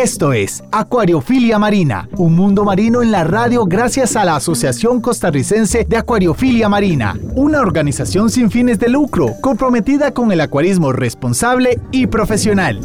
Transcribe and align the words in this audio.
Esto 0.00 0.32
es 0.32 0.62
Acuariofilia 0.70 1.58
Marina, 1.58 2.08
un 2.18 2.36
mundo 2.36 2.64
marino 2.64 3.02
en 3.02 3.10
la 3.10 3.24
radio 3.24 3.66
gracias 3.66 4.14
a 4.14 4.24
la 4.24 4.36
Asociación 4.36 5.00
Costarricense 5.00 5.84
de 5.84 5.96
Acuariofilia 5.96 6.68
Marina, 6.68 7.16
una 7.34 7.60
organización 7.60 8.30
sin 8.30 8.48
fines 8.48 8.78
de 8.78 8.90
lucro 8.90 9.34
comprometida 9.40 10.14
con 10.14 10.30
el 10.30 10.40
acuarismo 10.40 10.92
responsable 10.92 11.80
y 11.90 12.06
profesional. 12.06 12.78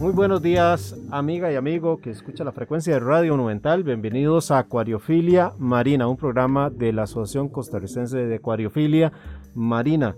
Muy 0.00 0.10
buenos 0.12 0.42
días, 0.42 0.96
amiga 1.12 1.52
y 1.52 1.54
amigo 1.54 2.00
que 2.00 2.10
escucha 2.10 2.42
la 2.42 2.50
frecuencia 2.50 2.94
de 2.94 2.98
Radio 2.98 3.34
Monumental. 3.34 3.84
Bienvenidos 3.84 4.50
a 4.50 4.58
Acuariofilia 4.58 5.52
Marina, 5.56 6.08
un 6.08 6.16
programa 6.16 6.68
de 6.68 6.92
la 6.92 7.04
Asociación 7.04 7.48
Costarricense 7.48 8.16
de 8.16 8.34
Acuariofilia 8.34 9.12
Marina. 9.54 10.16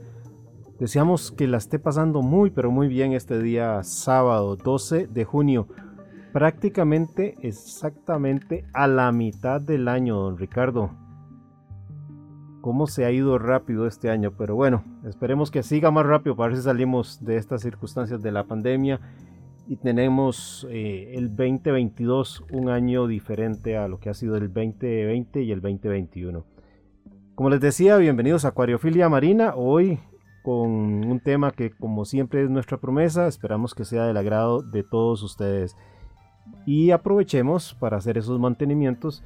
Deseamos 0.81 1.31
que 1.31 1.47
la 1.47 1.59
esté 1.59 1.79
pasando 1.79 2.23
muy 2.23 2.49
pero 2.49 2.71
muy 2.71 2.89
bien 2.89 3.13
este 3.13 3.39
día 3.39 3.83
sábado 3.85 4.57
12 4.57 5.09
de 5.09 5.25
junio. 5.27 5.69
Prácticamente 6.33 7.35
exactamente 7.43 8.65
a 8.73 8.87
la 8.87 9.13
mitad 9.13 9.61
del 9.61 9.89
año, 9.89 10.17
don 10.17 10.39
Ricardo. 10.39 10.91
Cómo 12.63 12.87
se 12.87 13.05
ha 13.05 13.11
ido 13.11 13.39
rápido 13.39 13.87
este 13.87 14.09
año, 14.09 14.33
pero 14.39 14.55
bueno, 14.55 14.83
esperemos 15.05 15.51
que 15.51 15.63
siga 15.63 15.91
más 15.91 16.07
rápido 16.07 16.35
para 16.35 16.49
ver 16.49 16.57
si 16.57 16.63
salimos 16.63 17.23
de 17.23 17.37
estas 17.37 17.61
circunstancias 17.61 18.23
de 18.23 18.33
la 18.33 18.45
pandemia 18.45 19.01
y 19.69 19.77
tenemos 19.77 20.67
eh, 20.71 21.13
el 21.15 21.37
2022 21.37 22.47
un 22.53 22.71
año 22.71 23.07
diferente 23.07 23.77
a 23.77 23.87
lo 23.87 24.01
que 24.01 24.09
ha 24.09 24.15
sido 24.15 24.37
el 24.37 24.51
2020 24.51 25.43
y 25.43 25.53
el 25.53 25.61
2021. 25.61 26.43
Como 27.35 27.51
les 27.51 27.61
decía, 27.61 27.99
bienvenidos 27.99 28.47
a 28.47 28.49
Acuariofilia 28.49 29.11
Marina. 29.11 29.55
Hoy 29.55 29.99
con 30.43 30.61
un 30.63 31.21
tema 31.21 31.51
que 31.51 31.71
como 31.71 32.05
siempre 32.05 32.43
es 32.43 32.51
nuestra 32.51 32.79
promesa, 32.79 33.27
esperamos 33.27 33.75
que 33.75 33.85
sea 33.85 34.05
del 34.05 34.17
agrado 34.17 34.63
de 34.63 34.83
todos 34.83 35.23
ustedes. 35.23 35.77
Y 36.67 36.91
aprovechemos 36.91 37.75
para 37.75 37.97
hacer 37.97 38.19
esos 38.19 38.39
mantenimientos 38.41 39.23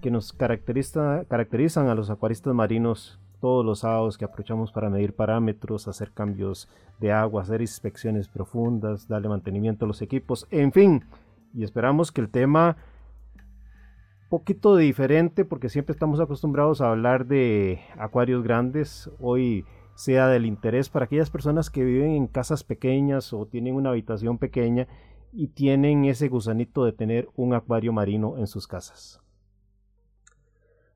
que 0.00 0.10
nos 0.10 0.32
caracterizan 0.32 1.88
a 1.88 1.94
los 1.94 2.10
acuaristas 2.10 2.54
marinos 2.54 3.18
todos 3.40 3.64
los 3.64 3.80
sábados 3.80 4.16
que 4.16 4.24
aprovechamos 4.24 4.72
para 4.72 4.88
medir 4.88 5.14
parámetros, 5.14 5.86
hacer 5.86 6.12
cambios 6.12 6.68
de 6.98 7.12
agua, 7.12 7.42
hacer 7.42 7.60
inspecciones 7.60 8.28
profundas, 8.28 9.06
darle 9.06 9.28
mantenimiento 9.28 9.84
a 9.84 9.88
los 9.88 10.00
equipos, 10.02 10.46
en 10.50 10.72
fin. 10.72 11.04
Y 11.52 11.62
esperamos 11.62 12.10
que 12.10 12.22
el 12.22 12.30
tema 12.30 12.76
poquito 14.30 14.76
diferente 14.76 15.44
porque 15.44 15.68
siempre 15.68 15.92
estamos 15.92 16.20
acostumbrados 16.20 16.80
a 16.80 16.90
hablar 16.90 17.26
de 17.26 17.80
acuarios 17.96 18.42
grandes. 18.42 19.10
Hoy 19.20 19.64
sea 19.94 20.28
del 20.28 20.46
interés 20.46 20.88
para 20.88 21.06
aquellas 21.06 21.30
personas 21.30 21.70
que 21.70 21.84
viven 21.84 22.12
en 22.12 22.26
casas 22.26 22.64
pequeñas 22.64 23.32
o 23.32 23.46
tienen 23.46 23.74
una 23.74 23.90
habitación 23.90 24.38
pequeña 24.38 24.88
y 25.32 25.48
tienen 25.48 26.04
ese 26.04 26.28
gusanito 26.28 26.84
de 26.84 26.92
tener 26.92 27.28
un 27.36 27.54
acuario 27.54 27.92
marino 27.92 28.38
en 28.38 28.46
sus 28.46 28.66
casas. 28.66 29.20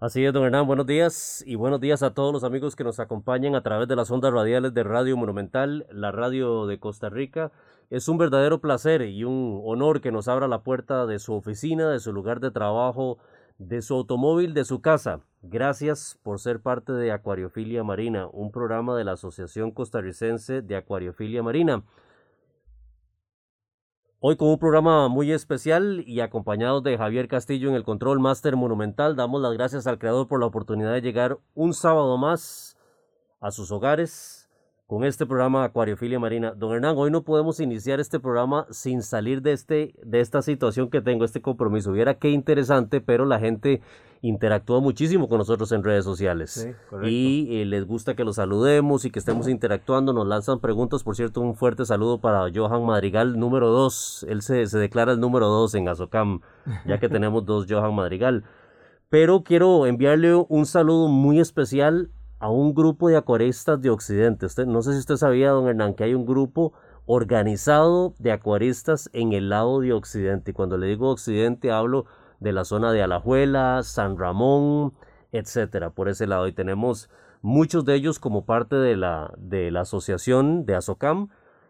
Así 0.01 0.25
es, 0.25 0.33
don 0.33 0.45
Hernán, 0.45 0.69
buenos 0.69 0.87
días 0.87 1.43
y 1.45 1.57
buenos 1.57 1.81
días 1.81 2.05
a 2.05 2.15
todos 2.15 2.33
los 2.33 2.45
amigos 2.45 2.77
que 2.77 2.85
nos 2.85 3.01
acompañan 3.01 3.57
a 3.57 3.65
través 3.65 3.89
de 3.89 3.97
las 3.97 4.13
ondas 4.13 4.33
radiales 4.33 4.73
de 4.73 4.85
Radio 4.85 5.17
Monumental, 5.17 5.89
la 5.91 6.13
radio 6.13 6.67
de 6.67 6.79
Costa 6.79 7.09
Rica. 7.09 7.51
Es 7.91 8.09
un 8.09 8.17
verdadero 8.17 8.61
placer 8.61 9.03
y 9.03 9.25
un 9.25 9.61
honor 9.65 10.01
que 10.01 10.13
nos 10.13 10.29
abra 10.29 10.47
la 10.47 10.63
puerta 10.63 11.05
de 11.07 11.19
su 11.19 11.35
oficina, 11.35 11.91
de 11.91 11.99
su 11.99 12.13
lugar 12.13 12.39
de 12.39 12.53
trabajo, 12.53 13.19
de 13.59 13.83
su 13.83 13.95
automóvil, 13.95 14.55
de 14.55 14.65
su 14.65 14.81
casa. 14.81 15.21
Gracias 15.43 16.19
por 16.23 16.39
ser 16.39 16.61
parte 16.61 16.93
de 16.93 17.13
Acuariofilia 17.13 17.85
Marina, 17.85 18.29
un 18.33 18.51
programa 18.51 18.97
de 18.97 19.05
la 19.05 19.13
Asociación 19.13 19.73
Costarricense 19.73 20.63
de 20.63 20.77
Acuariofilia 20.77 21.43
Marina. 21.43 21.83
Hoy 24.21 24.37
con 24.37 24.49
un 24.49 24.59
programa 24.59 25.09
muy 25.09 25.31
especial 25.31 26.03
y 26.05 26.21
acompañados 26.21 26.83
de 26.83 26.99
Javier 26.99 27.29
Castillo 27.29 27.69
en 27.69 27.77
el 27.77 27.85
Control 27.85 28.19
Master 28.19 28.57
Monumental, 28.57 29.15
damos 29.15 29.41
las 29.41 29.53
gracias 29.53 29.87
al 29.87 29.99
creador 29.99 30.27
por 30.27 30.41
la 30.41 30.47
oportunidad 30.47 30.93
de 30.93 31.03
llegar 31.03 31.39
un 31.55 31.73
sábado 31.73 32.17
más 32.17 32.77
a 33.41 33.53
sus 33.53 33.71
hogares 33.71 34.38
con 34.89 35.05
este 35.05 35.27
programa 35.27 35.65
Acuariofilia 35.65 36.19
Marina. 36.19 36.55
Don 36.57 36.73
Hernán, 36.73 36.95
hoy 36.97 37.11
no 37.11 37.23
podemos 37.23 37.61
iniciar 37.61 38.01
este 38.01 38.19
programa 38.19 38.67
sin 38.71 39.03
salir 39.03 39.43
de, 39.43 39.53
este, 39.53 39.95
de 40.03 40.21
esta 40.21 40.41
situación 40.41 40.89
que 40.89 41.03
tengo, 41.03 41.27
este 41.27 41.43
compromiso. 41.43 41.93
Viera 41.93 42.15
qué 42.15 42.31
interesante, 42.31 43.03
pero 43.03 43.27
la 43.27 43.39
gente 43.39 43.83
interactúa 44.23 44.81
muchísimo 44.81 45.29
con 45.29 45.37
nosotros 45.37 45.73
en 45.73 45.85
redes 45.85 46.07
sociales. 46.07 46.71
y 47.03 47.61
eh, 47.61 47.67
les 47.67 47.87
gusta 47.87 48.17
que 48.17 48.25
los 48.25 48.37
saludemos 48.37 49.05
y 49.05 49.11
que 49.11 49.19
estemos 49.19 49.47
interactuando. 49.47 50.15
Nos 50.15 50.27
lanzan 50.27 50.59
preguntas. 50.59 51.03
Por 51.03 51.17
cierto, 51.17 51.43
un 51.43 51.55
fuerte 51.55 51.85
saludo 51.85 52.23
para 52.23 52.51
Johan 52.51 52.87
Madrigal, 52.87 53.39
número 53.39 53.69
2. 53.69 54.25
Él 54.31 54.41
se, 54.41 54.65
se 54.65 54.79
declara 54.79 55.13
el 55.13 55.21
número 55.21 55.49
2 55.49 55.75
en 55.75 55.89
Azocam, 55.91 56.41
ya 56.87 56.99
que 56.99 57.09
tenemos 57.11 57.45
dos 57.45 57.67
Johan 57.69 57.95
Madrigal. 57.95 58.45
Pero 59.11 59.43
quiero 59.43 59.85
enviarle 59.85 60.35
un 60.35 60.65
saludo 60.65 61.09
muy 61.09 61.41
especial 61.41 62.11
a 62.39 62.51
un 62.51 62.75
grupo 62.75 63.09
de 63.09 63.17
acuaristas 63.17 63.81
de 63.81 63.91
Occidente. 63.91 64.47
Usted, 64.47 64.67
no 64.67 64.83
sé 64.83 64.93
si 64.93 64.99
usted 64.99 65.17
sabía, 65.17 65.51
don 65.51 65.69
Hernán, 65.69 65.95
que 65.95 66.05
hay 66.05 66.15
un 66.15 66.27
grupo 66.27 66.73
organizado 67.07 68.15
de 68.19 68.33
acuaristas 68.33 69.11
en 69.13 69.33
el 69.33 69.49
lado 69.49 69.81
de 69.81 69.93
Occidente. 69.93 70.51
Y 70.51 70.55
cuando 70.55 70.77
le 70.77 70.87
digo 70.87 71.11
Occidente, 71.11 71.73
hablo 71.73 72.07
de 72.41 72.53
la 72.53 72.65
zona 72.65 72.93
de 72.93 73.03
Alajuela, 73.03 73.83
San 73.83 74.19
Ramón, 74.19 74.93
etcétera, 75.33 75.91
por 75.91 76.09
ese 76.09 76.27
lado. 76.27 76.47
Y 76.47 76.53
tenemos 76.53 77.11
muchos 77.43 77.85
de 77.85 77.95
ellos 77.95 78.19
como 78.19 78.45
parte 78.45 78.77
de 78.77 78.97
la, 78.97 79.33
de 79.39 79.71
la 79.71 79.81
asociación 79.81 80.67
de 80.67 80.77
Azocam. 80.77 81.29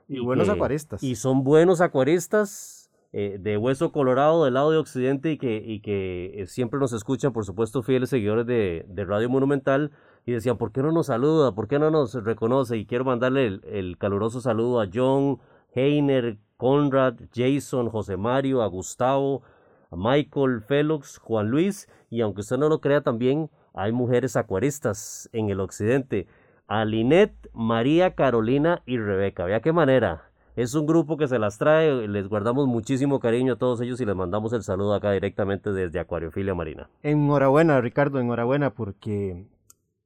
Y, 0.09 0.21
buenos 0.21 0.49
acuaristas. 0.49 1.03
Y 1.03 1.17
son 1.17 1.45
buenos 1.45 1.81
acuaristas 1.81 2.78
eh, 3.13 3.39
de 3.41 3.57
Hueso 3.57 3.91
Colorado 3.91 4.45
del 4.45 4.55
lado 4.55 4.71
de 4.71 4.77
Occidente 4.77 5.33
y 5.33 5.39
que, 5.39 5.63
y 5.65 5.81
que 5.81 6.43
eh, 6.43 6.47
siempre 6.47 6.79
nos 6.79 6.93
escuchan, 6.93 7.33
por 7.33 7.45
supuesto, 7.45 7.83
fieles 7.83 8.11
seguidores 8.11 8.47
de, 8.47 8.85
de 8.89 9.05
Radio 9.05 9.31
Monumental 9.31 9.93
y 10.27 10.33
decían, 10.33 10.59
¿por 10.59 10.73
qué 10.73 10.83
no 10.83 10.93
nos 10.93 11.07
saluda? 11.07 11.55
¿Por 11.55 11.69
qué 11.69 11.79
no 11.79 11.91
nos 11.91 12.13
reconoce? 12.13 12.77
Y 12.77 12.85
quiero 12.85 13.07
mandarle 13.07 13.61
el, 13.65 13.97
caluroso 13.97 14.43
saludo 14.43 14.83
a 14.83 14.89
John, 14.93 15.39
Heiner, 15.75 16.37
Conrad, 16.59 17.15
Jason, 17.35 17.89
José 17.89 18.19
Mario, 18.19 18.61
a 18.61 18.67
Gustavo, 18.67 19.43
a 19.91 19.97
Michael, 19.97 20.61
Félix, 20.61 21.17
Juan 21.17 21.49
Luis, 21.49 21.89
y 22.11 22.21
aunque 22.21 22.43
usted 22.43 22.59
no 22.59 22.69
lo 22.69 22.83
crea 22.83 23.01
también, 23.01 23.49
hay 23.73 23.93
mujeres 23.93 24.37
acuaristas 24.37 25.31
en 25.33 25.49
el 25.49 25.61
occidente. 25.61 26.27
A 26.67 26.85
Linet, 26.85 27.33
María, 27.55 28.15
Carolina 28.15 28.83
y 28.85 28.99
Rebeca. 28.99 29.47
Vea 29.47 29.61
qué 29.63 29.73
manera. 29.73 30.28
Es 30.59 30.75
un 30.75 30.87
grupo 30.87 31.17
que 31.17 31.29
se 31.29 31.39
las 31.39 31.57
trae, 31.57 32.09
les 32.09 32.27
guardamos 32.27 32.67
muchísimo 32.67 33.21
cariño 33.21 33.53
a 33.53 33.57
todos 33.57 33.81
ellos 33.81 34.01
y 34.01 34.05
les 34.05 34.17
mandamos 34.17 34.53
el 34.53 34.65
saludo 34.65 34.93
acá 34.93 35.13
directamente 35.13 35.73
desde 35.73 36.01
Acuariofilia 36.01 36.53
Marina. 36.53 36.91
Enhorabuena, 37.05 37.81
Ricardo, 37.81 38.19
enhorabuena 38.19 38.71
porque 38.71 39.47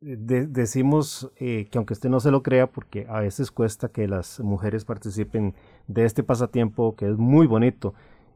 decimos 0.02 1.32
eh, 1.36 1.68
que 1.70 1.78
aunque 1.78 1.94
usted 1.94 2.10
no 2.10 2.20
se 2.20 2.30
lo 2.30 2.42
crea, 2.42 2.66
porque 2.66 3.06
a 3.08 3.20
veces 3.20 3.50
cuesta 3.50 3.88
que 3.88 4.06
las 4.06 4.40
mujeres 4.40 4.84
participen 4.84 5.54
de 5.86 6.04
este 6.04 6.22
pasatiempo 6.22 6.96
que 6.96 7.08
es 7.08 7.16
muy 7.16 7.46
bonito 7.46 7.94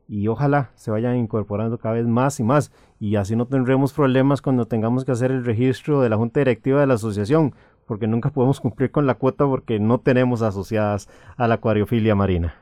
y 0.09 0.29
ojalá 0.29 0.71
se 0.75 0.91
vayan 0.91 1.19
incorporando 1.19 1.77
cada 1.77 1.97
vez 1.97 2.07
más 2.07 2.41
y 2.41 2.45
más 2.45 2.73
y 2.99 3.17
así 3.17 3.37
no 3.37 3.45
tendremos 3.47 3.93
problemas 3.93 4.41
cuando 4.41 4.65
tengamos 4.65 5.05
que 5.05 5.13
hacer 5.13 5.33
el 5.33 5.45
registro 5.45 6.01
de 6.01 6.09
la 6.09 6.17
junta 6.17 6.41
directiva 6.41 6.81
de 6.81 6.87
la 6.87 6.95
asociación 6.95 7.55
porque 7.87 8.07
nunca 8.07 8.31
podemos 8.31 8.61
cumplir 8.61 8.91
con 8.91 9.07
la 9.07 9.15
cuota 9.15 9.47
porque 9.47 9.79
no 9.79 10.01
tenemos 10.01 10.43
asociadas 10.43 11.09
a 11.37 11.49
la 11.49 11.55
acuariofilia 11.55 12.15
marina. 12.15 12.55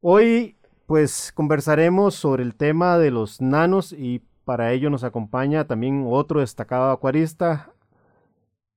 Hoy 0.00 0.56
pues 0.86 1.32
conversaremos 1.32 2.14
sobre 2.14 2.42
el 2.44 2.54
tema 2.54 2.98
de 2.98 3.10
los 3.10 3.40
nanos 3.40 3.92
y 3.92 4.22
para 4.44 4.72
ello 4.72 4.90
nos 4.90 5.02
acompaña 5.02 5.66
también 5.66 6.04
otro 6.06 6.40
destacado 6.40 6.92
acuarista, 6.92 7.72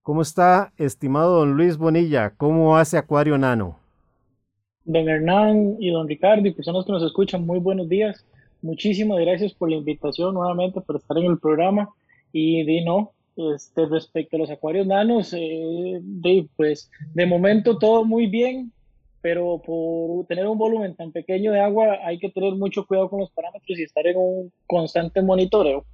¿Cómo 0.02 0.22
está, 0.22 0.72
estimado 0.78 1.40
don 1.40 1.58
Luis 1.58 1.76
Bonilla? 1.76 2.30
¿Cómo 2.38 2.76
hace 2.78 2.96
Acuario 2.96 3.36
Nano? 3.36 3.78
Don 4.84 5.06
Hernán 5.06 5.76
y 5.78 5.90
don 5.90 6.08
Ricardo 6.08 6.48
y 6.48 6.52
personas 6.52 6.86
que 6.86 6.92
nos 6.92 7.02
escuchan, 7.02 7.44
muy 7.44 7.58
buenos 7.58 7.86
días. 7.86 8.26
Muchísimas 8.62 9.20
gracias 9.20 9.52
por 9.52 9.68
la 9.68 9.76
invitación 9.76 10.32
nuevamente 10.34 10.80
por 10.80 10.96
estar 10.96 11.18
en 11.18 11.26
el 11.26 11.38
programa. 11.38 11.90
Y 12.32 12.64
di 12.64 12.82
no, 12.82 13.12
este, 13.54 13.86
respecto 13.86 14.36
a 14.36 14.40
los 14.40 14.50
acuarios 14.50 14.86
nanos, 14.86 15.32
eh, 15.32 16.00
de, 16.02 16.48
pues 16.56 16.90
de 17.14 17.26
momento 17.26 17.78
todo 17.78 18.04
muy 18.04 18.26
bien, 18.26 18.72
pero 19.20 19.60
por 19.64 20.26
tener 20.26 20.46
un 20.46 20.58
volumen 20.58 20.94
tan 20.96 21.12
pequeño 21.12 21.52
de 21.52 21.60
agua 21.60 21.98
hay 22.04 22.18
que 22.18 22.30
tener 22.30 22.54
mucho 22.54 22.86
cuidado 22.86 23.10
con 23.10 23.20
los 23.20 23.30
parámetros 23.30 23.78
y 23.78 23.82
estar 23.82 24.06
en 24.06 24.16
un 24.16 24.52
constante 24.66 25.22
monitoreo. 25.22 25.84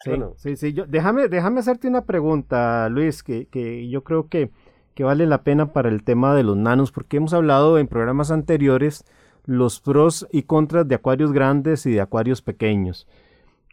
Sí, 0.00 0.12
sí, 0.36 0.56
sí. 0.56 0.72
Yo, 0.72 0.86
déjame, 0.86 1.28
déjame 1.28 1.60
hacerte 1.60 1.88
una 1.88 2.04
pregunta, 2.04 2.88
Luis, 2.88 3.22
que, 3.22 3.46
que 3.46 3.88
yo 3.88 4.04
creo 4.04 4.28
que, 4.28 4.50
que, 4.94 5.04
vale 5.04 5.26
la 5.26 5.42
pena 5.42 5.72
para 5.72 5.88
el 5.88 6.04
tema 6.04 6.34
de 6.34 6.44
los 6.44 6.56
nanos, 6.56 6.92
porque 6.92 7.16
hemos 7.16 7.32
hablado 7.32 7.78
en 7.78 7.88
programas 7.88 8.30
anteriores 8.30 9.04
los 9.44 9.80
pros 9.80 10.26
y 10.30 10.42
contras 10.42 10.86
de 10.86 10.96
acuarios 10.96 11.32
grandes 11.32 11.86
y 11.86 11.92
de 11.92 12.00
acuarios 12.00 12.42
pequeños. 12.42 13.08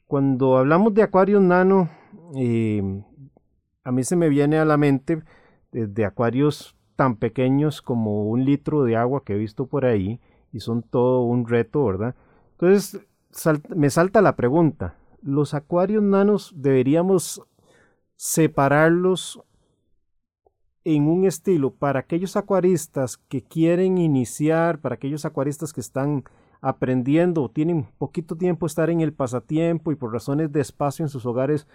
Cuando 0.07 0.57
hablamos 0.57 0.93
de 0.93 1.03
acuarios 1.03 1.41
nano, 1.41 1.89
eh, 2.35 3.03
a 3.83 3.91
mí 3.91 4.03
se 4.03 4.15
me 4.15 4.29
viene 4.29 4.57
a 4.57 4.65
la 4.65 4.77
mente 4.77 5.23
de 5.71 6.05
acuarios 6.05 6.75
tan 6.95 7.15
pequeños 7.15 7.81
como 7.81 8.25
un 8.25 8.45
litro 8.45 8.83
de 8.83 8.95
agua 8.95 9.23
que 9.23 9.33
he 9.33 9.37
visto 9.37 9.65
por 9.65 9.85
ahí 9.85 10.19
y 10.51 10.59
son 10.59 10.83
todo 10.83 11.23
un 11.23 11.47
reto, 11.47 11.83
¿verdad? 11.85 12.15
Entonces 12.51 12.99
me 13.75 13.89
salta 13.89 14.21
la 14.21 14.35
pregunta, 14.35 14.95
¿los 15.21 15.53
acuarios 15.53 16.03
nanos 16.03 16.53
deberíamos 16.55 17.41
separarlos 18.15 19.41
en 20.85 21.07
un 21.07 21.25
estilo 21.25 21.71
para 21.71 22.01
aquellos 22.01 22.35
acuaristas 22.35 23.17
que 23.17 23.41
quieren 23.41 23.97
iniciar, 23.97 24.79
para 24.79 24.95
aquellos 24.95 25.25
acuaristas 25.25 25.73
que 25.73 25.81
están 25.81 26.23
aprendiendo 26.61 27.43
o 27.43 27.49
tienen 27.49 27.87
poquito 27.97 28.37
tiempo 28.37 28.65
estar 28.65 28.89
en 28.89 29.01
el 29.01 29.13
pasatiempo 29.13 29.91
y 29.91 29.95
por 29.95 30.13
razones 30.13 30.51
de 30.51 30.61
espacio 30.61 31.03
en 31.03 31.09
sus 31.09 31.25
hogares, 31.25 31.67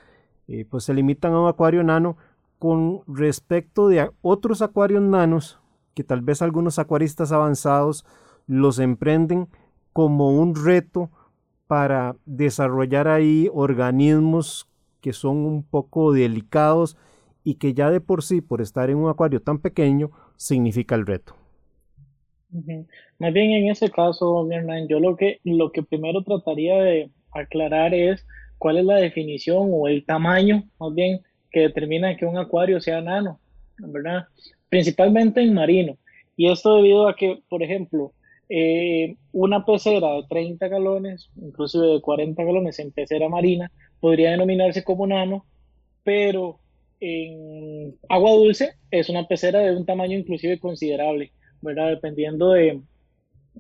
eh, 0.49 0.65
pues 0.69 0.85
se 0.85 0.95
limitan 0.95 1.33
a 1.33 1.41
un 1.41 1.49
acuario 1.49 1.83
nano 1.85 2.17
con 2.59 3.03
respecto 3.07 3.89
de 3.89 4.11
otros 4.23 4.63
acuarios 4.63 5.03
nanos 5.03 5.61
que 5.95 6.05
tal 6.05 6.23
vez 6.23 6.43
algunos 6.43 6.79
acuaristas 6.79 7.33
avanzados 7.33 8.05
los 8.47 8.79
emprenden 8.79 9.49
como 9.93 10.31
un 10.31 10.55
reto 10.55 11.11
para 11.67 12.17
desarrollar 12.25 13.09
ahí 13.09 13.49
organismos 13.53 14.69
que 15.01 15.13
son 15.13 15.39
un 15.39 15.63
poco 15.63 16.13
delicados 16.13 16.97
y 17.45 17.55
que 17.55 17.75
ya 17.75 17.91
de 17.91 18.01
por 18.01 18.23
sí, 18.23 18.41
por 18.41 18.61
estar 18.61 18.91
en 18.91 18.97
un 18.97 19.09
acuario 19.09 19.41
tan 19.41 19.59
pequeño, 19.59 20.11
significa 20.37 20.95
el 20.95 21.07
reto. 21.07 21.35
Más 23.19 23.33
bien 23.33 23.51
en 23.53 23.71
ese 23.71 23.91
caso, 23.91 24.51
Hernán, 24.51 24.89
yo 24.89 25.01
lo 25.01 25.17
que, 25.17 25.41
lo 25.45 25.71
que 25.71 25.83
primero 25.83 26.23
trataría 26.23 26.77
de 26.77 27.11
aclarar 27.33 27.95
es 27.95 28.27
cuál 28.59 28.79
es 28.79 28.85
la 28.85 28.97
definición 28.97 29.69
o 29.73 29.89
el 29.89 30.05
tamaño, 30.05 30.65
más 30.79 30.95
bien, 30.95 31.21
que 31.51 31.61
determina 31.61 32.17
que 32.17 32.27
un 32.27 32.39
acuario 32.39 32.81
sea 32.81 33.01
nano, 33.01 33.41
¿verdad? 33.79 34.27
Principalmente 34.69 35.41
en 35.41 35.55
marino. 35.55 35.97
Y 36.37 36.51
esto 36.51 36.77
debido 36.77 37.09
a 37.09 37.17
que, 37.17 37.43
por 37.49 37.63
ejemplo, 37.63 38.13
eh, 38.49 39.17
una 39.33 39.65
pecera 39.65 40.15
de 40.15 40.25
30 40.29 40.69
galones, 40.69 41.31
inclusive 41.37 41.87
de 41.87 42.01
40 42.01 42.43
galones 42.45 42.79
en 42.79 42.93
pecera 42.93 43.29
marina, 43.29 43.71
podría 44.01 44.31
denominarse 44.31 44.85
como 44.85 45.07
nano, 45.07 45.45
pero 46.05 46.61
en 47.01 47.95
agua 48.09 48.33
dulce 48.33 48.73
es 48.91 49.09
una 49.09 49.27
pecera 49.27 49.61
de 49.61 49.77
un 49.77 49.87
tamaño 49.87 50.19
inclusive 50.19 50.59
considerable, 50.59 51.33
¿verdad? 51.61 51.91
Dependiendo 51.91 52.53
de, 52.53 52.81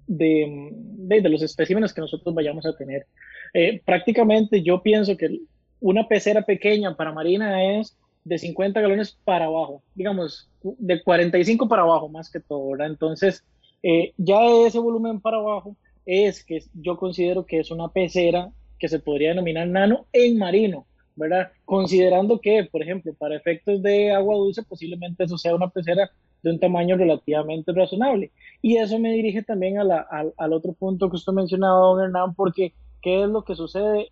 de, 0.06 0.71
de, 0.73 1.29
los 1.29 1.43
especímenes 1.43 1.93
que 1.93 2.01
nosotros 2.01 2.35
vayamos 2.35 2.67
a 2.67 2.77
tener. 2.77 3.06
Eh, 3.55 3.81
prácticamente 3.85 4.62
yo 4.62 4.83
pienso 4.83 5.17
que 5.17 5.41
una 5.81 6.06
pecera 6.06 6.43
pequeña 6.43 6.97
para 6.97 7.12
marina 7.12 7.79
es 7.79 7.97
de 8.25 8.39
50 8.39 8.81
galones 8.81 9.19
para 9.25 9.47
abajo, 9.47 9.83
digamos, 9.95 10.49
de 10.62 11.03
45 11.03 11.69
para 11.69 11.83
abajo 11.83 12.09
más 12.09 12.31
que 12.31 12.41
todo, 12.41 12.71
¿verdad? 12.71 12.89
Entonces, 12.89 13.45
eh, 13.83 14.12
ya 14.17 14.41
ese 14.67 14.79
volumen 14.79 15.21
para 15.21 15.39
abajo 15.39 15.77
es 16.05 16.45
que 16.45 16.62
yo 16.75 16.97
considero 16.97 17.47
que 17.47 17.61
es 17.61 17.71
una 17.71 17.89
pecera 17.89 18.50
que 18.79 18.89
se 18.89 18.99
podría 18.99 19.31
denominar 19.31 19.69
nano 19.69 20.06
en 20.12 20.39
marino, 20.39 20.87
¿verdad? 21.17 21.51
Considerando 21.65 22.41
que, 22.41 22.65
por 22.65 22.83
ejemplo, 22.83 23.12
para 23.15 23.37
efectos 23.37 23.83
de 23.83 24.12
agua 24.12 24.37
dulce, 24.37 24.62
posiblemente 24.62 25.25
eso 25.25 25.37
sea 25.37 25.55
una 25.55 25.69
pecera 25.69 26.11
de 26.43 26.51
un 26.51 26.61
tamaño 26.61 26.97
relativamente 26.97 27.73
razonable. 27.73 28.31
Y 28.62 28.77
eso 28.77 28.99
me 28.99 29.12
dirige 29.12 29.43
también 29.43 29.79
a 29.79 29.85
la, 29.85 30.06
al, 30.37 30.53
otro 30.53 30.73
punto 30.73 31.11
que 31.11 31.17
usted 31.17 31.33
mencionaba, 31.33 31.79
don 31.79 32.05
Hernán, 32.05 32.35
porque 32.35 32.73
¿qué 33.03 33.23
es 33.23 33.29
lo 33.29 33.45
que 33.45 33.55
sucede 33.55 34.11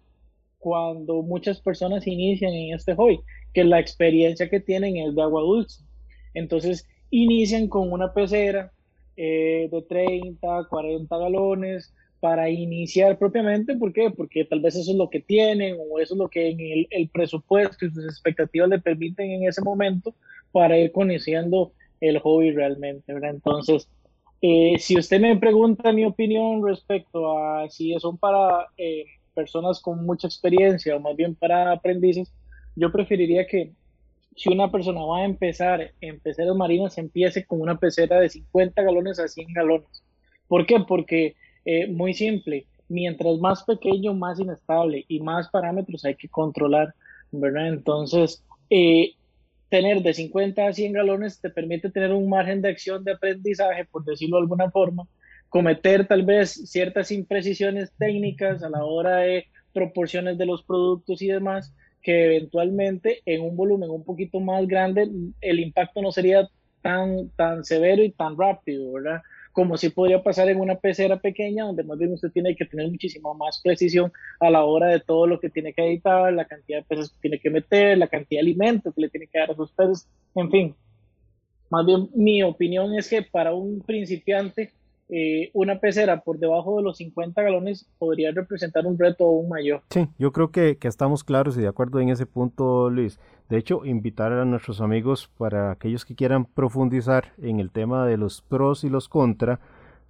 cuando 0.58 1.22
muchas 1.22 1.60
personas 1.60 2.06
inician 2.06 2.52
en 2.52 2.74
este 2.74 2.94
hobby? 2.94 3.20
Que 3.52 3.64
la 3.64 3.80
experiencia 3.80 4.48
que 4.48 4.60
tienen 4.60 4.96
es 4.96 5.14
de 5.14 5.22
agua 5.22 5.42
dulce. 5.42 5.82
Entonces, 6.34 6.86
inician 7.10 7.68
con 7.68 7.92
una 7.92 8.12
pecera 8.12 8.72
eh, 9.16 9.68
de 9.70 9.82
30, 9.82 10.66
40 10.68 11.18
galones 11.18 11.94
para 12.20 12.50
iniciar 12.50 13.18
propiamente. 13.18 13.76
¿Por 13.76 13.92
qué? 13.92 14.10
Porque 14.10 14.44
tal 14.44 14.60
vez 14.60 14.76
eso 14.76 14.90
es 14.90 14.96
lo 14.96 15.08
que 15.08 15.20
tienen 15.20 15.76
o 15.78 15.98
eso 15.98 16.14
es 16.14 16.18
lo 16.18 16.28
que 16.28 16.50
en 16.50 16.86
el, 16.90 17.08
presupuesto 17.08 17.86
y 17.86 17.90
sus 17.90 18.04
expectativas 18.04 18.68
le 18.68 18.78
permiten 18.78 19.30
en 19.30 19.48
ese 19.48 19.62
momento 19.62 20.14
para 20.52 20.78
ir 20.78 20.92
conociendo 20.92 21.72
el 22.00 22.18
hobby 22.18 22.50
realmente, 22.50 23.12
¿verdad? 23.12 23.30
Entonces, 23.30 23.88
eh, 24.42 24.76
si 24.78 24.98
usted 24.98 25.20
me 25.20 25.36
pregunta 25.36 25.92
mi 25.92 26.04
opinión 26.04 26.66
respecto 26.66 27.38
a 27.38 27.68
si 27.68 27.98
son 27.98 28.18
para 28.18 28.66
eh, 28.76 29.04
personas 29.34 29.80
con 29.80 30.04
mucha 30.04 30.26
experiencia 30.26 30.96
o 30.96 31.00
más 31.00 31.16
bien 31.16 31.34
para 31.34 31.72
aprendices, 31.72 32.32
yo 32.74 32.92
preferiría 32.92 33.46
que 33.46 33.72
si 34.36 34.50
una 34.50 34.70
persona 34.70 35.02
va 35.02 35.18
a 35.18 35.24
empezar 35.24 35.92
en 36.00 36.20
peceras 36.20 36.54
marinas, 36.54 36.98
empiece 36.98 37.44
con 37.46 37.60
una 37.60 37.78
pecera 37.78 38.20
de 38.20 38.28
50 38.28 38.82
galones 38.82 39.18
a 39.18 39.28
100 39.28 39.52
galones. 39.54 40.02
¿Por 40.46 40.66
qué? 40.66 40.80
Porque, 40.80 41.34
eh, 41.64 41.86
muy 41.88 42.12
simple, 42.12 42.66
mientras 42.88 43.38
más 43.38 43.64
pequeño, 43.64 44.14
más 44.14 44.38
inestable 44.38 45.04
y 45.08 45.20
más 45.20 45.48
parámetros 45.48 46.04
hay 46.04 46.14
que 46.14 46.28
controlar, 46.28 46.94
¿verdad? 47.32 47.68
Entonces, 47.68 48.44
eh, 48.68 49.14
tener 49.68 50.02
de 50.02 50.14
50 50.14 50.66
a 50.66 50.72
100 50.72 50.92
galones 50.92 51.40
te 51.40 51.50
permite 51.50 51.90
tener 51.90 52.12
un 52.12 52.28
margen 52.28 52.62
de 52.62 52.70
acción 52.70 53.04
de 53.04 53.12
aprendizaje, 53.12 53.84
por 53.84 54.04
decirlo 54.04 54.36
de 54.36 54.42
alguna 54.42 54.70
forma, 54.70 55.08
cometer 55.48 56.06
tal 56.06 56.24
vez 56.24 56.52
ciertas 56.70 57.10
imprecisiones 57.10 57.92
técnicas 57.98 58.62
a 58.62 58.70
la 58.70 58.84
hora 58.84 59.18
de 59.18 59.46
proporciones 59.72 60.38
de 60.38 60.46
los 60.46 60.62
productos 60.62 61.20
y 61.22 61.28
demás, 61.28 61.74
que 62.02 62.26
eventualmente 62.26 63.22
en 63.26 63.42
un 63.42 63.56
volumen 63.56 63.90
un 63.90 64.04
poquito 64.04 64.40
más 64.40 64.66
grande 64.66 65.08
el 65.40 65.60
impacto 65.60 66.02
no 66.02 66.12
sería 66.12 66.48
tan, 66.82 67.30
tan 67.30 67.64
severo 67.64 68.04
y 68.04 68.12
tan 68.12 68.38
rápido, 68.38 68.92
¿verdad? 68.92 69.22
Como 69.56 69.78
si 69.78 69.88
podría 69.88 70.22
pasar 70.22 70.50
en 70.50 70.60
una 70.60 70.74
pecera 70.74 71.18
pequeña, 71.18 71.64
donde 71.64 71.82
más 71.82 71.96
bien 71.96 72.12
usted 72.12 72.30
tiene 72.30 72.54
que 72.54 72.66
tener 72.66 72.90
muchísima 72.90 73.32
más 73.32 73.58
precisión 73.64 74.12
a 74.38 74.50
la 74.50 74.62
hora 74.64 74.88
de 74.88 75.00
todo 75.00 75.26
lo 75.26 75.40
que 75.40 75.48
tiene 75.48 75.72
que 75.72 75.82
editar, 75.82 76.30
la 76.30 76.44
cantidad 76.44 76.80
de 76.80 76.84
peces 76.84 77.08
que 77.08 77.20
tiene 77.22 77.38
que 77.38 77.48
meter, 77.48 77.96
la 77.96 78.06
cantidad 78.06 78.40
de 78.40 78.48
alimento 78.48 78.92
que 78.92 79.00
le 79.00 79.08
tiene 79.08 79.28
que 79.28 79.38
dar 79.38 79.52
a 79.52 79.56
sus 79.56 79.72
peces, 79.72 80.10
en 80.34 80.50
fin. 80.50 80.74
Más 81.70 81.86
bien, 81.86 82.10
mi 82.14 82.42
opinión 82.42 82.92
es 82.98 83.08
que 83.08 83.22
para 83.22 83.54
un 83.54 83.80
principiante, 83.80 84.74
eh, 85.08 85.50
una 85.52 85.78
pecera 85.78 86.22
por 86.22 86.40
debajo 86.40 86.78
de 86.78 86.82
los 86.82 86.96
50 86.96 87.40
galones 87.40 87.86
podría 87.98 88.32
representar 88.32 88.86
un 88.86 88.98
reto 88.98 89.24
aún 89.24 89.48
mayor. 89.48 89.82
Sí, 89.90 90.08
yo 90.18 90.32
creo 90.32 90.50
que, 90.50 90.76
estamos 90.82 91.22
claros 91.22 91.56
y 91.56 91.60
de 91.60 91.68
acuerdo 91.68 92.00
en 92.00 92.08
ese 92.08 92.26
punto, 92.26 92.90
Luis. 92.90 93.20
De 93.48 93.56
hecho, 93.56 93.84
invitar 93.84 94.32
a 94.32 94.44
nuestros 94.44 94.80
amigos 94.80 95.30
para 95.38 95.70
aquellos 95.70 96.04
que 96.04 96.16
quieran 96.16 96.44
profundizar 96.44 97.34
en 97.40 97.60
el 97.60 97.70
tema 97.70 98.04
de 98.04 98.16
los 98.16 98.42
pros 98.42 98.82
y 98.82 98.88
los 98.88 99.08
contras 99.08 99.60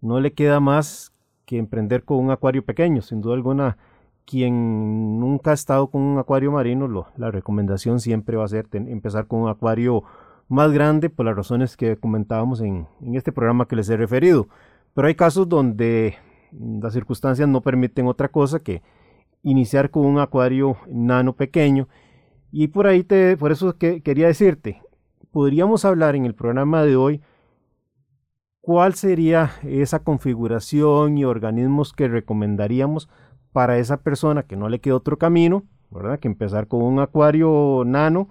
no 0.00 0.20
le 0.20 0.32
queda 0.32 0.58
más 0.58 1.12
que 1.46 1.58
emprender 1.58 2.02
con 2.02 2.18
un 2.18 2.30
acuario 2.32 2.64
pequeño. 2.64 3.02
Sin 3.02 3.20
duda 3.20 3.34
alguna, 3.34 3.78
quien 4.24 5.20
nunca 5.20 5.50
ha 5.50 5.54
estado 5.54 5.88
con 5.88 6.02
un 6.02 6.18
acuario 6.18 6.52
marino, 6.52 7.06
la 7.16 7.30
recomendación 7.30 8.00
siempre 8.00 8.36
va 8.36 8.44
a 8.44 8.48
ser 8.48 8.66
empezar 8.72 9.26
con 9.26 9.40
un 9.40 9.48
acuario 9.48 10.04
más 10.48 10.72
grande 10.72 11.10
por 11.10 11.26
las 11.26 11.36
razones 11.36 11.76
que 11.76 11.96
comentábamos 11.96 12.60
en, 12.60 12.86
este 13.14 13.32
programa 13.32 13.66
que 13.66 13.76
les 13.76 13.88
he 13.88 13.96
referido. 13.96 14.48
Pero 14.94 15.08
hay 15.08 15.14
casos 15.14 15.48
donde 15.48 16.16
las 16.52 16.92
circunstancias 16.92 17.48
no 17.48 17.62
permiten 17.62 18.06
otra 18.06 18.28
cosa 18.28 18.60
que 18.60 18.82
iniciar 19.42 19.90
con 19.90 20.04
un 20.06 20.18
acuario 20.18 20.76
nano 20.86 21.34
pequeño. 21.34 21.88
Y 22.50 22.68
por 22.68 22.86
ahí 22.86 23.02
te, 23.02 23.36
por 23.36 23.50
eso 23.52 23.76
que 23.78 24.02
quería 24.02 24.26
decirte, 24.26 24.82
podríamos 25.30 25.84
hablar 25.84 26.14
en 26.16 26.26
el 26.26 26.34
programa 26.34 26.82
de 26.82 26.96
hoy 26.96 27.22
¿cuál 28.62 28.94
sería 28.94 29.50
esa 29.64 30.04
configuración 30.04 31.18
y 31.18 31.24
organismos 31.24 31.92
que 31.92 32.08
recomendaríamos 32.08 33.08
para 33.52 33.78
esa 33.78 33.98
persona 33.98 34.42
que 34.44 34.56
no 34.56 34.68
le 34.68 34.80
quede 34.80 34.94
otro 34.94 35.18
camino, 35.18 35.64
¿verdad? 35.90 36.18
Que 36.18 36.28
empezar 36.28 36.68
con 36.68 36.82
un 36.82 37.00
acuario 37.00 37.82
nano, 37.84 38.28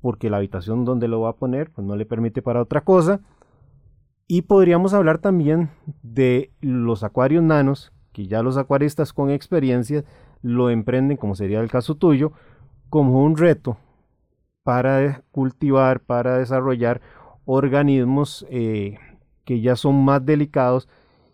porque 0.00 0.30
la 0.30 0.38
habitación 0.38 0.84
donde 0.84 1.08
lo 1.08 1.20
va 1.20 1.30
a 1.30 1.36
poner 1.36 1.70
pues 1.70 1.86
no 1.86 1.96
le 1.96 2.06
permite 2.06 2.42
para 2.42 2.62
otra 2.62 2.82
cosa. 2.82 3.20
Y 4.26 4.42
podríamos 4.42 4.94
hablar 4.94 5.18
también 5.18 5.70
de 6.02 6.52
los 6.60 7.02
acuarios 7.02 7.42
nanos, 7.42 7.92
que 8.12 8.26
ya 8.26 8.42
los 8.42 8.56
acuaristas 8.56 9.12
con 9.12 9.30
experiencia 9.30 10.04
lo 10.42 10.70
emprenden, 10.70 11.16
como 11.16 11.34
sería 11.34 11.60
el 11.60 11.70
caso 11.70 11.96
tuyo, 11.96 12.32
como 12.88 13.22
un 13.24 13.36
reto 13.36 13.76
para 14.62 15.22
cultivar, 15.30 16.00
para 16.00 16.38
desarrollar 16.38 17.00
organismos 17.44 18.46
eh, 18.50 18.98
que 19.44 19.60
ya 19.60 19.76
son 19.76 20.04
más 20.04 20.24
delicados 20.24 20.88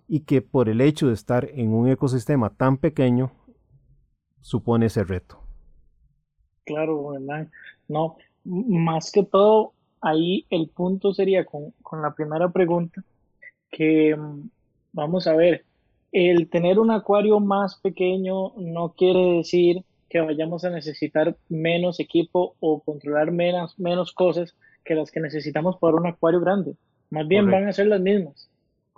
y 0.08 0.20
que 0.20 0.42
por 0.42 0.68
el 0.68 0.80
hecho 0.80 1.08
de 1.08 1.14
estar 1.14 1.48
en 1.52 1.72
un 1.72 1.88
ecosistema 1.88 2.50
tan 2.50 2.78
pequeño 2.78 3.32
supone 4.40 4.86
ese 4.86 5.04
reto. 5.04 5.40
Claro, 6.64 7.08
¿verdad? 7.08 7.48
No, 7.88 8.16
más 8.44 9.10
que 9.10 9.24
todo, 9.24 9.72
ahí 10.00 10.46
el 10.50 10.68
punto 10.68 11.12
sería 11.12 11.44
con, 11.44 11.72
con 11.82 12.02
la 12.02 12.14
primera 12.14 12.48
pregunta, 12.50 13.02
que 13.70 14.16
mm, 14.16 14.48
vamos 14.92 15.26
a 15.26 15.34
ver, 15.34 15.64
el 16.12 16.48
tener 16.48 16.78
un 16.78 16.90
acuario 16.90 17.40
más 17.40 17.76
pequeño 17.76 18.52
no 18.56 18.94
quiere 18.96 19.38
decir 19.38 19.84
que 20.08 20.20
vayamos 20.20 20.64
a 20.64 20.70
necesitar 20.70 21.36
menos 21.48 22.00
equipo 22.00 22.54
o 22.60 22.80
controlar 22.80 23.32
menos, 23.32 23.78
menos 23.78 24.12
cosas 24.12 24.56
que 24.84 24.94
las 24.94 25.10
que 25.10 25.20
necesitamos 25.20 25.76
para 25.78 25.96
un 25.96 26.06
acuario 26.06 26.40
grande. 26.40 26.76
Más 27.10 27.26
bien 27.26 27.50
van 27.50 27.68
a 27.68 27.72
ser 27.72 27.88
las 27.88 28.00
mismas. 28.00 28.48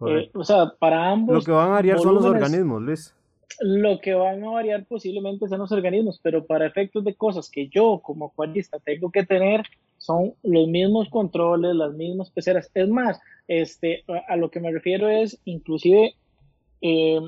Eh, 0.07 0.31
o 0.35 0.45
sea, 0.45 0.73
para 0.79 1.11
ambos. 1.11 1.37
Lo 1.37 1.43
que 1.43 1.51
van 1.51 1.69
a 1.69 1.73
variar 1.73 1.99
son 1.99 2.15
los 2.15 2.25
organismos, 2.25 2.83
Luis. 2.83 3.15
Lo 3.61 3.99
que 4.01 4.15
van 4.15 4.45
a 4.45 4.51
variar 4.51 4.85
posiblemente 4.85 5.49
son 5.49 5.59
los 5.59 5.73
organismos, 5.73 6.21
pero 6.23 6.45
para 6.45 6.67
efectos 6.67 7.05
de 7.05 7.15
cosas 7.15 7.51
que 7.51 7.69
yo 7.69 8.01
como 8.03 8.27
acuarista 8.27 8.79
tengo 8.79 9.11
que 9.11 9.25
tener, 9.25 9.63
son 9.97 10.35
los 10.43 10.69
mismos 10.69 11.09
controles, 11.09 11.75
las 11.75 11.93
mismas 11.95 12.31
peceras. 12.31 12.71
Es 12.75 12.89
más, 12.89 13.21
este, 13.49 14.05
a, 14.29 14.37
lo 14.37 14.51
que 14.51 14.61
me 14.61 14.71
refiero 14.71 15.09
es 15.09 15.41
inclusive 15.45 16.15
eh, 16.81 17.21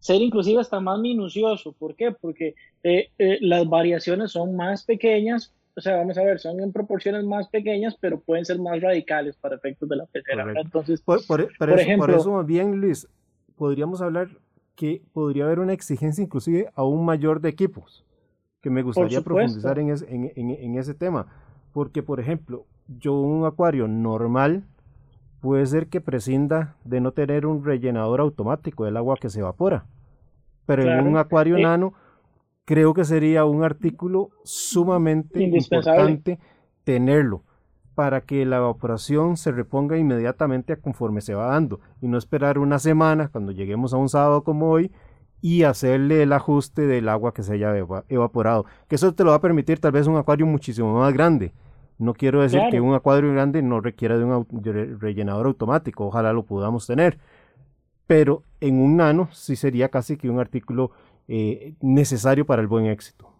ser 0.00 0.22
inclusive 0.22 0.60
hasta 0.60 0.80
más 0.80 0.98
minucioso. 1.00 1.72
¿Por 1.72 1.96
qué? 1.96 2.12
Porque 2.12 2.54
eh, 2.82 3.10
las 3.40 3.68
variaciones 3.68 4.30
son 4.32 4.56
más 4.56 4.84
pequeñas, 4.84 5.52
o 5.76 5.80
sea, 5.82 5.96
vamos 5.96 6.16
a 6.16 6.24
ver, 6.24 6.38
son 6.38 6.58
en 6.60 6.72
proporciones 6.72 7.24
más 7.24 7.48
pequeñas, 7.48 7.96
pero 8.00 8.18
pueden 8.18 8.46
ser 8.46 8.58
más 8.58 8.80
radicales 8.80 9.36
para 9.36 9.56
efectos 9.56 9.86
de 9.88 9.96
la 9.96 10.06
pecera. 10.06 10.46
Entonces, 10.56 11.02
por, 11.02 11.20
ejemplo, 11.20 12.06
por 12.06 12.10
eso 12.10 12.44
bien, 12.44 12.80
Luis, 12.80 13.06
podríamos 13.56 14.00
hablar 14.00 14.30
que 14.74 15.02
podría 15.12 15.44
haber 15.44 15.58
una 15.58 15.74
exigencia 15.74 16.24
inclusive 16.24 16.70
aún 16.74 17.04
mayor 17.04 17.42
de 17.42 17.50
equipos, 17.50 18.06
que 18.62 18.70
me 18.70 18.82
gustaría 18.82 19.20
profundizar 19.20 19.78
en, 19.78 19.90
en, 20.08 20.78
ese 20.78 20.94
tema, 20.94 21.26
porque 21.72 22.02
por 22.02 22.20
ejemplo, 22.20 22.64
yo 22.88 23.12
un 23.12 23.44
acuario 23.44 23.86
normal 23.86 24.64
puede 25.40 25.66
ser 25.66 25.88
que 25.88 26.00
prescinda 26.00 26.76
de 26.84 27.02
no 27.02 27.12
tener 27.12 27.44
un 27.44 27.62
rellenador 27.64 28.20
automático 28.20 28.86
del 28.86 28.96
agua 28.96 29.16
que 29.20 29.28
se 29.28 29.40
evapora, 29.40 29.84
pero 30.64 30.82
en 30.82 31.06
un 31.06 31.18
acuario 31.18 31.58
eh, 31.58 31.62
nano 31.62 31.92
creo 32.66 32.92
que 32.92 33.06
sería 33.06 33.46
un 33.46 33.64
artículo 33.64 34.28
sumamente 34.44 35.42
importante 35.42 36.38
tenerlo 36.84 37.42
para 37.94 38.20
que 38.20 38.44
la 38.44 38.58
evaporación 38.58 39.38
se 39.38 39.52
reponga 39.52 39.96
inmediatamente 39.96 40.76
conforme 40.76 41.22
se 41.22 41.34
va 41.34 41.46
dando 41.46 41.80
y 42.02 42.08
no 42.08 42.18
esperar 42.18 42.58
una 42.58 42.78
semana 42.78 43.28
cuando 43.28 43.52
lleguemos 43.52 43.94
a 43.94 43.96
un 43.96 44.10
sábado 44.10 44.44
como 44.44 44.68
hoy 44.68 44.92
y 45.40 45.62
hacerle 45.62 46.22
el 46.22 46.32
ajuste 46.32 46.82
del 46.82 47.08
agua 47.08 47.32
que 47.32 47.42
se 47.42 47.54
haya 47.54 47.72
evaporado. 48.08 48.66
Que 48.88 48.96
eso 48.96 49.14
te 49.14 49.24
lo 49.24 49.30
va 49.30 49.36
a 49.36 49.40
permitir 49.40 49.78
tal 49.78 49.92
vez 49.92 50.06
un 50.06 50.16
acuario 50.16 50.44
muchísimo 50.44 50.92
más 50.98 51.14
grande. 51.14 51.52
No 51.98 52.12
quiero 52.12 52.42
decir 52.42 52.60
que 52.70 52.80
un 52.80 52.94
acuario 52.94 53.32
grande 53.32 53.62
no 53.62 53.80
requiera 53.80 54.18
de 54.18 54.24
un 54.24 54.46
rellenador 55.00 55.46
automático, 55.46 56.06
ojalá 56.06 56.32
lo 56.32 56.44
podamos 56.44 56.86
tener. 56.86 57.18
Pero 58.06 58.42
en 58.60 58.78
un 58.80 58.96
nano 58.96 59.28
sí 59.32 59.56
sería 59.56 59.88
casi 59.88 60.16
que 60.16 60.28
un 60.28 60.38
artículo 60.38 60.90
eh, 61.28 61.74
necesario 61.80 62.46
para 62.46 62.62
el 62.62 62.68
buen 62.68 62.86
éxito. 62.86 63.32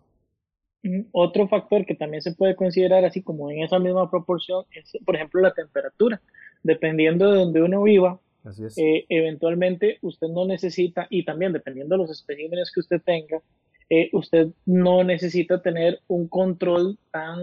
Otro 1.12 1.48
factor 1.48 1.84
que 1.84 1.94
también 1.94 2.22
se 2.22 2.34
puede 2.34 2.54
considerar 2.54 3.04
así 3.04 3.22
como 3.22 3.50
en 3.50 3.62
esa 3.62 3.78
misma 3.78 4.08
proporción 4.08 4.64
es, 4.72 4.92
por 5.04 5.16
ejemplo, 5.16 5.40
la 5.40 5.52
temperatura. 5.52 6.20
Dependiendo 6.62 7.30
de 7.30 7.38
donde 7.38 7.62
uno 7.62 7.82
viva, 7.82 8.20
eh, 8.76 9.04
eventualmente 9.08 9.98
usted 10.02 10.28
no 10.28 10.46
necesita, 10.46 11.06
y 11.10 11.24
también 11.24 11.52
dependiendo 11.52 11.96
de 11.96 12.02
los 12.02 12.10
especímenes 12.10 12.70
que 12.72 12.80
usted 12.80 13.00
tenga, 13.02 13.42
eh, 13.90 14.10
usted 14.12 14.48
no 14.64 15.02
necesita 15.02 15.60
tener 15.60 16.00
un 16.06 16.28
control 16.28 16.98
tan 17.10 17.40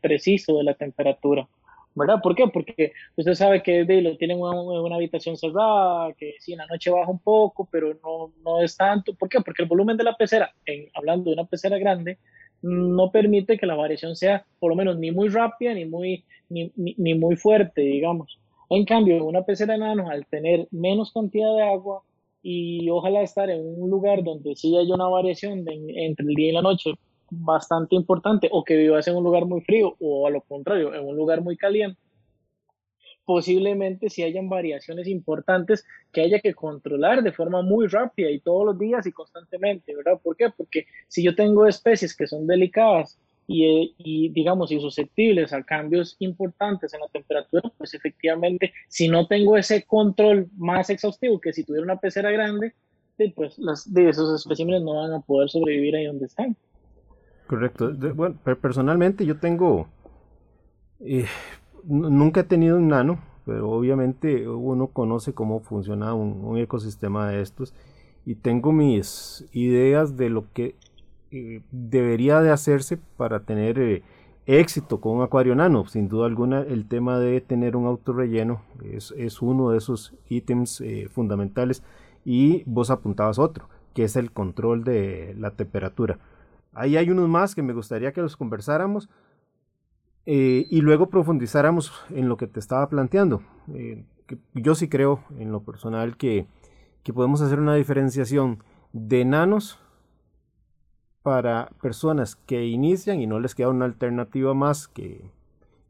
preciso 0.00 0.58
de 0.58 0.64
la 0.64 0.74
temperatura. 0.74 1.48
¿Verdad? 1.94 2.20
¿Por 2.22 2.34
qué? 2.34 2.46
Porque 2.48 2.92
usted 3.16 3.34
sabe 3.34 3.62
que 3.62 3.84
lo 3.84 4.16
tienen 4.16 4.38
en 4.38 4.44
una, 4.44 4.96
habitación 4.96 5.36
cerrada, 5.36 6.12
que 6.14 6.34
sí, 6.38 6.52
en 6.52 6.58
la 6.58 6.66
noche 6.66 6.90
baja 6.90 7.10
un 7.10 7.18
poco, 7.18 7.68
pero 7.70 7.94
no, 8.02 8.32
no 8.44 8.62
es 8.62 8.76
tanto. 8.76 9.14
¿Por 9.14 9.28
qué? 9.28 9.40
Porque 9.40 9.62
el 9.62 9.68
volumen 9.68 9.96
de 9.96 10.04
la 10.04 10.16
pecera, 10.16 10.52
en, 10.66 10.88
hablando 10.94 11.30
de 11.30 11.34
una 11.34 11.46
pecera 11.46 11.78
grande, 11.78 12.18
no 12.62 13.10
permite 13.10 13.58
que 13.58 13.66
la 13.66 13.74
variación 13.74 14.14
sea 14.16 14.46
por 14.60 14.70
lo 14.70 14.76
menos 14.76 14.96
ni 14.96 15.10
muy 15.10 15.28
rápida 15.28 15.74
ni 15.74 15.84
muy, 15.84 16.24
ni, 16.48 16.72
ni, 16.76 17.14
muy 17.14 17.36
fuerte, 17.36 17.82
digamos. 17.82 18.38
En 18.70 18.84
cambio, 18.84 19.24
una 19.24 19.42
pecera 19.42 19.74
enano, 19.74 20.08
al 20.08 20.26
tener 20.26 20.68
menos 20.70 21.12
cantidad 21.12 21.54
de 21.56 21.62
agua 21.62 22.02
y 22.42 22.88
ojalá 22.90 23.22
estar 23.22 23.50
en 23.50 23.60
un 23.60 23.90
lugar 23.90 24.22
donde 24.24 24.56
sí 24.56 24.76
haya 24.76 24.94
una 24.94 25.08
variación 25.08 25.64
entre 25.68 26.26
el 26.26 26.34
día 26.34 26.48
y 26.48 26.52
la 26.52 26.62
noche 26.62 26.92
bastante 27.32 27.96
importante 27.96 28.48
o 28.52 28.62
que 28.62 28.76
vivas 28.76 29.08
en 29.08 29.16
un 29.16 29.24
lugar 29.24 29.46
muy 29.46 29.62
frío 29.62 29.96
o 30.00 30.26
a 30.26 30.30
lo 30.30 30.42
contrario, 30.42 30.94
en 30.94 31.06
un 31.06 31.16
lugar 31.16 31.40
muy 31.40 31.56
caliente, 31.56 31.98
posiblemente 33.24 34.10
si 34.10 34.22
hayan 34.22 34.48
variaciones 34.48 35.06
importantes 35.06 35.86
que 36.12 36.22
haya 36.22 36.40
que 36.40 36.54
controlar 36.54 37.22
de 37.22 37.32
forma 37.32 37.62
muy 37.62 37.86
rápida 37.86 38.30
y 38.30 38.40
todos 38.40 38.66
los 38.66 38.78
días 38.78 39.06
y 39.06 39.12
constantemente, 39.12 39.94
¿verdad? 39.94 40.20
¿Por 40.22 40.36
qué? 40.36 40.50
Porque 40.54 40.86
si 41.08 41.22
yo 41.22 41.34
tengo 41.34 41.66
especies 41.66 42.14
que 42.14 42.26
son 42.26 42.46
delicadas 42.46 43.18
y, 43.46 43.94
y, 43.96 44.28
digamos, 44.30 44.70
y 44.70 44.80
susceptibles 44.80 45.52
a 45.52 45.62
cambios 45.62 46.16
importantes 46.18 46.92
en 46.92 47.00
la 47.00 47.08
temperatura, 47.08 47.72
pues 47.78 47.94
efectivamente, 47.94 48.72
si 48.88 49.08
no 49.08 49.26
tengo 49.26 49.56
ese 49.56 49.84
control 49.84 50.48
más 50.56 50.90
exhaustivo 50.90 51.40
que 51.40 51.52
si 51.52 51.64
tuviera 51.64 51.84
una 51.84 51.98
pecera 51.98 52.30
grande, 52.30 52.74
pues 53.34 53.58
las, 53.58 53.92
de 53.92 54.08
esos 54.08 54.40
especímenes 54.40 54.82
no 54.82 54.96
van 54.96 55.12
a 55.12 55.20
poder 55.20 55.48
sobrevivir 55.48 55.94
ahí 55.96 56.06
donde 56.06 56.26
están. 56.26 56.56
Correcto. 57.52 57.92
bueno, 58.14 58.36
personalmente 58.62 59.26
yo 59.26 59.36
tengo, 59.36 59.86
eh, 61.00 61.26
nunca 61.84 62.40
he 62.40 62.44
tenido 62.44 62.78
un 62.78 62.88
nano, 62.88 63.18
pero 63.44 63.68
obviamente 63.68 64.48
uno 64.48 64.86
conoce 64.86 65.34
cómo 65.34 65.60
funciona 65.60 66.14
un, 66.14 66.56
ecosistema 66.56 67.28
de 67.28 67.42
estos 67.42 67.74
y 68.24 68.36
tengo 68.36 68.72
mis 68.72 69.46
ideas 69.52 70.16
de 70.16 70.30
lo 70.30 70.50
que 70.54 70.76
eh, 71.30 71.60
debería 71.70 72.40
de 72.40 72.48
hacerse 72.48 72.98
para 73.18 73.40
tener 73.40 73.78
eh, 73.78 74.02
éxito 74.46 75.02
con 75.02 75.18
un 75.18 75.22
acuario 75.22 75.54
nano. 75.54 75.86
Sin 75.88 76.08
duda 76.08 76.24
alguna, 76.24 76.62
el 76.62 76.88
tema 76.88 77.18
de 77.18 77.42
tener 77.42 77.76
un 77.76 77.84
auto 77.84 78.14
relleno 78.14 78.62
es, 78.82 79.12
es 79.18 79.42
uno 79.42 79.72
de 79.72 79.76
esos 79.76 80.14
ítems 80.30 80.82
fundamentales 81.10 81.82
y 82.24 82.62
vos 82.64 82.88
apuntabas 82.88 83.38
otro, 83.38 83.68
que 83.92 84.04
es 84.04 84.16
el 84.16 84.32
control 84.32 84.84
de 84.84 85.34
la 85.38 85.50
temperatura. 85.50 86.18
Ahí 86.72 86.96
hay 86.96 87.10
unos 87.10 87.28
más 87.28 87.54
que 87.54 87.62
me 87.62 87.72
gustaría 87.72 88.12
que 88.12 88.22
los 88.22 88.36
conversáramos 88.36 89.08
eh, 90.24 90.66
y 90.70 90.80
luego 90.80 91.10
profundizáramos 91.10 91.92
en 92.10 92.28
lo 92.28 92.36
que 92.36 92.46
te 92.46 92.60
estaba 92.60 92.88
planteando. 92.88 93.42
Eh, 93.74 94.04
yo 94.54 94.74
sí 94.74 94.88
creo, 94.88 95.24
en 95.38 95.52
lo 95.52 95.62
personal, 95.62 96.16
que, 96.16 96.46
podemos 97.12 97.42
hacer 97.42 97.58
una 97.58 97.74
diferenciación 97.74 98.62
de 98.92 99.24
nanos 99.24 99.78
para 101.22 101.70
personas 101.82 102.36
que 102.36 102.66
inician 102.66 103.20
y 103.20 103.26
no 103.26 103.40
les 103.40 103.54
queda 103.54 103.68
una 103.68 103.84
alternativa 103.84 104.54
más 104.54 104.88
que 104.88 105.30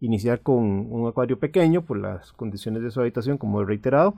iniciar 0.00 0.40
con 0.40 0.92
un 0.92 1.06
acuario 1.06 1.38
pequeño 1.38 1.82
por 1.82 1.98
las 1.98 2.32
condiciones 2.32 2.82
de 2.82 2.90
su 2.90 3.00
habitación, 3.00 3.38
como 3.38 3.60
he 3.60 3.64
reiterado, 3.64 4.16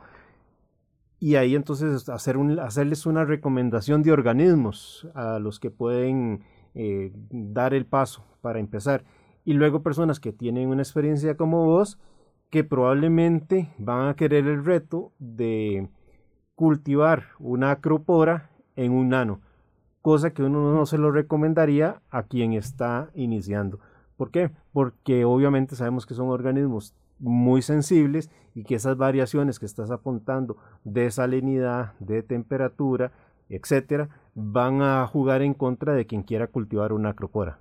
y 1.20 1.36
ahí 1.36 1.54
entonces 1.54 2.08
hacer 2.08 2.36
un, 2.36 2.58
hacerles 2.58 3.06
una 3.06 3.24
recomendación 3.24 4.02
de 4.02 4.12
organismos 4.12 5.06
a 5.14 5.38
los 5.38 5.60
que 5.60 5.70
pueden 5.70 6.42
eh, 6.74 7.12
dar 7.30 7.74
el 7.74 7.86
paso 7.86 8.24
para 8.40 8.58
empezar. 8.58 9.04
Y 9.44 9.52
luego 9.54 9.82
personas 9.82 10.20
que 10.20 10.32
tienen 10.32 10.68
una 10.68 10.82
experiencia 10.82 11.36
como 11.36 11.66
vos, 11.66 11.98
que 12.50 12.64
probablemente 12.64 13.72
van 13.78 14.08
a 14.08 14.14
querer 14.14 14.46
el 14.46 14.64
reto 14.64 15.12
de 15.18 15.88
cultivar 16.54 17.24
una 17.38 17.72
acropora 17.72 18.50
en 18.76 18.92
un 18.92 19.08
nano, 19.10 19.40
cosa 20.02 20.32
que 20.32 20.42
uno 20.42 20.72
no 20.72 20.86
se 20.86 20.98
lo 20.98 21.10
recomendaría 21.10 22.02
a 22.10 22.24
quien 22.24 22.52
está 22.52 23.10
iniciando. 23.14 23.80
¿Por 24.16 24.30
qué? 24.30 24.50
Porque 24.72 25.24
obviamente 25.24 25.76
sabemos 25.76 26.06
que 26.06 26.14
son 26.14 26.28
organismos 26.28 26.94
muy 27.18 27.62
sensibles 27.62 28.30
y 28.54 28.64
que 28.64 28.76
esas 28.76 28.96
variaciones 28.96 29.58
que 29.58 29.66
estás 29.66 29.90
apuntando 29.90 30.56
de 30.84 31.10
salinidad, 31.10 31.94
de 31.98 32.22
temperatura, 32.22 33.12
etcétera, 33.48 34.08
van 34.34 34.82
a 34.82 35.06
jugar 35.06 35.42
en 35.42 35.54
contra 35.54 35.94
de 35.94 36.06
quien 36.06 36.22
quiera 36.22 36.46
cultivar 36.46 36.92
una 36.92 37.10
acropora. 37.10 37.58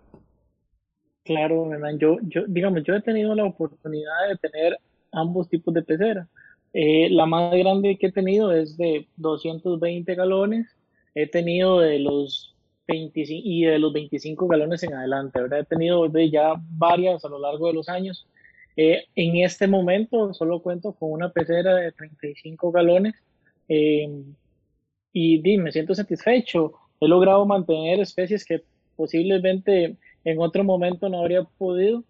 Claro, 1.23 1.69
yo, 1.97 2.17
yo, 2.23 2.41
digamos, 2.47 2.83
yo 2.83 2.95
he 2.95 3.01
tenido 3.01 3.33
la 3.33 3.45
oportunidad 3.45 4.27
de 4.29 4.37
tener 4.37 4.77
ambos 5.11 5.47
tipos 5.47 5.73
de 5.73 5.83
pecera. 5.83 6.27
Eh, 6.73 7.09
la 7.11 7.25
más 7.25 7.53
grande 7.53 7.97
que 7.97 8.07
he 8.07 8.11
tenido 8.11 8.51
es 8.51 8.75
de 8.77 9.07
220 9.17 10.15
galones. 10.15 10.67
He 11.15 11.29
tenido 11.29 11.79
de 11.79 11.99
los 11.99 12.55
25 12.87 13.41
y 13.45 13.65
de 13.65 13.79
los 13.79 13.93
25 13.93 14.47
galones 14.47 14.83
en 14.83 14.93
adelante, 14.93 15.39
¿verdad? 15.39 15.59
He 15.59 15.65
tenido 15.65 16.09
de 16.09 16.29
ya 16.29 16.55
varias 16.71 17.23
a 17.23 17.29
lo 17.29 17.39
largo 17.39 17.67
de 17.67 17.73
los 17.73 17.87
años. 17.87 18.27
Eh, 18.75 19.05
en 19.15 19.37
este 19.37 19.67
momento 19.67 20.33
solo 20.33 20.61
cuento 20.61 20.93
con 20.93 21.11
una 21.11 21.29
pecera 21.29 21.75
de 21.75 21.91
35 21.91 22.71
galones 22.71 23.13
eh, 23.69 24.09
y 25.13 25.57
me 25.57 25.71
siento 25.71 25.93
satisfecho. 25.95 26.73
He 26.99 27.07
logrado 27.07 27.45
mantener 27.45 27.99
especies 27.99 28.43
que 28.43 28.63
posiblemente 28.95 29.95
en 30.23 30.39
otro 30.39 30.63
momento 30.63 31.07
no 31.07 31.19
habría 31.19 31.43
podido. 31.43 32.03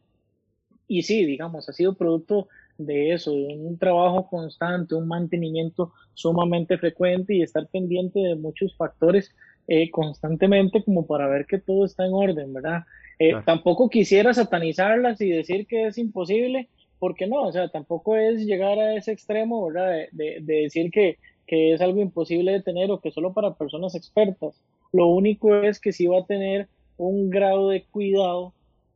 Y 0.87 1.03
sí, 1.03 1.25
digamos, 1.25 1.67
ha 1.69 1.73
sido 1.73 1.95
producto 1.95 2.47
de 2.77 3.13
eso, 3.13 3.31
de 3.31 3.55
un 3.57 3.77
trabajo 3.77 4.27
constante, 4.27 4.95
un 4.95 5.07
mantenimiento 5.07 5.93
sumamente 6.13 6.77
frecuente 6.77 7.35
y 7.35 7.41
estar 7.41 7.67
pendiente 7.67 8.19
de 8.19 8.35
muchos 8.35 8.75
factores 8.75 9.33
eh, 9.67 9.89
constantemente 9.91 10.83
como 10.83 11.05
para 11.05 11.27
ver 11.27 11.45
que 11.45 11.59
todo 11.59 11.85
está 11.85 12.05
en 12.05 12.13
orden, 12.13 12.53
¿verdad? 12.53 12.83
Eh, 13.19 13.33
tampoco 13.45 13.89
quisiera 13.89 14.33
satanizarlas 14.33 15.21
y 15.21 15.29
decir 15.29 15.67
que 15.67 15.87
es 15.87 15.97
imposible, 15.97 16.69
porque 16.99 17.27
no, 17.27 17.43
o 17.43 17.51
sea, 17.51 17.69
tampoco 17.69 18.17
es 18.17 18.45
llegar 18.45 18.79
a 18.79 18.95
ese 18.95 19.11
extremo, 19.11 19.65
¿verdad? 19.67 20.07
De, 20.11 20.39
de, 20.41 20.61
decir 20.63 20.91
que, 20.91 21.17
que, 21.47 21.73
es 21.73 21.81
algo 21.81 22.01
imposible 22.01 22.51
de 22.51 22.61
tener 22.61 22.91
o 22.91 22.99
que 22.99 23.11
solo 23.11 23.33
para 23.33 23.53
personas 23.53 23.95
expertas. 23.95 24.55
Lo 24.91 25.07
único 25.07 25.55
es 25.55 25.79
que 25.79 25.93
sí 25.93 26.07
va 26.07 26.19
a 26.19 26.25
tener 26.25 26.67
un 26.97 27.29
grado 27.29 27.69
de 27.69 27.83
cuidado 27.83 28.53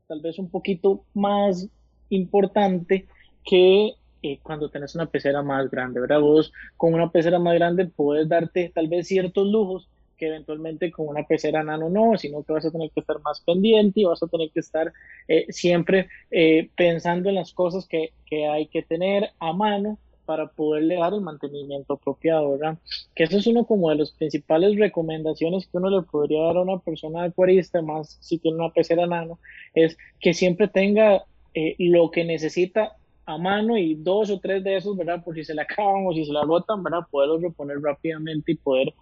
tal 0.07 0.21
vez 0.21 0.39
un 0.39 0.49
poquito 0.49 1.03
más 1.13 1.67
importante 2.09 3.05
que 3.43 3.93
eh, 4.23 4.39
cuando 4.41 4.69
tenés 4.69 4.95
una 4.95 5.05
pecera 5.05 5.41
más 5.41 5.69
grande, 5.69 5.99
¿verdad? 5.99 6.21
Vos 6.21 6.51
con 6.75 6.93
una 6.93 7.11
pecera 7.11 7.39
más 7.39 7.55
grande 7.55 7.85
puedes 7.85 8.27
darte 8.27 8.71
tal 8.73 8.87
vez 8.87 9.07
ciertos 9.07 9.47
lujos 9.47 9.87
que 10.17 10.27
eventualmente 10.27 10.91
con 10.91 11.07
una 11.07 11.23
pecera 11.23 11.63
nano 11.63 11.89
no, 11.89 12.17
sino 12.17 12.43
que 12.43 12.53
vas 12.53 12.65
a 12.65 12.71
tener 12.71 12.89
que 12.91 13.01
estar 13.01 13.21
más 13.21 13.39
pendiente 13.41 14.01
y 14.01 14.05
vas 14.05 14.21
a 14.23 14.27
tener 14.27 14.49
que 14.49 14.59
estar 14.59 14.91
eh, 15.27 15.45
siempre 15.49 16.09
eh, 16.31 16.69
pensando 16.75 17.29
en 17.29 17.35
las 17.35 17.53
cosas 17.53 17.87
que, 17.87 18.11
que, 18.25 18.47
hay 18.47 18.67
que 18.67 18.81
tener 18.81 19.29
a 19.39 19.53
mano 19.53 19.99
para 20.27 20.47
poderle 20.49 20.97
dar 20.97 21.13
el 21.13 21.21
mantenimiento 21.21 21.93
apropiado, 21.93 22.51
¿verdad? 22.51 22.77
Que 23.15 23.23
eso 23.23 23.37
es 23.37 23.47
uno 23.47 23.65
como 23.65 23.89
de 23.89 23.95
las 23.95 24.11
principales 24.11 24.77
recomendaciones 24.77 25.67
que 25.67 25.77
uno 25.77 25.89
le 25.89 26.05
podría 26.05 26.43
dar 26.43 26.57
a 26.57 26.61
una 26.61 26.79
persona 26.79 27.23
acuarista, 27.23 27.81
más 27.81 28.17
si 28.19 28.37
tiene 28.37 28.57
una 28.57 28.73
pecera 28.73 29.07
nano, 29.07 29.39
es 29.73 29.97
que 30.19 30.33
siempre 30.33 30.67
tenga 30.67 31.23
eh, 31.53 31.75
lo 31.79 32.11
que 32.11 32.25
necesita 32.25 32.97
a 33.25 33.37
mano 33.37 33.77
y 33.77 33.95
dos 33.95 34.29
o 34.29 34.39
tres 34.39 34.63
de 34.65 34.75
esos, 34.75 34.97
¿verdad? 34.97 35.23
Por 35.23 35.33
si 35.33 35.45
se 35.45 35.55
le 35.55 35.61
acaban 35.61 36.05
o 36.05 36.13
si 36.13 36.25
se 36.25 36.33
la 36.33 36.41
agotan, 36.41 36.83
¿verdad? 36.83 37.07
Poderlos 37.09 37.41
reponer 37.41 37.79
rápidamente 37.81 38.51
y 38.51 38.55
poder 38.55 38.93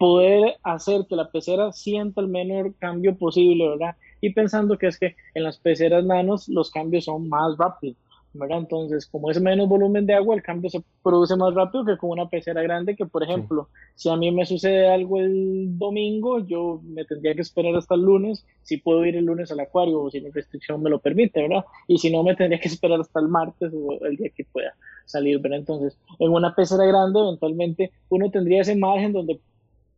poder 0.00 0.56
hacer 0.62 1.02
que 1.06 1.14
la 1.14 1.30
pecera 1.30 1.72
sienta 1.72 2.22
el 2.22 2.28
menor 2.28 2.74
cambio 2.78 3.18
posible, 3.18 3.68
¿verdad? 3.68 3.96
Y 4.22 4.32
pensando 4.32 4.78
que 4.78 4.86
es 4.86 4.98
que 4.98 5.14
en 5.34 5.42
las 5.42 5.58
peceras 5.58 6.02
nanos 6.06 6.48
los 6.48 6.70
cambios 6.70 7.04
son 7.04 7.28
más 7.28 7.58
rápidos, 7.58 7.98
¿verdad? 8.32 8.58
Entonces, 8.58 9.06
como 9.06 9.30
es 9.30 9.40
menos 9.40 9.68
volumen 9.68 10.06
de 10.06 10.14
agua, 10.14 10.34
el 10.34 10.42
cambio 10.42 10.70
se 10.70 10.82
produce 11.02 11.36
más 11.36 11.54
rápido 11.54 11.84
que 11.84 11.96
con 11.96 12.10
una 12.10 12.28
pecera 12.28 12.62
grande, 12.62 12.94
que 12.96 13.06
por 13.06 13.22
ejemplo, 13.22 13.68
si 13.94 14.08
a 14.08 14.16
mí 14.16 14.30
me 14.30 14.46
sucede 14.46 14.88
algo 14.88 15.18
el 15.18 15.78
domingo, 15.78 16.38
yo 16.40 16.80
me 16.84 17.04
tendría 17.04 17.34
que 17.34 17.42
esperar 17.42 17.74
hasta 17.74 17.94
el 17.94 18.02
lunes, 18.02 18.46
si 18.62 18.76
puedo 18.76 19.04
ir 19.04 19.16
el 19.16 19.24
lunes 19.24 19.50
al 19.50 19.60
acuario 19.60 20.00
o 20.00 20.10
si 20.10 20.20
mi 20.20 20.30
restricción 20.30 20.82
me 20.82 20.90
lo 20.90 21.00
permite, 21.00 21.42
¿verdad? 21.42 21.64
Y 21.88 21.98
si 21.98 22.10
no, 22.10 22.22
me 22.22 22.36
tendría 22.36 22.60
que 22.60 22.68
esperar 22.68 23.00
hasta 23.00 23.20
el 23.20 23.28
martes 23.28 23.72
o 23.74 24.04
el 24.04 24.16
día 24.16 24.30
que 24.34 24.44
pueda 24.44 24.74
salir, 25.06 25.40
¿verdad? 25.40 25.58
Entonces, 25.58 25.98
en 26.18 26.30
una 26.30 26.54
pecera 26.54 26.84
grande, 26.86 27.20
eventualmente 27.20 27.90
uno 28.08 28.30
tendría 28.30 28.62
ese 28.62 28.76
margen 28.76 29.12
donde 29.12 29.40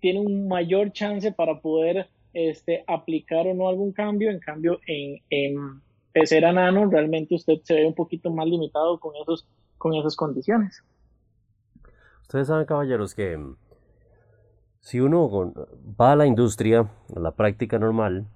tiene 0.01 0.21
un 0.21 0.49
mayor 0.49 0.93
chance 0.93 1.33
para 1.33 1.61
poder 1.61 2.09
este, 2.33 2.83
aplicar 2.87 3.47
o 3.47 3.55
no 3.55 3.69
algún 3.69 3.93
cambio. 3.93 4.31
En 4.31 4.41
cambio, 4.41 4.81
en, 4.87 5.21
en 5.31 5.81
pecera 6.13 6.53
nano, 6.53 6.89
realmente 6.91 7.35
usted 7.35 7.61
se 7.63 7.75
ve 7.75 7.87
un 7.87 7.95
poquito 7.95 8.31
más 8.31 8.47
limitado 8.47 8.99
con, 8.99 9.15
esos, 9.17 9.47
con 9.79 9.95
esas 9.95 10.17
condiciones. 10.17 10.83
Ustedes 12.23 12.47
saben, 12.47 12.67
caballeros, 12.67 13.15
que 13.15 13.39
si 14.81 15.01
uno 15.01 15.53
va 16.01 16.13
a 16.13 16.17
la 16.17 16.27
industria, 16.27 16.91
a 17.15 17.21
la 17.21 17.33
práctica 17.33 17.79
normal, 17.79 18.27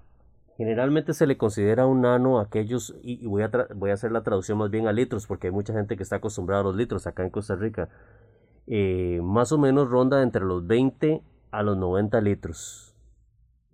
generalmente 0.55 1.13
se 1.13 1.27
le 1.27 1.37
considera 1.37 1.85
un 1.85 2.01
nano 2.01 2.39
aquellos, 2.39 2.95
y 3.03 3.25
voy 3.27 3.43
a, 3.43 3.51
voy 3.75 3.91
a 3.91 3.93
hacer 3.93 4.11
la 4.11 4.23
traducción 4.23 4.57
más 4.57 4.71
bien 4.71 4.87
a 4.87 4.93
litros, 4.93 5.27
porque 5.27 5.47
hay 5.47 5.53
mucha 5.53 5.73
gente 5.73 5.97
que 5.97 6.03
está 6.03 6.17
acostumbrada 6.17 6.61
a 6.61 6.65
los 6.65 6.75
litros 6.75 7.05
acá 7.05 7.23
en 7.23 7.29
Costa 7.29 7.55
Rica, 7.55 7.89
eh, 8.65 9.19
más 9.23 9.51
o 9.51 9.57
menos 9.57 9.89
ronda 9.89 10.21
entre 10.21 10.43
los 10.43 10.65
20 10.65 11.21
a 11.51 11.63
los 11.63 11.77
90 11.77 12.21
litros. 12.21 12.95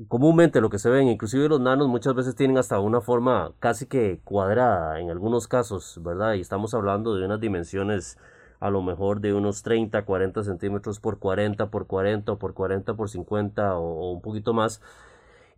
Comúnmente 0.07 0.59
lo 0.59 0.71
que 0.71 0.79
se 0.79 0.89
ven, 0.89 1.07
inclusive 1.07 1.47
los 1.47 1.61
nanos 1.61 1.87
muchas 1.87 2.15
veces 2.15 2.35
tienen 2.35 2.57
hasta 2.57 2.79
una 2.79 2.99
forma 2.99 3.53
casi 3.59 3.85
que 3.85 4.19
cuadrada 4.23 4.99
en 4.99 5.11
algunos 5.11 5.47
casos, 5.47 5.99
¿verdad? 6.03 6.33
Y 6.33 6.41
estamos 6.41 6.73
hablando 6.73 7.15
de 7.15 7.23
unas 7.25 7.39
dimensiones 7.39 8.17
a 8.59 8.71
lo 8.71 8.81
mejor 8.81 9.21
de 9.21 9.33
unos 9.33 9.61
30, 9.61 10.03
40 10.03 10.43
centímetros 10.43 10.99
por 10.99 11.19
40 11.19 11.69
por 11.69 11.85
40 11.85 12.31
o 12.31 12.39
por 12.39 12.53
40 12.55 12.95
por 12.95 13.09
50 13.09 13.77
o, 13.77 14.13
un 14.13 14.21
poquito 14.21 14.53
más. 14.53 14.81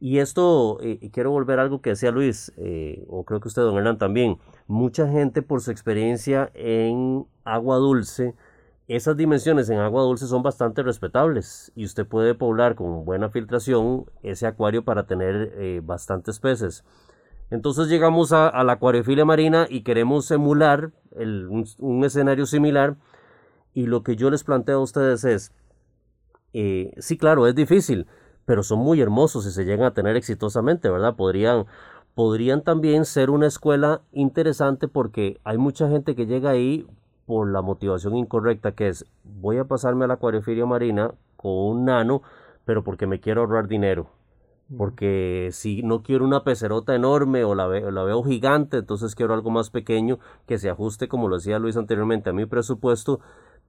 Y 0.02 0.20
esto, 0.20 0.80
eh, 0.82 1.10
quiero 1.14 1.32
volver 1.32 1.60
a 1.60 1.62
algo 1.62 1.82
que 1.82 1.92
decía 1.92 2.12
Luis, 2.12 2.52
eh, 2.58 3.06
o 3.08 3.24
creo 3.24 3.40
que 3.40 3.48
usted, 3.48 3.62
don 3.62 3.78
Hernán, 3.78 3.98
también. 3.98 4.40
Mucha 4.68 5.08
gente 5.08 5.44
por 5.44 5.62
su 5.62 5.72
experiencia 5.72 6.52
en 6.56 7.26
agua 7.46 7.78
dulce, 7.78 8.36
esas 8.88 9.18
dimensiones 9.18 9.70
en 9.70 9.80
agua 9.80 10.04
dulce 10.04 10.28
son 10.28 10.44
bastante 10.44 10.84
respetables 10.84 11.72
y 11.76 11.86
usted 11.86 12.06
puede 12.06 12.36
poblar 12.36 12.76
con 12.76 13.04
buena 13.04 13.30
filtración 13.30 14.06
ese 14.22 14.46
acuario 14.46 14.84
para 14.86 15.08
tener 15.08 15.54
eh, 15.58 15.82
bastantes 15.84 16.40
peces. 16.40 16.84
Entonces 17.50 17.88
llegamos 17.88 18.32
a, 18.32 18.64
la 18.64 18.74
acuariofilia 18.74 19.26
marina 19.26 19.68
y 19.70 19.82
queremos 19.82 20.30
emular 20.32 20.92
un, 21.12 22.04
escenario 22.04 22.46
similar 22.46 22.96
y 23.74 23.88
lo 23.88 24.04
que 24.04 24.16
yo 24.16 24.30
les 24.30 24.44
planteo 24.44 24.80
a 24.80 24.84
ustedes 24.84 25.24
es, 25.24 25.52
eh, 26.54 26.94
sí 26.98 27.18
claro, 27.18 27.48
es 27.48 27.56
difícil, 27.56 28.08
pero 28.46 28.64
son 28.64 28.80
muy 28.80 29.02
hermosos 29.02 29.46
y 29.48 29.52
se 29.52 29.66
llegan 29.66 29.86
a 29.86 29.94
tener 29.94 30.16
exitosamente, 30.16 30.90
¿verdad? 30.90 31.16
Podrían, 31.16 31.66
podrían 32.14 32.64
también 32.64 33.06
ser 33.06 33.30
una 33.30 33.48
escuela 33.48 34.02
interesante 34.12 34.88
porque 34.88 35.40
hay 35.44 35.58
mucha 35.58 35.90
gente 35.90 36.16
que 36.16 36.26
llega 36.26 36.52
ahí 36.52 36.88
por 37.26 37.52
la 37.52 37.62
motivación 37.62 38.16
incorrecta 38.16 38.74
que 38.74 38.88
es 38.88 39.06
voy 39.24 39.58
a 39.58 39.66
pasarme 39.66 40.06
a 40.06 40.08
la 40.08 40.16
acuariofilia 40.16 40.66
marina 40.66 41.14
con 41.36 41.52
un 41.52 41.86
nano, 41.86 42.22
pero 42.66 42.84
porque 42.84 43.08
me 43.08 43.20
quiero 43.20 43.42
ahorrar 43.42 43.68
dinero. 43.68 44.08
Porque 44.78 45.50
si 45.52 45.84
no 45.84 46.02
quiero 46.02 46.26
una 46.26 46.44
pecerota 46.44 46.96
enorme 46.96 47.44
o 47.44 47.54
la, 47.54 47.68
la 47.68 48.04
veo 48.04 48.24
gigante, 48.24 48.78
entonces 48.78 49.14
quiero 49.14 49.36
algo 49.36 49.52
más 49.52 49.70
pequeño 49.70 50.18
que 50.48 50.58
se 50.58 50.72
ajuste, 50.72 51.08
como 51.08 51.28
lo 51.28 51.36
decía 51.36 51.60
Luis 51.60 51.78
anteriormente, 51.78 52.32
a 52.32 52.34
mi 52.34 52.48
presupuesto, 52.48 53.20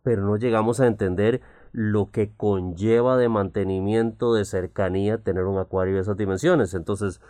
pero 0.03 0.23
no 0.25 0.39
llegamos 0.39 0.81
a 0.81 0.87
entender 0.87 1.43
lo 1.73 2.11
que 2.11 2.33
conlleva 2.35 3.19
de 3.19 3.29
mantenimiento, 3.29 4.33
de 4.33 4.47
cercanía, 4.47 5.19
tener 5.19 5.45
un 5.45 5.59
acuario 5.59 5.97
de 5.97 6.01
esas 6.01 6.17
dimensiones. 6.17 6.73
Entonces, 6.73 7.21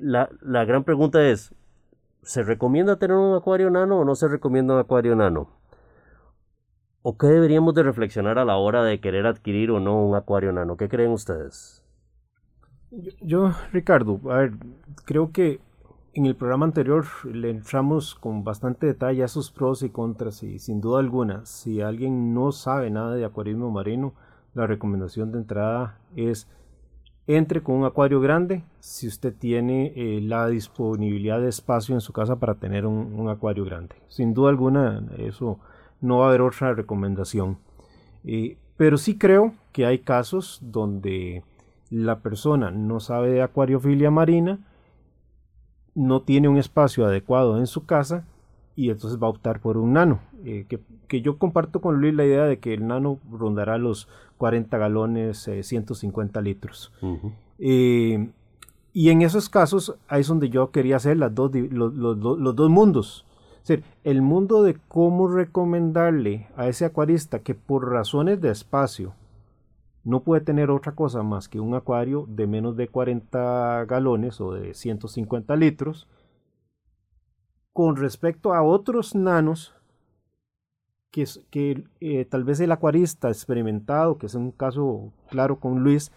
la, 0.00 0.28
la 0.40 0.64
gran 0.64 0.82
pregunta 0.82 1.24
es, 1.24 1.54
¿Se 2.24 2.42
recomienda 2.42 2.96
tener 2.96 3.16
un 3.16 3.36
acuario 3.36 3.68
nano 3.68 3.98
o 3.98 4.04
no 4.04 4.14
se 4.14 4.28
recomienda 4.28 4.74
un 4.74 4.80
acuario 4.80 5.14
nano? 5.14 5.50
¿O 7.02 7.18
qué 7.18 7.26
deberíamos 7.26 7.74
de 7.74 7.82
reflexionar 7.82 8.38
a 8.38 8.46
la 8.46 8.56
hora 8.56 8.82
de 8.82 8.98
querer 8.98 9.26
adquirir 9.26 9.70
o 9.70 9.78
no 9.78 10.02
un 10.02 10.16
acuario 10.16 10.50
nano? 10.50 10.78
¿Qué 10.78 10.88
creen 10.88 11.10
ustedes? 11.10 11.84
Yo, 13.20 13.52
Ricardo, 13.72 14.20
a 14.30 14.38
ver, 14.38 14.52
creo 15.04 15.32
que 15.32 15.60
en 16.14 16.24
el 16.24 16.34
programa 16.34 16.64
anterior 16.64 17.04
le 17.24 17.50
entramos 17.50 18.14
con 18.14 18.42
bastante 18.42 18.86
detalle 18.86 19.22
a 19.22 19.28
sus 19.28 19.50
pros 19.50 19.82
y 19.82 19.90
contras 19.90 20.42
y 20.42 20.58
sin 20.58 20.80
duda 20.80 21.00
alguna, 21.00 21.44
si 21.44 21.82
alguien 21.82 22.32
no 22.32 22.52
sabe 22.52 22.88
nada 22.88 23.14
de 23.16 23.26
acuarismo 23.26 23.70
marino, 23.70 24.14
la 24.54 24.66
recomendación 24.66 25.30
de 25.30 25.38
entrada 25.38 25.98
es 26.16 26.48
entre 27.26 27.62
con 27.62 27.76
un 27.76 27.84
acuario 27.84 28.20
grande 28.20 28.64
si 28.80 29.06
usted 29.06 29.34
tiene 29.34 29.92
eh, 29.96 30.20
la 30.20 30.46
disponibilidad 30.48 31.40
de 31.40 31.48
espacio 31.48 31.94
en 31.94 32.00
su 32.00 32.12
casa 32.12 32.36
para 32.36 32.56
tener 32.56 32.86
un, 32.86 33.28
acuario 33.28 33.64
grande. 33.64 33.96
Sin 34.08 34.34
duda 34.34 34.50
alguna, 34.50 35.02
eso 35.18 35.58
no 36.00 36.18
va 36.18 36.26
a 36.26 36.28
haber 36.28 36.42
otra 36.42 36.74
recomendación. 36.74 37.58
Eh, 38.24 38.58
pero 38.76 38.98
sí 38.98 39.16
creo 39.16 39.54
que 39.72 39.86
hay 39.86 40.00
casos 40.00 40.58
donde 40.62 41.42
la 41.90 42.20
persona 42.20 42.70
no 42.70 43.00
sabe 43.00 43.30
de 43.30 43.42
acuariofilia 43.42 44.10
marina, 44.10 44.58
no 45.94 46.22
tiene 46.22 46.48
un 46.48 46.58
espacio 46.58 47.06
adecuado 47.06 47.58
en 47.58 47.66
su 47.66 47.86
casa 47.86 48.24
y 48.76 48.90
entonces 48.90 49.22
va 49.22 49.26
a 49.26 49.30
optar 49.30 49.60
por 49.60 49.76
un 49.76 49.92
nano, 49.92 50.20
eh, 50.44 50.66
que, 50.68 51.22
yo 51.22 51.38
comparto 51.38 51.80
con 51.80 52.00
Luis 52.00 52.14
la 52.14 52.24
idea 52.24 52.44
de 52.44 52.58
que 52.58 52.74
el 52.74 52.86
nano 52.86 53.20
rondará 53.30 53.78
los 53.78 54.08
40 54.38 54.76
galones, 54.78 55.48
150 55.62 56.40
litros. 56.40 56.92
y 57.58 59.10
en 59.10 59.22
esos 59.22 59.48
casos, 59.48 59.96
ahí 60.08 60.22
es 60.22 60.28
donde 60.28 60.50
yo 60.50 60.70
quería 60.72 60.96
hacer 60.96 61.16
las 61.16 61.34
dos, 61.34 61.52
los, 61.54 61.94
los 61.94 62.56
dos 62.56 62.70
mundos. 62.70 63.24
Es 63.62 63.68
decir, 63.68 63.84
el 64.02 64.22
mundo 64.22 64.62
de 64.62 64.76
cómo 64.88 65.28
recomendarle 65.28 66.48
a 66.56 66.68
ese 66.68 66.84
acuarista 66.84 67.38
que 67.38 67.54
por 67.54 67.90
razones 67.90 68.40
de 68.40 68.50
espacio 68.50 69.14
no 70.04 70.20
puede 70.20 70.42
tener 70.42 70.70
otra 70.70 70.92
cosa 70.92 71.22
más 71.22 71.48
que 71.48 71.60
un 71.60 71.74
acuario 71.74 72.26
de 72.28 72.46
menos 72.46 72.76
de 72.76 72.88
40 72.88 73.86
galones 73.86 74.40
o 74.40 74.52
de 74.52 74.74
150 74.74 75.56
litros 75.56 76.06
con 77.74 77.96
respecto 77.96 78.54
a 78.54 78.62
otros 78.62 79.14
nanos 79.14 79.74
que, 81.10 81.26
que 81.50 81.84
eh, 82.00 82.24
tal 82.24 82.44
vez 82.44 82.58
el 82.60 82.72
acuarista 82.72 83.28
experimentado, 83.28 84.16
que 84.16 84.24
es 84.24 84.34
un 84.34 84.50
caso 84.50 85.12
claro 85.28 85.60
con 85.60 85.80
Luis, 85.84 86.10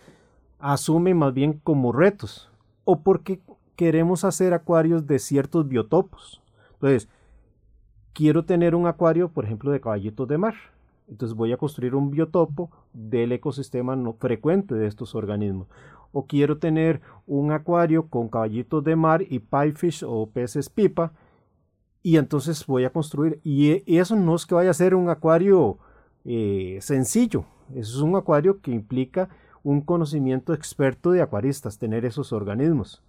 asume 0.59 1.13
más 1.13 1.33
bien 1.33 1.59
como 1.61 1.91
retos 1.91 2.49
o 2.85 3.01
porque 3.01 3.41
queremos 3.75 4.23
hacer 4.23 4.53
acuarios 4.53 5.05
de 5.05 5.19
ciertos 5.19 5.67
biotopos. 5.67 6.41
Entonces, 6.75 7.09
quiero 8.13 8.45
tener 8.45 8.73
un 8.73 8.87
acuario, 8.87 9.27
por 9.27 9.43
ejemplo, 9.43 9.71
de 9.71 9.81
caballitos 9.81 10.25
de 10.29 10.37
mar 10.37 10.55
entonces 11.07 11.35
voy 11.35 11.53
a 11.53 11.57
construir 11.57 11.95
un 11.95 12.11
biotopo 12.11 12.69
del 12.93 13.31
ecosistema 13.31 13.95
no 13.95 14.13
frecuente 14.13 14.75
de 14.75 14.87
estos 14.87 15.15
organismos. 15.15 15.67
O 16.11 16.25
quiero 16.25 16.57
tener 16.57 17.01
un 17.25 17.51
acuario 17.51 18.07
con 18.07 18.27
caballitos 18.27 18.83
de 18.83 18.95
mar 18.95 19.21
y 19.21 19.39
piefish 19.39 20.03
o 20.05 20.29
peces 20.29 20.69
pipa. 20.69 21.13
Y 22.07 22.15
entonces 22.15 22.65
voy 22.65 22.85
a 22.85 22.89
construir. 22.89 23.41
Y 23.43 23.83
eso 23.97 24.15
no 24.15 24.33
es 24.33 24.45
que 24.45 24.55
vaya 24.55 24.69
a 24.69 24.73
ser 24.73 24.95
un 24.95 25.09
acuario 25.09 25.77
eh, 26.23 26.77
sencillo. 26.79 27.43
Eso 27.75 27.97
es 27.97 28.01
un 28.01 28.15
acuario 28.15 28.61
que 28.61 28.71
implica 28.71 29.27
un 29.61 29.81
conocimiento 29.81 30.53
experto 30.53 31.11
de 31.11 31.21
acuaristas, 31.21 31.79
tener 31.79 32.05
esos 32.05 32.31
organismos. 32.31 33.03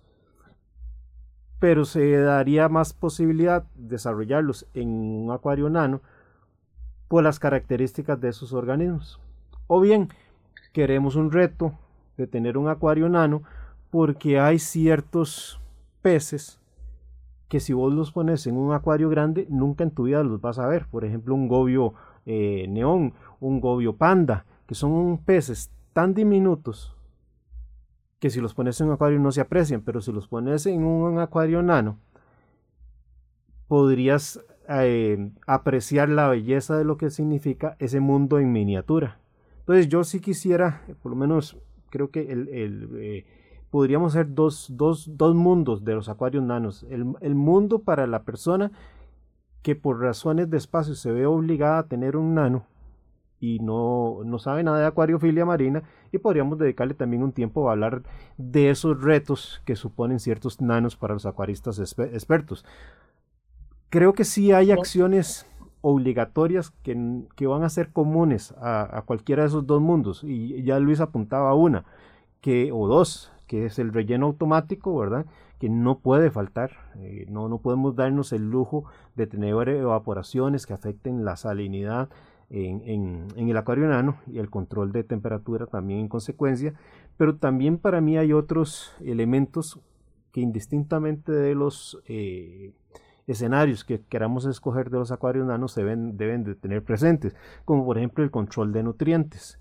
Pero 1.60 1.84
se 1.84 2.10
daría 2.16 2.68
más 2.68 2.92
posibilidad 2.92 3.62
desarrollarlos 3.76 4.66
en 4.74 4.88
un 4.88 5.30
acuario 5.30 5.70
nano 5.70 6.00
por 7.06 7.22
las 7.22 7.38
características 7.38 8.20
de 8.20 8.30
esos 8.30 8.52
organismos. 8.52 9.20
O 9.68 9.80
bien, 9.80 10.08
queremos 10.72 11.14
un 11.14 11.30
reto 11.30 11.72
de 12.16 12.26
tener 12.26 12.58
un 12.58 12.66
acuario 12.66 13.08
nano 13.08 13.44
porque 13.92 14.40
hay 14.40 14.58
ciertos 14.58 15.60
peces 16.02 16.57
que 17.48 17.60
si 17.60 17.72
vos 17.72 17.92
los 17.92 18.12
pones 18.12 18.46
en 18.46 18.56
un 18.56 18.72
acuario 18.72 19.08
grande, 19.08 19.46
nunca 19.48 19.84
en 19.84 19.90
tu 19.90 20.04
vida 20.04 20.22
los 20.22 20.40
vas 20.40 20.58
a 20.58 20.66
ver. 20.66 20.86
Por 20.86 21.04
ejemplo, 21.04 21.34
un 21.34 21.48
gobio 21.48 21.94
eh, 22.26 22.66
neón, 22.68 23.14
un 23.40 23.60
gobio 23.60 23.96
panda, 23.96 24.44
que 24.66 24.74
son 24.74 25.18
peces 25.24 25.70
tan 25.92 26.14
diminutos 26.14 26.94
que 28.18 28.30
si 28.30 28.40
los 28.40 28.54
pones 28.54 28.80
en 28.80 28.88
un 28.88 28.94
acuario 28.94 29.18
no 29.18 29.32
se 29.32 29.40
aprecian, 29.40 29.82
pero 29.82 30.00
si 30.00 30.12
los 30.12 30.28
pones 30.28 30.66
en 30.66 30.84
un 30.84 31.18
acuario 31.18 31.62
nano, 31.62 31.98
podrías 33.68 34.40
eh, 34.68 35.30
apreciar 35.46 36.08
la 36.08 36.28
belleza 36.28 36.76
de 36.76 36.84
lo 36.84 36.98
que 36.98 37.10
significa 37.10 37.76
ese 37.78 38.00
mundo 38.00 38.38
en 38.38 38.52
miniatura. 38.52 39.20
Entonces 39.60 39.88
yo 39.88 40.02
sí 40.04 40.20
quisiera, 40.20 40.82
por 41.02 41.10
lo 41.10 41.16
menos 41.16 41.58
creo 41.90 42.10
que 42.10 42.32
el, 42.32 42.48
eh, 42.96 43.26
podríamos 43.70 44.12
ser 44.12 44.34
dos, 44.34 44.66
dos, 44.70 45.16
dos, 45.16 45.34
mundos 45.34 45.84
de 45.84 45.94
los 45.94 46.08
acuarios 46.08 46.42
nanos. 46.42 46.84
El, 46.90 47.14
el, 47.20 47.34
mundo 47.34 47.80
para 47.80 48.06
la 48.06 48.22
persona 48.22 48.70
que 49.62 49.76
por 49.76 50.00
razones 50.00 50.50
de 50.50 50.56
espacio 50.56 50.94
se 50.94 51.12
ve 51.12 51.26
obligada 51.26 51.78
a 51.78 51.88
tener 51.88 52.16
un 52.16 52.34
nano 52.34 52.64
y 53.40 53.58
no, 53.60 54.20
no 54.24 54.38
sabe 54.38 54.62
nada 54.62 54.78
de 54.78 54.86
acuariofilia 54.86 55.44
marina 55.44 55.82
y 56.12 56.18
podríamos 56.18 56.58
dedicarle 56.58 56.94
también 56.94 57.22
un 57.22 57.32
tiempo 57.32 57.68
a 57.68 57.72
hablar 57.72 58.02
de 58.36 58.70
esos 58.70 59.00
retos 59.00 59.62
que 59.64 59.76
suponen 59.76 60.18
ciertos 60.18 60.60
nanos 60.60 60.96
para 60.96 61.14
los 61.14 61.26
acuaristas 61.26 61.78
expertos. 61.78 62.64
Creo 63.90 64.12
que 64.12 64.24
sí 64.24 64.52
hay 64.52 64.70
acciones 64.70 65.46
obligatorias 65.80 66.70
que, 66.82 67.22
que 67.36 67.46
van 67.46 67.62
a 67.62 67.68
ser 67.68 67.92
comunes 67.92 68.54
a, 68.60 69.02
cualquiera 69.06 69.42
de 69.42 69.48
esos 69.48 69.66
dos 69.66 69.80
mundos. 69.80 70.22
Y 70.24 70.62
ya 70.62 70.78
Luis 70.78 71.00
apuntaba 71.00 71.54
una, 71.54 71.84
que, 72.40 72.70
o 72.72 72.86
dos, 72.86 73.32
que 73.48 73.66
es 73.66 73.80
el 73.80 73.92
relleno 73.92 74.26
automático, 74.26 74.96
¿verdad? 74.96 75.26
Que 75.58 75.68
no 75.68 75.98
puede 75.98 76.30
faltar. 76.30 76.70
Eh, 76.98 77.26
no, 77.28 77.48
no 77.48 77.58
podemos 77.58 77.96
darnos 77.96 78.32
el 78.32 78.48
lujo 78.48 78.84
de 79.16 79.26
tener 79.26 79.68
evaporaciones 79.68 80.66
que 80.66 80.74
afecten 80.74 81.24
la 81.24 81.36
salinidad 81.36 82.10
en, 82.50 83.26
en, 83.36 83.48
el 83.48 83.56
acuario 83.56 83.86
enano 83.86 84.18
y 84.26 84.38
el 84.38 84.48
control 84.48 84.92
de 84.92 85.02
temperatura 85.02 85.66
también 85.66 86.00
en 86.00 86.08
consecuencia. 86.08 86.74
Pero 87.16 87.36
también 87.36 87.78
para 87.78 88.00
mí 88.00 88.16
hay 88.16 88.32
otros 88.32 88.94
elementos 89.04 89.80
que 90.30 90.40
indistintamente 90.40 91.32
de 91.32 91.56
los... 91.56 92.00
Eh, 92.06 92.72
escenarios 93.26 93.84
que 93.84 94.00
queramos 94.00 94.46
escoger 94.46 94.88
de 94.88 94.98
los 94.98 95.12
acuarios 95.12 95.46
nanos 95.46 95.74
deben, 95.74 96.16
deben 96.16 96.44
de 96.44 96.54
tener 96.54 96.82
presentes, 96.82 97.36
como 97.66 97.84
por 97.84 97.98
ejemplo 97.98 98.24
el 98.24 98.30
control 98.30 98.72
de 98.72 98.82
nutrientes. 98.82 99.60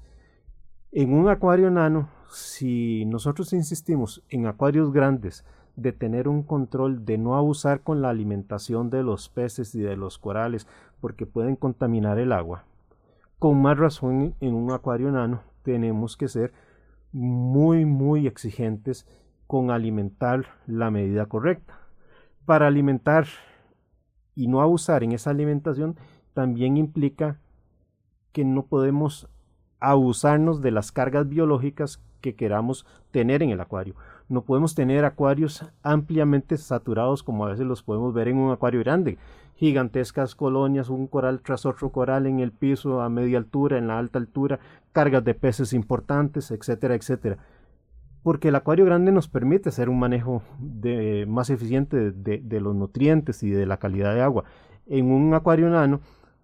En 0.94 1.14
un 1.14 1.28
acuario 1.28 1.70
nano, 1.70 2.08
si 2.30 3.06
nosotros 3.06 3.54
insistimos 3.54 4.24
en 4.30 4.48
acuarios 4.48 4.92
grandes 4.92 5.46
de 5.76 5.92
tener 5.92 6.28
un 6.28 6.44
control 6.44 7.06
de 7.06 7.18
no 7.18 7.36
abusar 7.36 7.82
con 7.82 8.02
la 8.02 8.10
alimentación 8.10 8.90
de 8.90 9.04
los 9.04 9.30
peces 9.30 9.76
y 9.76 9.82
de 9.82 9.96
los 9.96 10.18
corales 10.18 10.68
porque 11.00 11.26
pueden 11.26 11.56
contaminar 11.56 12.18
el 12.18 12.32
agua, 12.32 12.64
con 13.40 13.62
más 13.62 13.78
razón 13.78 14.34
en 14.42 14.56
un 14.56 14.72
acuario 14.72 15.12
nano 15.12 15.42
tenemos 15.64 16.18
que 16.18 16.28
ser 16.28 16.54
muy 17.12 17.86
muy 17.86 18.28
exigentes 18.28 19.06
con 19.46 19.72
alimentar 19.72 20.46
la 20.66 20.92
medida 20.92 21.28
correcta. 21.28 21.80
Para 22.46 22.68
alimentar 22.68 23.28
y 24.36 24.48
no 24.48 24.62
abusar 24.62 25.04
en 25.04 25.14
esa 25.14 25.30
alimentación 25.30 25.98
también 26.34 26.78
implica 26.78 27.40
que 28.32 28.44
no 28.46 28.66
podemos 28.66 29.28
abusarnos 29.80 30.62
de 30.62 30.72
las 30.72 30.92
cargas 30.92 31.28
biológicas 31.30 32.02
que 32.22 32.36
queramos 32.36 32.86
tener 33.12 33.44
en 33.44 33.50
el 33.50 33.62
acuario. 33.62 33.96
No 34.30 34.42
podemos 34.42 34.76
tener 34.76 35.06
acuarios 35.06 35.66
ampliamente 35.84 36.58
saturados 36.58 37.24
como 37.24 37.46
a 37.46 37.50
veces 37.50 37.66
los 37.66 37.84
podemos 37.84 38.14
ver 38.14 38.28
en 38.28 38.38
un 38.38 38.52
acuario 38.52 38.82
grande. 38.82 39.18
Gigantescas 39.56 40.36
colonias, 40.36 40.90
un 40.90 41.08
coral 41.08 41.42
tras 41.42 41.66
otro 41.66 41.92
coral 41.92 42.28
en 42.28 42.40
el 42.40 42.52
piso 42.52 43.02
a 43.02 43.10
media 43.10 43.38
altura, 43.38 43.78
en 43.78 43.88
la 43.88 43.98
alta 43.98 44.20
altura, 44.20 44.60
cargas 44.92 45.24
de 45.24 45.34
peces 45.34 45.74
importantes, 45.74 46.52
etcétera, 46.52 46.96
etcétera 46.96 47.38
porque 48.28 48.50
el 48.50 48.56
acuario 48.56 48.84
grande 48.84 49.14
nos 49.14 49.30
permite 49.30 49.70
hacer 49.70 49.88
un 49.88 50.00
manejo 50.00 50.44
más 51.28 51.50
eficiente 51.50 52.12
de, 52.12 52.60
los 52.60 52.76
nutrientes 52.76 53.42
y 53.42 53.52
de 53.52 53.66
la 53.66 53.78
calidad 53.78 54.14
de 54.14 54.22
agua. 54.22 54.44
En 54.86 55.10
un 55.10 55.34
acuario 55.34 55.70
nano 55.70 56.02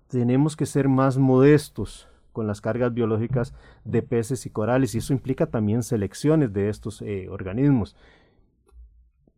tenemos 0.07 0.55
que 0.55 0.65
ser 0.65 0.87
más 0.87 1.17
modestos 1.17 2.07
con 2.33 2.47
las 2.47 2.59
cargas 2.59 2.93
biológicas 2.93 3.53
de 3.85 4.01
peces 4.01 4.45
y 4.45 4.49
corales 4.49 4.93
y 4.93 4.97
eso 4.97 5.13
implica 5.13 5.45
también 5.45 5.83
selecciones 5.83 6.51
de 6.51 6.67
estos 6.67 7.01
eh, 7.01 7.29
organismos. 7.29 7.95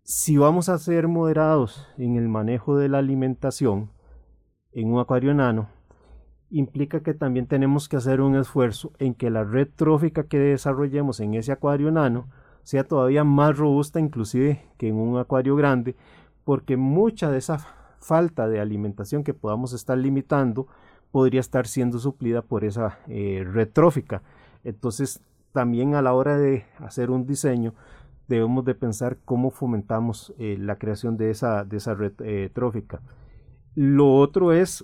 Si 0.01 0.37
vamos 0.37 0.69
a 0.69 0.77
ser 0.77 1.07
moderados 1.07 1.87
en 1.97 2.15
el 2.15 2.27
manejo 2.29 2.77
de 2.77 2.89
la 2.89 2.99
alimentación 2.99 3.91
en 4.71 4.91
un 4.91 4.99
acuario 4.99 5.33
nano, 5.33 5.69
implica 6.49 7.01
que 7.01 7.13
también 7.13 7.47
tenemos 7.47 7.89
que 7.89 7.97
hacer 7.97 8.21
un 8.21 8.35
esfuerzo 8.35 8.91
en 8.99 9.13
que 9.13 9.29
la 9.29 9.43
red 9.43 9.67
trófica 9.75 10.23
que 10.27 10.39
desarrollemos 10.39 11.19
en 11.19 11.33
ese 11.33 11.51
acuario 11.51 11.91
nano 11.91 12.27
sea 12.63 12.83
todavía 12.83 13.23
más 13.23 13.57
robusta 13.57 13.99
inclusive 13.99 14.63
que 14.77 14.87
en 14.87 14.95
un 14.95 15.17
acuario 15.17 15.55
grande, 15.55 15.95
porque 16.43 16.77
mucha 16.77 17.29
de 17.31 17.39
esa 17.39 17.59
falta 17.99 18.47
de 18.47 18.59
alimentación 18.59 19.23
que 19.23 19.33
podamos 19.33 19.73
estar 19.73 19.97
limitando 19.97 20.67
podría 21.15 21.39
estar 21.39 21.65
siendo 21.65 21.97
suplida 21.97 22.41
por 22.41 22.65
esa 22.65 22.99
eh, 23.07 23.47
red. 23.49 23.69
Entonces, 24.65 25.21
también 25.53 25.95
a 25.95 26.01
la 26.01 26.11
hora 26.11 26.37
de 26.37 26.65
hacer 26.77 27.09
un 27.09 27.25
diseño, 27.25 27.73
debemos 28.27 28.65
de 28.65 28.75
pensar 28.75 29.19
cómo 29.23 29.49
fomentamos 29.49 30.33
eh, 30.37 30.57
la 30.59 30.75
creación 30.75 31.15
de 31.15 31.31
esa, 31.31 31.65
esa 31.71 31.93
red 31.93 32.11
eh. 32.19 32.51
Lo 33.75 34.13
otro 34.13 34.51
es 34.51 34.83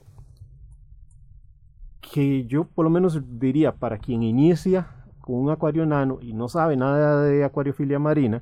que 2.00 2.46
yo 2.46 2.64
por 2.64 2.86
lo 2.86 2.90
menos 2.90 3.22
diría 3.38 3.76
para 3.76 3.98
quien 3.98 4.24
inicia 4.24 4.88
con 5.20 5.36
un 5.36 5.50
acuario 5.50 5.86
nano 5.86 6.20
y 6.22 6.32
no 6.32 6.48
sabe 6.48 6.78
nada 6.78 7.24
de 7.24 7.44
acuariofilia 7.44 8.00
marina, 8.00 8.42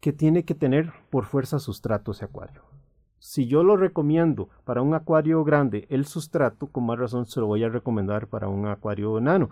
que 0.00 0.14
tiene 0.14 0.46
que 0.46 0.54
tener 0.54 0.94
por 1.10 1.26
fuerza 1.26 1.58
sustrato 1.58 2.12
ese 2.12 2.24
acuario. 2.24 2.75
Si 3.18 3.46
yo 3.46 3.62
lo 3.62 3.76
recomiendo 3.76 4.50
para 4.64 4.82
un 4.82 4.94
acuario 4.94 5.42
grande, 5.44 5.86
el 5.90 6.04
sustrato, 6.04 6.68
con 6.68 6.86
más 6.86 6.98
razón 6.98 7.26
se 7.26 7.40
lo 7.40 7.46
voy 7.46 7.64
a 7.64 7.68
recomendar 7.68 8.28
para 8.28 8.48
un 8.48 8.66
acuario 8.66 9.18
nano, 9.20 9.50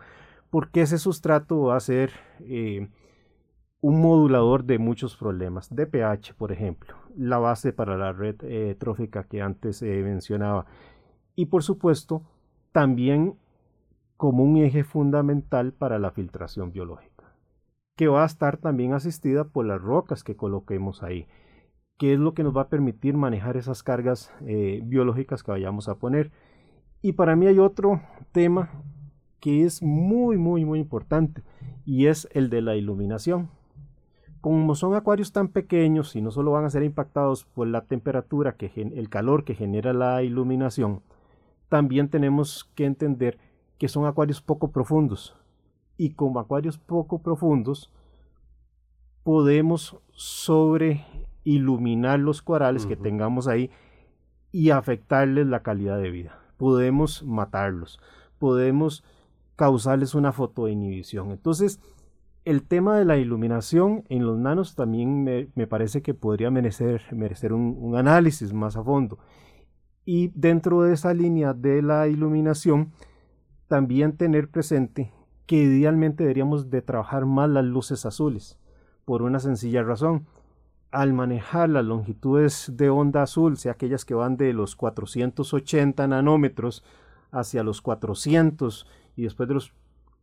porque 0.50 0.83
ese 0.83 0.98
sustrato 0.98 1.62
va 1.62 1.77
a 1.77 1.81
ser 1.81 2.12
eh, 2.40 2.88
un 3.81 4.00
modulador 4.00 4.64
de 4.64 4.79
muchos 4.79 5.16
problemas, 5.16 5.74
de 5.74 5.87
pH, 5.87 6.35
por 6.35 6.53
ejemplo, 6.53 6.94
la 7.16 7.38
base 7.38 7.72
para 7.72 7.96
la 7.96 8.12
red 8.12 8.37
eh, 8.42 8.77
trófica 8.79 9.24
que 9.24 9.42
antes 9.42 9.83
eh, 9.83 10.03
mencionaba, 10.03 10.66
y 11.35 11.46
por 11.46 11.62
supuesto, 11.62 12.22
también 12.72 13.37
como 14.16 14.44
un 14.44 14.57
eje 14.59 14.85
fundamental 14.85 15.72
para 15.72 15.98
la 15.98 16.12
filtración 16.12 16.72
biológica, 16.72 17.35
que 17.96 18.09
va 18.09 18.22
a 18.22 18.27
estar 18.27 18.59
también 18.59 18.92
asistida 18.92 19.44
por 19.44 19.66
las 19.66 19.81
rocas 19.81 20.22
que 20.22 20.37
coloquemos 20.37 21.03
ahí, 21.03 21.27
que 21.99 22.13
es 22.13 22.19
lo 22.19 22.35
que 22.35 22.43
nos 22.43 22.57
va 22.57 22.63
a 22.63 22.69
permitir 22.69 23.15
manejar 23.15 23.57
esas 23.57 23.83
cargas 23.83 24.33
eh, 24.47 24.81
biológicas 24.85 25.43
que 25.43 25.53
vayamos 25.53 25.89
a 25.89 25.97
poner. 25.97 26.33
Y 27.03 27.13
para 27.13 27.37
mí 27.37 27.47
hay 27.47 27.59
otro 27.59 28.01
tema 28.33 28.71
que 29.41 29.65
es 29.65 29.83
muy, 29.83 30.37
muy, 30.39 30.65
muy 30.65 30.81
importante 30.81 31.43
y 31.85 32.07
es 32.07 32.29
el 32.33 32.51
de 32.51 32.63
la 32.63 32.77
iluminación. 32.77 33.51
Como 34.41 34.75
son 34.75 34.95
acuarios 34.95 35.33
tan 35.33 35.49
pequeños 35.49 36.17
y 36.17 36.23
no 36.23 36.31
solo 36.31 36.53
van 36.53 36.65
a 36.65 36.71
ser 36.71 36.83
impactados 36.83 37.45
por 37.45 37.67
la 37.67 37.83
temperatura, 37.83 38.57
que 38.57 38.71
el 38.75 39.09
calor 39.09 39.45
que 39.45 39.55
genera 39.55 39.93
la 39.93 40.23
iluminación, 40.23 41.03
también 41.69 42.09
tenemos 42.09 42.71
que 42.75 42.85
entender 42.85 43.39
que 43.79 43.89
son 43.89 44.07
acuarios 44.07 44.43
poco 44.43 44.71
profundos. 44.71 45.37
Y 45.97 46.11
como 46.11 46.41
acuarios 46.41 46.79
poco 46.79 47.21
profundos, 47.21 47.91
podemos 49.23 49.99
sobre 50.13 51.05
iluminar 51.45 52.19
los 52.19 52.43
corales 52.43 52.87
que 52.87 52.97
tengamos 52.97 53.47
ahí 53.47 53.71
y 54.51 54.71
afectarles 54.71 55.47
la 55.47 55.63
calidad 55.63 55.99
de 55.99 56.11
vida. 56.11 56.39
Podemos 56.57 57.23
matarlos, 57.25 58.01
podemos 58.39 59.05
causarles 59.57 60.15
una 60.15 60.33
fotoinhibición. 60.33 61.31
Entonces, 61.31 61.81
el 62.45 62.63
tema 62.63 62.99
de 62.99 63.05
la 63.05 63.17
iluminación 63.17 64.05
en 64.09 64.27
los 64.27 64.39
nanos 64.39 64.75
también 64.75 65.25
me, 65.25 65.67
parece 65.67 66.03
que 66.03 66.15
podría 66.15 66.51
merecer, 66.51 67.03
merecer 67.13 67.53
un, 67.53 67.97
análisis 67.97 68.53
más 68.53 68.77
a 68.77 68.85
fondo. 68.85 69.19
Y 70.05 70.29
dentro 70.35 70.83
de 70.83 70.93
esa 70.93 71.15
línea 71.15 71.55
de 71.55 71.81
la 71.81 72.07
iluminación, 72.07 72.93
también 73.67 74.17
tener 74.17 74.51
presente 74.51 75.13
que 75.47 75.57
idealmente 75.57 76.25
deberíamos 76.25 76.71
de 76.71 76.83
trabajar 76.83 77.25
más 77.25 77.49
las 77.49 77.65
luces 77.65 78.05
azules, 78.05 78.59
por 79.05 79.23
una 79.23 79.41
sencilla 79.41 79.83
razón. 79.83 80.27
Al 80.95 81.13
manejar 81.13 81.71
las 81.71 81.85
longitudes 81.85 82.71
de 82.77 82.89
onda 82.89 83.23
azul, 83.23 83.57
sea 83.57 83.73
aquellas 83.73 84.05
que 84.05 84.15
van 84.15 84.37
de 84.37 84.53
los 84.53 84.77
480 84.77 86.07
nanómetros 86.07 86.85
hacia 87.33 87.65
los 87.65 87.83
400 87.83 88.87
y 89.17 89.25
después 89.25 89.49
de 89.49 89.55
los 89.55 89.73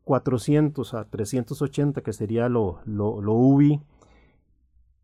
400 0.05 0.93
a 0.93 1.03
380, 1.09 1.99
que 1.99 2.13
sería 2.13 2.47
lo, 2.47 2.79
lo, 2.85 3.19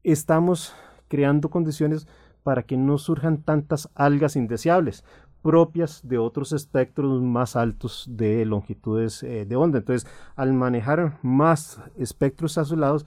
estamos 0.03 0.73
creando 1.09 1.49
condiciones 1.49 2.07
para 2.43 2.63
que 2.63 2.77
no 2.77 2.97
surjan 2.97 3.41
tantas 3.41 3.89
algas 3.93 4.37
indeseables 4.37 5.03
propias 5.41 5.99
de 6.07 6.17
otros 6.17 6.53
espectros 6.53 7.21
más 7.21 7.57
altos 7.57 8.05
de 8.09 8.45
longitudes 8.45 9.21
eh, 9.23 9.45
de 9.45 9.55
onda. 9.57 9.79
Entonces, 9.79 10.09
al 10.37 10.53
manejar 10.53 11.19
más 11.23 11.81
espectros 11.97 12.57
azulados, 12.57 13.05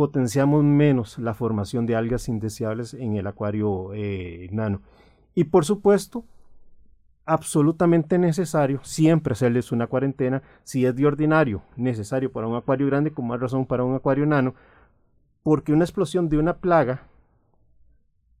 potenciamos 0.00 0.64
menos 0.64 1.18
la 1.18 1.34
formación 1.34 1.84
de 1.84 1.94
algas 1.94 2.26
indeseables 2.30 2.94
en 2.94 3.16
el 3.16 3.26
acuario 3.26 3.92
eh, 3.92 4.48
nano. 4.50 4.80
Y 5.34 5.44
por 5.44 5.66
supuesto, 5.66 6.24
absolutamente 7.26 8.16
necesario 8.16 8.80
siempre 8.82 9.34
hacerles 9.34 9.72
una 9.72 9.88
cuarentena 9.88 10.42
si 10.64 10.86
es 10.86 10.96
de 10.96 11.06
ordinario 11.06 11.60
necesario 11.76 12.32
para 12.32 12.46
un 12.46 12.56
acuario 12.56 12.86
grande 12.86 13.12
con 13.12 13.26
más 13.26 13.40
razón 13.40 13.66
para 13.66 13.84
un 13.84 13.94
acuario 13.94 14.24
nano 14.24 14.54
porque 15.42 15.74
una 15.74 15.84
explosión 15.84 16.30
de 16.30 16.38
una 16.38 16.56
plaga 16.56 17.02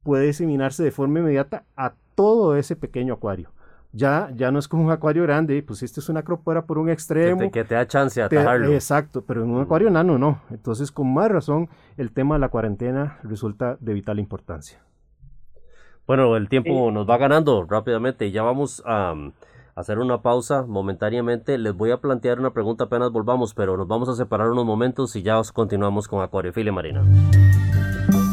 puede 0.02 0.28
diseminarse 0.28 0.82
de 0.82 0.92
forma 0.92 1.20
inmediata 1.20 1.66
a 1.76 1.92
todo 2.14 2.56
ese 2.56 2.74
pequeño 2.74 3.12
acuario 3.12 3.50
ya, 3.92 4.30
ya 4.36 4.50
no 4.50 4.58
es 4.58 4.68
como 4.68 4.84
un 4.84 4.90
acuario 4.90 5.24
grande, 5.24 5.62
pues 5.62 5.82
este 5.82 6.00
es 6.00 6.08
una 6.08 6.20
acropora 6.20 6.64
por 6.64 6.78
un 6.78 6.88
extremo. 6.88 7.50
Que 7.50 7.64
te, 7.64 7.74
da 7.74 7.86
chance 7.86 8.20
de 8.20 8.26
atajarlo. 8.26 8.72
exacto, 8.72 9.24
pero 9.26 9.42
en 9.42 9.50
un 9.50 9.62
acuario 9.62 9.90
nano 9.90 10.18
no. 10.18 10.40
Entonces, 10.50 10.92
con 10.92 11.12
más 11.12 11.30
razón, 11.30 11.68
el 11.96 12.12
tema 12.12 12.36
de 12.36 12.40
la 12.40 12.48
cuarentena 12.48 13.18
resulta 13.22 13.76
de 13.80 13.94
vital 13.94 14.18
importancia. 14.18 14.80
Bueno, 16.06 16.36
el 16.36 16.48
tiempo 16.48 16.90
nos 16.90 17.08
va 17.08 17.18
ganando 17.18 17.64
rápidamente 17.64 18.26
y 18.26 18.32
ya 18.32 18.42
vamos 18.42 18.82
a, 18.84 19.14
hacer 19.74 19.98
una 19.98 20.22
pausa 20.22 20.64
momentáneamente. 20.66 21.56
Les 21.58 21.74
voy 21.74 21.90
a 21.90 21.98
plantear 21.98 22.38
una 22.38 22.50
pregunta 22.50 22.84
apenas 22.84 23.12
volvamos, 23.12 23.54
pero 23.54 23.76
nos 23.76 23.86
vamos 23.86 24.08
a 24.08 24.14
separar 24.14 24.50
unos 24.50 24.64
momentos 24.64 25.14
y 25.16 25.22
ya 25.22 25.40
continuamos 25.52 26.08
con 26.08 26.22
Acuariofilia 26.22 26.72
Marina. 26.72 27.02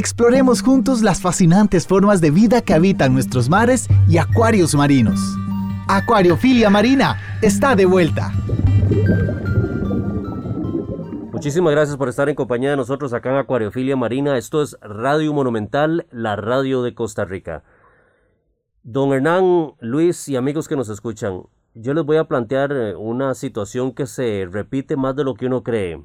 Exploremos 0.00 0.62
juntos 0.62 1.02
las 1.02 1.20
fascinantes 1.20 1.86
formas 1.86 2.22
de 2.22 2.30
vida 2.30 2.62
que 2.62 2.72
habitan 2.72 3.12
nuestros 3.12 3.50
mares 3.50 3.86
y 4.08 4.16
acuarios 4.16 4.74
marinos. 4.74 5.20
Acuariofilia 5.88 6.70
Marina 6.70 7.18
está 7.42 7.76
de 7.76 7.84
vuelta. 7.84 8.32
Muchísimas 11.30 11.72
gracias 11.72 11.98
por 11.98 12.08
estar 12.08 12.30
en 12.30 12.34
compañía 12.34 12.70
de 12.70 12.78
nosotros 12.78 13.12
acá 13.12 13.28
en 13.28 13.36
Acuariofilia 13.36 13.94
Marina. 13.94 14.38
Esto 14.38 14.62
es 14.62 14.78
Radio 14.80 15.34
Monumental, 15.34 16.06
la 16.10 16.34
radio 16.34 16.82
de 16.82 16.94
Costa 16.94 17.26
Rica. 17.26 17.62
Don 18.82 19.12
Hernán, 19.12 19.74
Luis 19.80 20.30
y 20.30 20.36
amigos 20.36 20.66
que 20.66 20.76
nos 20.76 20.88
escuchan, 20.88 21.42
yo 21.74 21.92
les 21.92 22.06
voy 22.06 22.16
a 22.16 22.24
plantear 22.24 22.72
eh, 22.72 22.96
una 22.96 23.34
situación 23.34 23.92
que 23.92 24.06
se 24.06 24.48
repite 24.50 24.96
más 24.96 25.14
de 25.14 25.24
lo 25.24 25.34
que 25.34 25.44
uno 25.44 25.62
cree. 25.62 26.02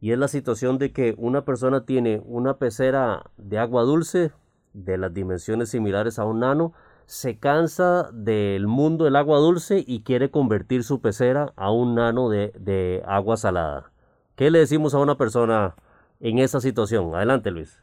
Y 0.00 0.12
es 0.12 0.18
la 0.18 0.28
situación 0.28 0.78
de 0.78 0.92
que 0.92 1.14
una 1.18 1.44
persona 1.44 1.84
tiene 1.84 2.22
una 2.24 2.56
pecera 2.56 3.30
de 3.36 3.58
agua 3.58 3.82
dulce 3.82 4.32
de 4.72 4.98
las 4.98 5.12
dimensiones 5.12 5.70
similares 5.70 6.18
a 6.18 6.24
un 6.24 6.40
nano, 6.40 6.72
se 7.06 7.38
cansa 7.38 8.08
del 8.12 8.66
mundo 8.66 9.04
del 9.04 9.16
agua 9.16 9.38
dulce 9.38 9.82
y 9.84 10.02
quiere 10.02 10.30
convertir 10.30 10.84
su 10.84 11.00
pecera 11.00 11.52
a 11.56 11.72
un 11.72 11.96
nano 11.96 12.28
de, 12.28 13.02
agua 13.04 13.36
salada. 13.36 13.90
¿Qué 14.36 14.50
le 14.50 14.60
decimos 14.60 14.94
a 14.94 14.98
una 14.98 15.16
persona 15.16 15.74
en 16.20 16.38
esa 16.38 16.60
situación? 16.60 17.14
Adelante, 17.14 17.50
Luis. 17.50 17.82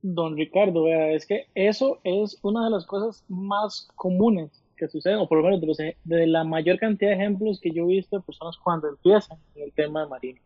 Don 0.00 0.36
Ricardo, 0.36 0.84
vea, 0.84 1.10
es 1.12 1.26
que 1.26 1.46
eso 1.54 1.98
es 2.04 2.38
una 2.42 2.64
de 2.64 2.70
las 2.70 2.86
cosas 2.86 3.24
más 3.28 3.88
comunes 3.96 4.64
que 4.76 4.88
suceden, 4.88 5.18
o 5.18 5.28
por 5.28 5.38
lo 5.38 5.44
menos 5.44 5.76
de, 5.76 5.96
de 6.04 6.26
la 6.26 6.44
mayor 6.44 6.78
cantidad 6.78 7.10
de 7.10 7.16
ejemplos 7.16 7.60
que 7.60 7.70
yo 7.70 7.82
he 7.84 7.96
visto 7.96 8.16
de 8.16 8.22
personas 8.22 8.56
cuando 8.56 8.88
empiezan 8.88 9.38
en 9.56 9.64
el 9.64 9.72
tema 9.72 10.04
de 10.04 10.08
marino, 10.08 10.40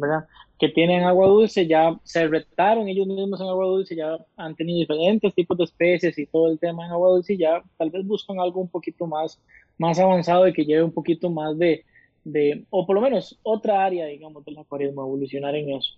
¿verdad? 0.00 0.26
Que 0.58 0.68
tienen 0.68 1.04
agua 1.04 1.28
dulce, 1.28 1.66
ya 1.66 1.98
se 2.04 2.26
retaron 2.26 2.88
ellos 2.88 3.06
mismos 3.06 3.40
en 3.40 3.48
agua 3.48 3.66
dulce, 3.66 3.96
ya 3.96 4.18
han 4.36 4.54
tenido 4.54 4.80
diferentes 4.80 5.34
tipos 5.34 5.56
de 5.56 5.64
especies 5.64 6.18
y 6.18 6.26
todo 6.26 6.48
el 6.48 6.58
tema 6.58 6.86
en 6.86 6.92
agua 6.92 7.10
dulce, 7.10 7.34
y 7.34 7.38
ya 7.38 7.62
tal 7.76 7.90
vez 7.90 8.06
buscan 8.06 8.40
algo 8.40 8.60
un 8.60 8.68
poquito 8.68 9.06
más, 9.06 9.40
más 9.78 9.98
avanzado 9.98 10.48
y 10.48 10.52
que 10.52 10.64
lleve 10.64 10.82
un 10.82 10.92
poquito 10.92 11.30
más 11.30 11.56
de, 11.58 11.84
de, 12.24 12.64
o 12.70 12.86
por 12.86 12.96
lo 12.96 13.02
menos 13.02 13.38
otra 13.42 13.84
área, 13.84 14.06
digamos, 14.06 14.44
del 14.44 14.58
acuarismo, 14.58 15.02
evolucionar 15.02 15.54
en 15.54 15.70
eso. 15.70 15.94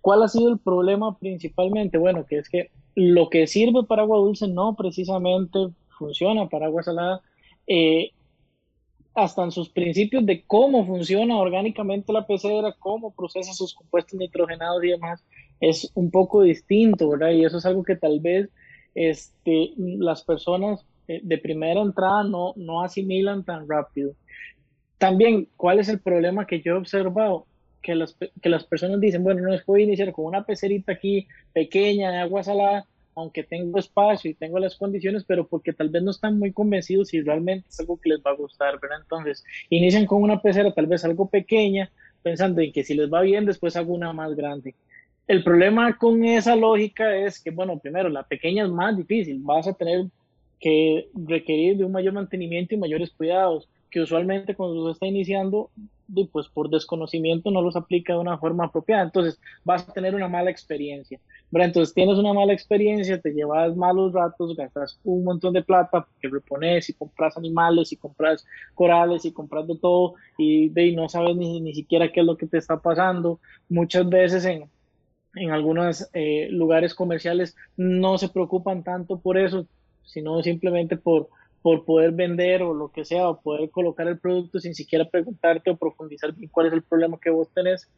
¿Cuál 0.00 0.22
ha 0.22 0.28
sido 0.28 0.50
el 0.50 0.58
problema 0.58 1.18
principalmente? 1.18 1.98
Bueno, 1.98 2.24
que 2.26 2.38
es 2.38 2.48
que 2.48 2.70
lo 2.94 3.28
que 3.28 3.46
sirve 3.46 3.84
para 3.84 4.02
agua 4.02 4.18
dulce 4.18 4.48
no 4.48 4.74
precisamente 4.74 5.58
funciona 5.98 6.48
para 6.48 6.66
agua 6.66 6.82
salada, 6.82 7.20
eh, 7.66 8.10
hasta 9.16 9.42
en 9.42 9.50
sus 9.50 9.70
principios 9.70 10.26
de 10.26 10.44
cómo 10.46 10.86
funciona 10.86 11.38
orgánicamente 11.38 12.12
la 12.12 12.26
pecera, 12.26 12.76
cómo 12.78 13.14
procesa 13.14 13.54
sus 13.54 13.74
compuestos 13.74 14.18
nitrogenados 14.18 14.84
y 14.84 14.88
demás, 14.88 15.24
es 15.58 15.90
un 15.94 16.10
poco 16.10 16.42
distinto, 16.42 17.08
¿verdad? 17.08 17.30
Y 17.30 17.44
eso 17.44 17.56
es 17.56 17.64
algo 17.64 17.82
que 17.82 17.96
tal 17.96 18.20
vez 18.20 18.50
este, 18.94 19.72
las 19.76 20.22
personas 20.22 20.84
eh, 21.08 21.20
de 21.22 21.38
primera 21.38 21.80
entrada 21.80 22.24
no, 22.24 22.52
no 22.56 22.82
asimilan 22.82 23.42
tan 23.42 23.66
rápido. 23.66 24.12
También, 24.98 25.48
¿cuál 25.56 25.78
es 25.80 25.88
el 25.88 26.00
problema 26.00 26.46
que 26.46 26.60
yo 26.60 26.74
he 26.74 26.78
observado? 26.78 27.46
Que 27.80 27.94
las, 27.94 28.18
que 28.42 28.48
las 28.50 28.64
personas 28.64 29.00
dicen, 29.00 29.24
bueno, 29.24 29.40
no 29.40 29.54
es 29.54 29.64
puedo 29.64 29.82
iniciar 29.82 30.12
con 30.12 30.26
una 30.26 30.44
pecerita 30.44 30.92
aquí 30.92 31.26
pequeña 31.54 32.10
de 32.10 32.18
agua 32.18 32.42
salada, 32.42 32.84
aunque 33.16 33.42
tengo 33.42 33.78
espacio 33.78 34.30
y 34.30 34.34
tengo 34.34 34.58
las 34.58 34.76
condiciones, 34.76 35.24
pero 35.24 35.48
porque 35.48 35.72
tal 35.72 35.88
vez 35.88 36.02
no 36.02 36.10
están 36.10 36.38
muy 36.38 36.52
convencidos 36.52 37.08
si 37.08 37.22
realmente 37.22 37.66
es 37.68 37.80
algo 37.80 37.98
que 37.98 38.10
les 38.10 38.20
va 38.20 38.30
a 38.30 38.36
gustar, 38.36 38.78
¿verdad? 38.78 38.98
Entonces, 39.02 39.42
inician 39.70 40.06
con 40.06 40.22
una 40.22 40.40
pecera 40.40 40.72
tal 40.72 40.86
vez 40.86 41.02
algo 41.04 41.28
pequeña, 41.28 41.90
pensando 42.22 42.60
en 42.60 42.72
que 42.72 42.84
si 42.84 42.94
les 42.94 43.10
va 43.12 43.22
bien, 43.22 43.46
después 43.46 43.74
hago 43.74 43.94
una 43.94 44.12
más 44.12 44.34
grande. 44.34 44.74
el 45.28 45.42
problema 45.42 45.96
con 45.96 46.24
esa 46.24 46.54
lógica 46.54 47.16
es 47.16 47.42
que, 47.42 47.50
bueno, 47.50 47.78
primero, 47.78 48.08
la 48.08 48.22
pequeña 48.22 48.64
es 48.64 48.70
más 48.70 48.96
difícil, 48.96 49.40
vas 49.40 49.66
a 49.66 49.72
tener 49.72 50.06
que 50.60 51.08
requerir 51.14 51.78
de 51.78 51.84
un 51.84 51.92
mayor 51.92 52.12
mantenimiento 52.12 52.74
y 52.74 52.78
mayores 52.78 53.10
cuidados, 53.10 53.68
que 53.96 54.02
usualmente 54.02 54.54
cuando 54.54 54.84
se 54.84 54.92
está 54.92 55.06
iniciando, 55.06 55.70
pues 56.30 56.48
por 56.48 56.68
desconocimiento 56.68 57.50
no 57.50 57.62
los 57.62 57.76
aplica 57.76 58.12
de 58.12 58.18
una 58.18 58.36
forma 58.36 58.66
apropiada, 58.66 59.04
entonces 59.04 59.40
vas 59.64 59.88
a 59.88 59.92
tener 59.94 60.14
una 60.14 60.28
mala 60.28 60.50
experiencia. 60.50 61.18
Entonces 61.50 61.94
tienes 61.94 62.18
una 62.18 62.34
mala 62.34 62.52
experiencia, 62.52 63.18
te 63.18 63.32
llevas 63.32 63.74
malos 63.74 64.12
ratos, 64.12 64.54
gastas 64.54 65.00
un 65.02 65.24
montón 65.24 65.54
de 65.54 65.62
plata 65.62 66.04
porque 66.04 66.28
repones 66.28 66.90
y 66.90 66.92
compras 66.92 67.38
animales 67.38 67.90
y 67.90 67.96
compras 67.96 68.44
corales 68.74 69.24
y 69.24 69.32
compras 69.32 69.66
de 69.66 69.78
todo 69.78 70.16
y, 70.36 70.68
no 70.94 71.08
sabes 71.08 71.34
ni, 71.34 71.62
ni 71.62 71.74
siquiera 71.74 72.12
qué 72.12 72.20
es 72.20 72.26
lo 72.26 72.36
que 72.36 72.46
te 72.46 72.58
está 72.58 72.78
pasando. 72.82 73.40
Muchas 73.70 74.06
veces 74.10 74.44
en, 74.44 74.68
en 75.36 75.52
algunos 75.52 76.06
eh, 76.12 76.48
lugares 76.50 76.94
comerciales 76.94 77.56
no 77.78 78.18
se 78.18 78.28
preocupan 78.28 78.84
tanto 78.84 79.18
por 79.20 79.38
eso, 79.38 79.66
sino 80.04 80.42
simplemente 80.42 80.98
por, 80.98 81.30
por 81.66 81.84
poder 81.84 82.12
vender 82.12 82.62
o 82.62 82.72
lo 82.72 82.92
que 82.92 83.04
sea, 83.04 83.28
o 83.28 83.40
poder 83.40 83.68
colocar 83.70 84.06
el 84.06 84.20
producto 84.20 84.60
sin 84.60 84.72
siquiera 84.72 85.04
preguntarte 85.04 85.68
o 85.68 85.76
profundizar 85.76 86.32
bien 86.32 86.48
cuál 86.48 86.68
es 86.68 86.72
el 86.72 86.82
problema 86.84 87.18
que 87.20 87.28
vos 87.28 87.48
tenés. 87.52 87.90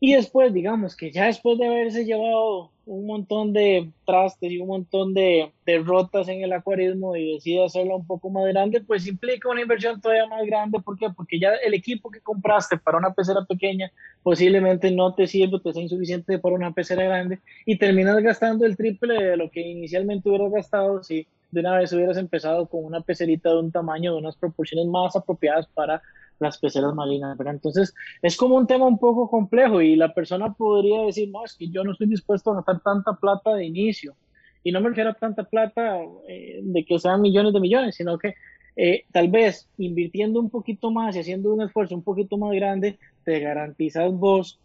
Y 0.00 0.14
después, 0.14 0.54
digamos 0.54 0.96
que 0.96 1.12
ya 1.12 1.26
después 1.26 1.58
de 1.58 1.66
haberse 1.66 2.06
llevado 2.06 2.70
un 2.86 3.06
montón 3.06 3.52
de 3.52 3.90
trastes 4.06 4.50
y 4.50 4.56
un 4.56 4.68
montón 4.68 5.12
de, 5.12 5.52
de 5.66 5.80
rotas 5.80 6.28
en 6.28 6.42
el 6.42 6.54
acuarismo 6.54 7.14
y 7.14 7.34
decide 7.34 7.62
hacerlo 7.62 7.94
un 7.96 8.06
poco 8.06 8.30
más 8.30 8.46
grande, 8.46 8.80
pues 8.80 9.06
implica 9.06 9.50
una 9.50 9.60
inversión 9.60 10.00
todavía 10.00 10.26
más 10.26 10.46
grande. 10.46 10.80
¿Por 10.80 10.98
qué? 10.98 11.08
Porque 11.14 11.38
ya 11.38 11.50
el 11.62 11.74
equipo 11.74 12.10
que 12.10 12.22
compraste 12.22 12.78
para 12.78 12.96
una 12.96 13.12
pecera 13.12 13.44
pequeña 13.44 13.92
posiblemente 14.22 14.90
no 14.90 15.14
te 15.14 15.26
sirve, 15.26 15.60
te 15.60 15.74
sea 15.74 15.82
insuficiente 15.82 16.38
para 16.38 16.54
una 16.54 16.72
pecera 16.72 17.04
grande 17.04 17.38
y 17.66 17.76
terminas 17.76 18.18
gastando 18.22 18.64
el 18.64 18.78
triple 18.78 19.22
de 19.22 19.36
lo 19.36 19.50
que 19.50 19.60
inicialmente 19.60 20.30
hubieras 20.30 20.50
gastado 20.52 21.02
si 21.02 21.26
de 21.52 21.60
una 21.60 21.78
vez 21.78 21.92
hubieras 21.92 22.16
empezado 22.16 22.66
con 22.66 22.84
una 22.84 23.02
pecerita 23.02 23.50
de 23.50 23.60
un 23.60 23.70
tamaño, 23.70 24.12
de 24.12 24.18
unas 24.18 24.36
proporciones 24.36 24.86
más 24.86 25.14
apropiadas 25.14 25.68
para 25.68 26.02
las 26.40 26.58
peceras 26.58 26.94
marinas, 26.94 27.36
¿verdad? 27.38 27.54
Entonces, 27.54 27.94
es 28.22 28.36
como 28.36 28.56
un 28.56 28.66
tema 28.66 28.86
un 28.86 28.98
poco 28.98 29.30
complejo 29.30 29.80
y 29.80 29.94
la 29.94 30.12
persona 30.12 30.52
podría 30.54 31.02
decir, 31.02 31.30
no, 31.30 31.44
es 31.44 31.54
que 31.54 31.68
yo 31.68 31.84
no 31.84 31.92
estoy 31.92 32.08
dispuesto 32.08 32.50
a 32.50 32.56
gastar 32.56 32.80
tanta 32.80 33.12
plata 33.14 33.54
de 33.54 33.66
inicio. 33.66 34.16
Y 34.64 34.72
no 34.72 34.80
me 34.80 34.88
refiero 34.88 35.10
a 35.10 35.14
tanta 35.14 35.44
plata 35.44 36.00
eh, 36.26 36.60
de 36.62 36.84
que 36.84 36.98
sean 36.98 37.20
millones 37.20 37.52
de 37.52 37.60
millones, 37.60 37.94
sino 37.96 38.18
que 38.18 38.34
eh, 38.74 39.04
tal 39.12 39.28
vez 39.28 39.68
invirtiendo 39.76 40.40
un 40.40 40.48
poquito 40.48 40.90
más 40.90 41.14
y 41.14 41.20
haciendo 41.20 41.52
un 41.52 41.62
esfuerzo 41.62 41.94
un 41.94 42.02
poquito 42.02 42.38
más 42.38 42.52
grande, 42.52 42.98
te 43.24 43.38
garantizas 43.40 44.10
vos 44.12 44.58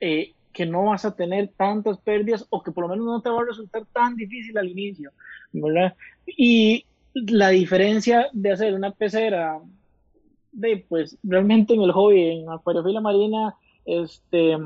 eh, 0.00 0.32
que 0.56 0.64
no 0.64 0.84
vas 0.84 1.04
a 1.04 1.14
tener 1.14 1.50
tantas 1.54 1.98
pérdidas 1.98 2.46
o 2.48 2.62
que 2.62 2.72
por 2.72 2.84
lo 2.84 2.88
menos 2.88 3.04
no 3.04 3.20
te 3.20 3.28
va 3.28 3.42
a 3.42 3.44
resultar 3.44 3.84
tan 3.92 4.16
difícil 4.16 4.56
al 4.56 4.70
inicio, 4.70 5.12
¿verdad? 5.52 5.94
Y 6.24 6.86
la 7.12 7.50
diferencia 7.50 8.28
de 8.32 8.52
hacer 8.52 8.72
una 8.72 8.90
pecera 8.90 9.60
de, 10.52 10.82
pues 10.88 11.18
realmente 11.22 11.74
en 11.74 11.82
el 11.82 11.92
hobby, 11.92 12.38
en 12.38 12.48
acuariofilia 12.48 13.02
marina, 13.02 13.54
este, 13.84 14.56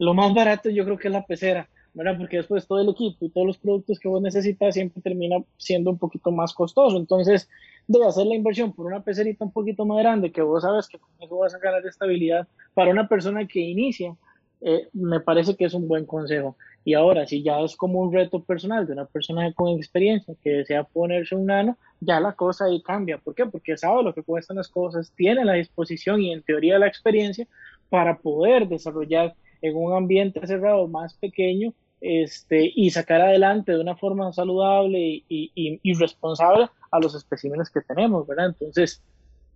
lo 0.00 0.12
más 0.12 0.34
barato 0.34 0.70
yo 0.70 0.84
creo 0.84 0.98
que 0.98 1.06
es 1.06 1.14
la 1.14 1.24
pecera, 1.24 1.68
¿verdad? 1.94 2.18
Porque 2.18 2.38
después 2.38 2.66
todo 2.66 2.80
el 2.80 2.88
equipo 2.88 3.24
y 3.24 3.30
todos 3.30 3.46
los 3.46 3.58
productos 3.58 4.00
que 4.00 4.08
vos 4.08 4.20
necesitas 4.20 4.74
siempre 4.74 5.00
termina 5.00 5.36
siendo 5.56 5.90
un 5.90 5.98
poquito 5.98 6.32
más 6.32 6.52
costoso. 6.52 6.96
Entonces, 6.96 7.48
de 7.86 8.04
hacer 8.04 8.26
la 8.26 8.34
inversión 8.34 8.72
por 8.72 8.86
una 8.86 9.04
pecerita 9.04 9.44
un 9.44 9.52
poquito 9.52 9.84
más 9.84 9.98
grande, 9.98 10.32
que 10.32 10.42
vos 10.42 10.62
sabes 10.62 10.88
que 10.88 10.98
con 10.98 11.10
eso 11.20 11.36
vas 11.36 11.54
a 11.54 11.58
ganar 11.58 11.86
estabilidad 11.86 12.48
para 12.74 12.90
una 12.90 13.06
persona 13.06 13.46
que 13.46 13.60
inicia, 13.60 14.16
eh, 14.60 14.88
me 14.92 15.20
parece 15.20 15.56
que 15.56 15.64
es 15.64 15.74
un 15.74 15.86
buen 15.86 16.04
consejo. 16.04 16.56
Y 16.84 16.94
ahora, 16.94 17.26
si 17.26 17.42
ya 17.42 17.60
es 17.60 17.76
como 17.76 18.00
un 18.00 18.12
reto 18.12 18.42
personal 18.42 18.86
de 18.86 18.94
una 18.94 19.04
persona 19.04 19.52
con 19.52 19.76
experiencia 19.76 20.34
que 20.42 20.50
desea 20.50 20.84
ponerse 20.84 21.34
un 21.34 21.46
nano, 21.46 21.76
ya 22.00 22.20
la 22.20 22.32
cosa 22.32 22.64
ahí 22.64 22.82
cambia. 22.82 23.18
¿Por 23.18 23.34
qué? 23.34 23.46
Porque 23.46 23.76
sabe 23.76 24.02
lo 24.02 24.14
que 24.14 24.22
cuestan 24.22 24.56
las 24.56 24.68
cosas, 24.68 25.12
tiene 25.16 25.44
la 25.44 25.54
disposición 25.54 26.22
y 26.22 26.32
en 26.32 26.42
teoría 26.42 26.78
la 26.78 26.86
experiencia 26.86 27.46
para 27.90 28.18
poder 28.18 28.68
desarrollar 28.68 29.34
en 29.60 29.76
un 29.76 29.92
ambiente 29.92 30.46
cerrado 30.46 30.86
más 30.88 31.14
pequeño 31.14 31.74
este, 32.00 32.72
y 32.74 32.90
sacar 32.90 33.20
adelante 33.20 33.72
de 33.72 33.80
una 33.80 33.96
forma 33.96 34.32
saludable 34.32 35.24
y, 35.28 35.52
y, 35.82 35.94
responsable 35.94 36.68
a 36.90 37.00
los 37.00 37.14
especímenes 37.14 37.70
que 37.70 37.80
tenemos, 37.80 38.26
¿verdad? 38.26 38.46
Entonces, 38.46 39.02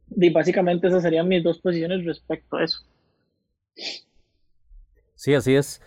básicamente 0.08 0.88
esas 0.88 1.02
serían 1.02 1.28
mis 1.28 1.44
dos 1.44 1.58
posiciones 1.58 2.04
respecto 2.04 2.56
a 2.56 2.64
eso. 2.64 2.78
Sí, 5.22 5.34
así 5.36 5.54
es. 5.54 5.80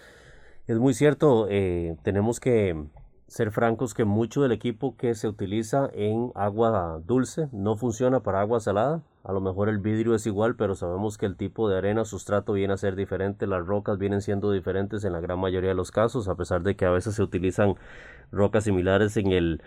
Es 0.66 0.80
muy 0.80 0.94
cierto. 0.94 1.48
Eh, 1.50 1.98
tenemos 2.04 2.40
que 2.40 2.86
ser 3.28 3.52
francos 3.52 3.94
que 3.94 4.06
mucho 4.06 4.42
del 4.42 4.54
equipo 4.54 4.96
que 4.96 5.14
se 5.14 5.28
utiliza 5.28 5.90
en 5.94 6.32
agua 6.36 7.02
dulce 7.06 7.50
no 7.52 7.76
funciona 7.76 8.22
para 8.22 8.40
agua 8.40 8.62
salada. 8.62 9.04
A 9.26 9.34
lo 9.34 9.42
mejor 9.42 9.68
el 9.68 9.80
vidrio 9.80 10.16
es 10.16 10.26
igual, 10.26 10.56
pero 10.56 10.74
sabemos 10.74 11.18
que 11.18 11.26
el 11.26 11.36
tipo 11.36 11.68
de 11.68 11.78
arena, 11.78 12.06
sustrato 12.06 12.54
viene 12.54 12.76
a 12.76 12.78
ser 12.78 12.96
diferente. 12.96 13.46
Las 13.46 13.68
rocas 13.68 13.98
vienen 13.98 14.22
siendo 14.22 14.54
diferentes 14.54 15.04
en 15.04 15.12
la 15.12 15.20
gran 15.20 15.38
mayoría 15.38 15.72
de 15.72 15.76
los 15.76 15.92
casos, 15.92 16.30
a 16.30 16.36
pesar 16.36 16.64
de 16.64 16.78
que 16.78 16.86
a 16.86 16.92
veces 16.92 17.16
se 17.16 17.22
utilizan 17.22 17.76
rocas 18.32 18.64
similares 18.64 19.18
en 19.18 19.34
el 19.34 19.62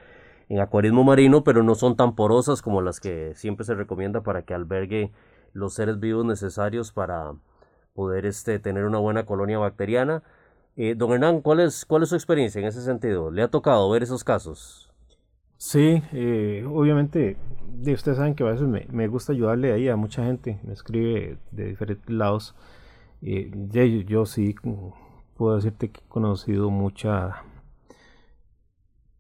acuarismo 0.59 1.05
marino, 1.05 1.45
pero 1.45 1.63
no 1.63 1.75
son 1.75 1.95
tan 1.95 2.15
porosas 2.15 2.63
como 2.63 2.81
las 2.81 3.01
que 3.01 3.35
siempre 3.35 3.67
se 3.67 3.75
recomienda 3.75 4.23
para 4.23 4.47
que 4.47 4.55
albergue 4.55 5.13
los 5.53 5.75
seres 5.75 6.01
vivos 6.01 6.25
necesarios 6.25 6.91
para 6.91 7.35
poder 7.99 8.27
este, 8.27 8.61
tener 8.61 8.85
una 8.85 8.99
buena 8.99 9.27
colonia 9.27 9.59
bacteriana. 9.59 10.23
Eh, 10.77 10.95
don 10.97 11.11
Hernán, 11.11 11.41
¿cuál 11.41 11.59
es, 11.59 11.85
¿cuál 11.85 12.05
es 12.05 12.11
su 12.11 12.15
experiencia 12.15 12.61
en 12.61 12.69
ese 12.69 12.81
sentido? 12.81 13.33
¿Le 13.33 13.43
ha 13.43 13.49
tocado 13.49 13.91
ver 13.91 14.05
esos 14.05 14.23
casos? 14.23 14.89
Sí, 15.57 16.01
eh, 16.13 16.65
obviamente, 16.73 17.37
ustedes 17.85 18.19
saben 18.19 18.37
que 18.37 18.45
a 18.45 18.53
veces 18.53 18.69
me, 18.69 19.09
gusta 19.09 19.33
ayudarle 19.33 19.73
ahí 19.73 19.89
a 19.89 19.97
mucha 19.97 20.25
gente, 20.25 20.61
me 20.63 20.75
escribe 20.75 21.39
de 21.51 21.65
diferentes 21.65 22.09
lados. 22.09 22.55
Eh, 23.21 23.51
yo, 23.69 23.83
yo 23.83 24.27
sí 24.27 24.55
puedo 25.37 25.57
decirte 25.57 25.91
que 25.91 26.01
he 26.01 26.09
conocido 26.09 26.71
mucha 26.71 27.43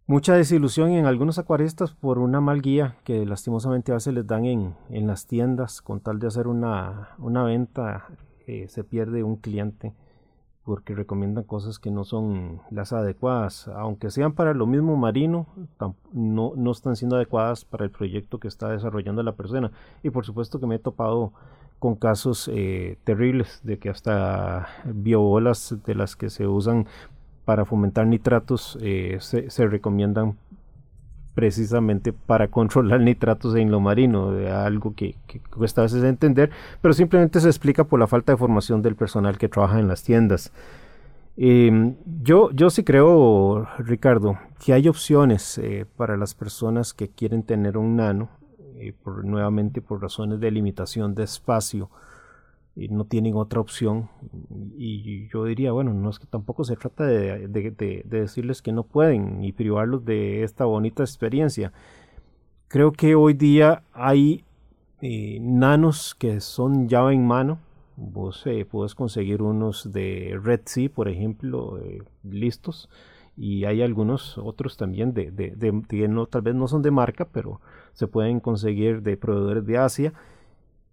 mucha 0.07 0.35
desilusión 0.35 0.93
en 0.93 1.05
algunos 1.05 1.39
acuaristas 1.39 1.95
por 1.95 2.19
una 2.21 2.41
mal 2.41 2.63
guía 2.63 2.97
que 3.03 3.27
lastimosamente 3.27 3.91
a 3.91 3.97
veces 3.97 4.15
les 4.15 4.27
dan 4.27 4.45
en, 4.45 4.77
en 4.89 5.09
las 5.09 5.27
tiendas 5.27 5.83
con 5.83 5.99
tal 6.01 6.21
de 6.21 6.29
hacer 6.29 6.47
una, 6.47 7.11
una 7.19 7.43
venta 7.43 8.07
se 8.69 8.85
pierde 8.85 9.23
un 9.23 9.37
cliente 9.37 9.93
porque 10.69 10.95
recomiendan 10.95 11.45
cosas 11.45 11.79
que 11.79 11.91
no 11.91 12.05
son 12.05 12.61
las 12.71 12.93
adecuadas, 12.93 13.69
aunque 13.69 14.11
sean 14.11 14.35
para 14.35 14.53
lo 14.53 14.67
mismo 14.67 14.97
marino, 14.97 15.47
no, 16.13 16.53
no 16.57 16.71
están 16.73 16.95
siendo 16.95 17.17
adecuadas 17.17 17.65
para 17.65 17.87
el 17.87 17.91
proyecto 17.91 18.39
que 18.39 18.49
está 18.49 18.69
desarrollando 18.69 19.23
la 19.23 19.33
persona. 19.33 19.73
Y 20.03 20.11
por 20.11 20.27
supuesto 20.27 20.61
que 20.61 20.67
me 20.67 20.75
he 20.75 20.79
topado 20.79 21.33
con 21.79 21.95
casos 21.95 22.51
eh, 22.53 22.99
terribles 23.05 23.61
de 23.63 23.79
que 23.79 23.89
hasta 23.89 24.69
biobolas 24.85 25.75
de 25.87 25.95
las 25.95 26.17
que 26.17 26.29
se 26.29 26.47
usan 26.47 26.87
para 27.47 27.65
fomentar 27.65 28.07
nitratos 28.07 28.77
eh, 28.83 29.17
se, 29.21 29.49
se 29.49 29.67
recomiendan 29.67 30.37
precisamente 31.39 32.13
para 32.13 32.49
controlar 32.49 33.01
nitratos 33.09 33.55
en 33.55 33.71
lo 33.71 33.79
marino, 33.79 34.31
algo 34.53 34.93
que, 34.97 35.15
cuesta 35.57 35.83
a 35.83 35.85
veces 35.85 36.03
entender, 36.03 36.51
pero 36.81 36.93
simplemente 36.93 37.39
se 37.39 37.47
explica 37.47 37.85
por 37.85 38.01
la 38.01 38.09
falta 38.09 38.33
de 38.33 38.39
formación 38.39 38.83
del 38.83 38.97
personal 38.97 39.39
que 39.39 39.49
trabaja 39.49 39.79
en 39.79 39.87
las 39.87 40.03
tiendas. 40.03 40.51
Em, 41.37 41.95
yo, 42.25 42.51
yo 42.51 42.71
sí 42.71 42.83
creo, 42.83 43.69
Ricardo, 43.79 44.37
que 44.59 44.73
hay 44.73 44.89
opciones 44.89 45.59
eh, 45.59 45.87
para 45.97 46.17
las 46.17 46.35
personas 46.35 46.93
que 46.93 47.07
quieren 47.07 47.45
tener 47.45 47.79
un 47.79 47.95
nano, 47.95 48.31
eh, 48.75 48.93
por, 49.05 49.25
nuevamente 49.25 49.81
por 49.81 50.03
razones 50.03 50.41
de 50.41 50.51
limitación 50.51 51.15
de 51.15 51.23
espacio, 51.23 51.89
no 52.87 53.05
tienen 53.05 53.35
otra 53.35 53.61
opción. 53.61 54.09
Y 54.77 55.27
yo 55.29 55.45
diría, 55.45 55.73
bueno, 55.73 55.93
no 55.93 56.11
es 56.11 56.19
que 56.19 56.27
tampoco 56.27 56.63
se 56.63 56.77
trata 56.77 57.05
de, 57.05 58.05
decirles 58.05 58.63
que 58.63 58.73
no 58.73 58.85
pueden 58.85 59.43
y 59.43 59.53
privarlos 59.53 60.05
de 60.05 60.45
esta 60.45 60.65
bonita 60.65 61.03
experiencia. 61.03 61.73
Creo 62.69 62.93
que 62.93 63.17
hoy 63.17 63.35
día 63.35 63.83
hay 63.93 64.45
eh, 65.01 65.39
nanos 65.41 66.15
que 66.15 66.41
son 66.41 66.89
llave 66.89 67.15
en 67.15 67.27
mano. 67.27 67.59
Vos 67.97 68.47
eh, 68.47 68.65
puedes 68.65 68.95
conseguir 68.95 69.43
unos 69.43 69.91
de 69.93 70.39
Red 70.41 70.61
Sea, 70.67 70.89
por 70.89 71.09
ejemplo, 71.09 71.79
eh, 71.81 72.03
listos. 72.23 72.89
Y 73.37 73.65
hay 73.65 73.83
algunos 73.83 74.39
otros 74.39 74.77
también 74.77 75.15
de, 75.15 75.33
que 75.89 76.09
no, 76.09 76.27
tal 76.27 76.43
vez 76.43 76.55
no 76.55 76.69
son 76.69 76.83
de 76.83 76.91
marca, 76.91 77.25
pero 77.25 77.61
se 77.93 78.07
pueden 78.07 78.41
conseguir 78.41 79.03
de 79.03 79.17
proveedores 79.17 79.65
de 79.65 79.79
Asia 79.79 80.13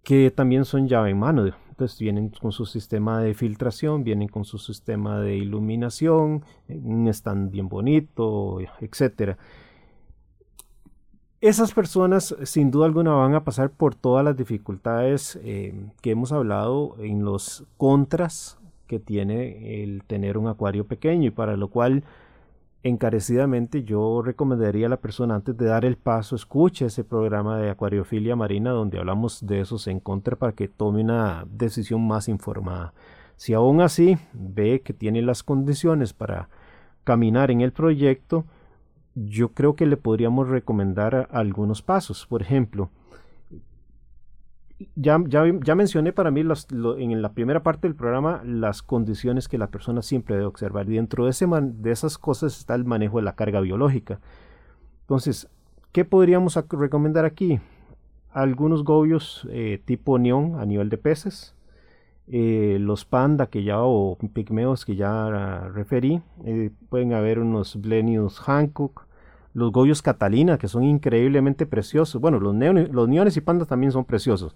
que 0.06 0.30
también 0.30 0.64
son 0.64 0.86
llave 0.86 1.10
en 1.10 1.18
mano. 1.18 1.46
Entonces 1.68 1.98
vienen 1.98 2.28
con 2.28 2.52
su 2.52 2.64
sistema 2.64 3.20
de 3.20 3.34
filtración, 3.34 4.04
vienen 4.04 4.28
con 4.28 4.44
su 4.44 4.56
sistema 4.56 5.18
de 5.18 5.36
iluminación, 5.36 6.44
están 7.08 7.50
bien 7.50 7.68
bonito, 7.68 8.60
etc. 8.80 9.36
Esas 11.40 11.74
personas 11.74 12.36
sin 12.44 12.70
duda 12.70 12.86
alguna 12.86 13.14
van 13.14 13.34
a 13.34 13.42
pasar 13.42 13.70
por 13.70 13.96
todas 13.96 14.24
las 14.24 14.36
dificultades 14.36 15.40
eh, 15.42 15.74
que 16.02 16.12
hemos 16.12 16.30
hablado 16.30 16.94
en 17.00 17.24
los 17.24 17.64
contras 17.76 18.60
que 18.86 19.00
tiene 19.00 19.82
el 19.82 20.04
tener 20.04 20.38
un 20.38 20.46
acuario 20.46 20.86
pequeño 20.86 21.26
y 21.26 21.32
para 21.32 21.56
lo 21.56 21.66
cual 21.66 22.04
encarecidamente 22.88 23.82
yo 23.82 24.22
recomendaría 24.22 24.86
a 24.86 24.90
la 24.90 25.00
persona 25.00 25.34
antes 25.34 25.56
de 25.56 25.66
dar 25.66 25.84
el 25.84 25.96
paso, 25.96 26.36
escuche 26.36 26.86
ese 26.86 27.02
programa 27.02 27.58
de 27.58 27.70
acuariofilia 27.70 28.36
marina 28.36 28.70
donde 28.70 28.98
hablamos 28.98 29.44
de 29.44 29.60
esos 29.60 29.86
encontrar 29.88 30.36
para 30.36 30.52
que 30.52 30.68
tome 30.68 31.02
una 31.02 31.44
decisión 31.50 32.06
más 32.06 32.28
informada. 32.28 32.94
Si 33.36 33.54
aún 33.54 33.80
así 33.80 34.18
ve 34.32 34.82
que 34.82 34.92
tiene 34.92 35.20
las 35.20 35.42
condiciones 35.42 36.12
para 36.12 36.48
caminar 37.04 37.50
en 37.50 37.60
el 37.60 37.72
proyecto, 37.72 38.44
yo 39.14 39.48
creo 39.48 39.74
que 39.74 39.86
le 39.86 39.96
podríamos 39.96 40.48
recomendar 40.48 41.28
algunos 41.32 41.82
pasos. 41.82 42.26
Por 42.26 42.42
ejemplo, 42.42 42.90
ya, 44.94 45.18
ya, 45.26 45.74
mencioné 45.74 46.12
para 46.12 46.30
mí 46.30 46.42
en 46.42 47.22
la 47.22 47.32
primera 47.32 47.62
parte 47.62 47.88
del 47.88 47.94
programa 47.94 48.42
las 48.44 48.82
condiciones 48.82 49.48
que 49.48 49.56
la 49.58 49.68
persona 49.68 50.02
siempre 50.02 50.34
debe 50.34 50.46
observar. 50.46 50.86
Dentro 50.86 51.24
de, 51.24 51.30
ese 51.30 51.46
de 51.46 51.90
esas 51.90 52.18
cosas 52.18 52.58
está 52.58 52.74
el 52.74 52.84
manejo 52.84 53.16
de 53.18 53.24
la 53.24 53.34
carga 53.34 53.60
biológica. 53.60 54.20
Entonces, 55.02 55.48
¿qué 55.92 56.04
podríamos 56.04 56.56
recomendar 56.70 57.24
aquí? 57.24 57.58
Algunos 58.32 58.84
gobios 58.84 59.48
eh, 59.50 59.80
tipo 59.84 60.18
neón 60.18 60.56
a 60.60 60.66
nivel 60.66 60.90
de 60.90 60.98
peces. 60.98 61.54
Eh, 62.28 62.78
los 62.80 63.04
panda 63.04 63.46
que 63.46 63.62
ya 63.62 63.80
o 63.80 64.18
pigmeos 64.34 64.84
que 64.84 64.96
ya 64.96 65.70
referí. 65.72 66.20
Eh, 66.44 66.70
pueden 66.90 67.14
haber 67.14 67.38
unos 67.38 67.80
Blenius 67.80 68.40
Hancock 68.40 69.05
los 69.56 69.72
gobios 69.72 70.02
Catalina, 70.02 70.58
que 70.58 70.68
son 70.68 70.84
increíblemente 70.84 71.64
preciosos. 71.64 72.20
Bueno, 72.20 72.38
los, 72.38 72.54
neones, 72.54 72.90
los 72.90 73.08
neones 73.08 73.38
y 73.38 73.40
pandas 73.40 73.66
también 73.66 73.90
son 73.90 74.04
preciosos. 74.04 74.54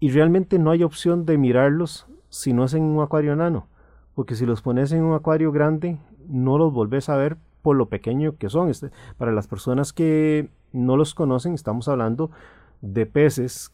Y 0.00 0.08
realmente 0.08 0.58
no 0.58 0.70
hay 0.70 0.84
opción 0.84 1.26
de 1.26 1.36
mirarlos 1.36 2.06
si 2.30 2.54
no 2.54 2.64
es 2.64 2.72
en 2.72 2.82
un 2.82 3.02
acuario 3.02 3.34
enano. 3.34 3.66
Porque 4.14 4.34
si 4.34 4.46
los 4.46 4.62
pones 4.62 4.90
en 4.92 5.02
un 5.02 5.14
acuario 5.14 5.52
grande, 5.52 5.98
no 6.30 6.56
los 6.56 6.72
volvés 6.72 7.10
a 7.10 7.16
ver 7.16 7.36
por 7.60 7.76
lo 7.76 7.90
pequeño 7.90 8.38
que 8.38 8.48
son. 8.48 8.70
Este, 8.70 8.90
para 9.18 9.32
las 9.32 9.48
personas 9.48 9.92
que 9.92 10.48
no 10.72 10.96
los 10.96 11.14
conocen, 11.14 11.52
estamos 11.52 11.86
hablando 11.88 12.30
de 12.80 13.04
peces 13.04 13.70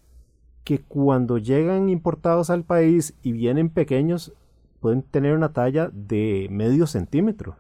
que 0.65 0.81
cuando 0.81 1.39
llegan 1.39 1.89
importados 1.89 2.51
al 2.51 2.65
país 2.65 3.15
y 3.23 3.31
vienen 3.31 3.71
pequeños, 3.71 4.33
pueden 4.81 5.03
tener 5.03 5.37
una 5.37 5.53
talla 5.53 5.89
de 5.93 6.49
medio 6.51 6.89
centímetro 6.89 7.55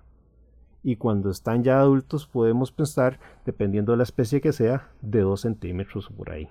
y 0.83 0.97
cuando 0.97 1.31
están 1.31 1.65
ya 1.65 1.81
adultos 1.81 2.27
podemos 2.27 2.73
pensar, 2.73 3.19
dependiendo 3.45 3.93
de 3.93 3.99
la 3.99 4.05
especie 4.05 4.41
que 4.41 4.53
sea, 4.53 4.89
de 5.03 5.21
2 5.21 5.41
centímetros 5.41 6.09
por 6.17 6.31
ahí. 6.31 6.49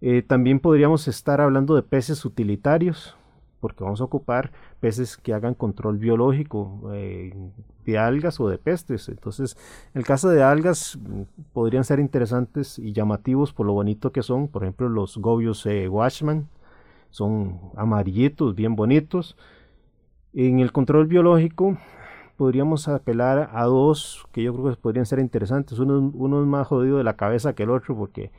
Eh, 0.00 0.22
también 0.22 0.60
podríamos 0.60 1.08
estar 1.08 1.40
hablando 1.40 1.74
de 1.74 1.82
peces 1.82 2.24
utilitarios, 2.24 3.16
porque 3.60 3.82
vamos 3.82 4.00
a 4.00 4.04
ocupar 4.04 4.52
peces 4.80 5.16
que 5.16 5.32
hagan 5.32 5.54
control 5.54 5.98
biológico 5.98 6.90
eh, 6.92 7.34
de 7.84 7.98
algas 7.98 8.38
o 8.40 8.48
de 8.48 8.58
pestes. 8.58 9.08
Entonces, 9.08 9.56
en 9.94 10.00
el 10.00 10.06
caso 10.06 10.28
de 10.28 10.42
algas, 10.42 10.98
mm, 11.00 11.22
podrían 11.52 11.84
ser 11.84 11.98
interesantes 11.98 12.78
y 12.78 12.92
llamativos 12.92 13.52
por 13.52 13.66
lo 13.66 13.72
bonito 13.72 14.12
que 14.12 14.22
son. 14.22 14.48
Por 14.48 14.62
ejemplo, 14.62 14.88
los 14.88 15.16
gobios 15.16 15.64
eh, 15.66 15.88
Washman 15.88 16.48
son 17.10 17.58
amarillitos, 17.76 18.54
bien 18.54 18.76
bonitos. 18.76 19.36
En 20.34 20.60
el 20.60 20.70
control 20.70 21.06
biológico, 21.06 21.78
podríamos 22.36 22.88
apelar 22.88 23.50
a 23.52 23.64
dos 23.64 24.26
que 24.32 24.42
yo 24.42 24.54
creo 24.54 24.70
que 24.70 24.80
podrían 24.80 25.06
ser 25.06 25.18
interesantes. 25.18 25.78
Uno, 25.78 26.12
uno 26.14 26.40
es 26.40 26.46
más 26.46 26.66
jodido 26.66 26.98
de 26.98 27.04
la 27.04 27.16
cabeza 27.16 27.54
que 27.54 27.64
el 27.64 27.70
otro, 27.70 27.96
porque 27.96 28.30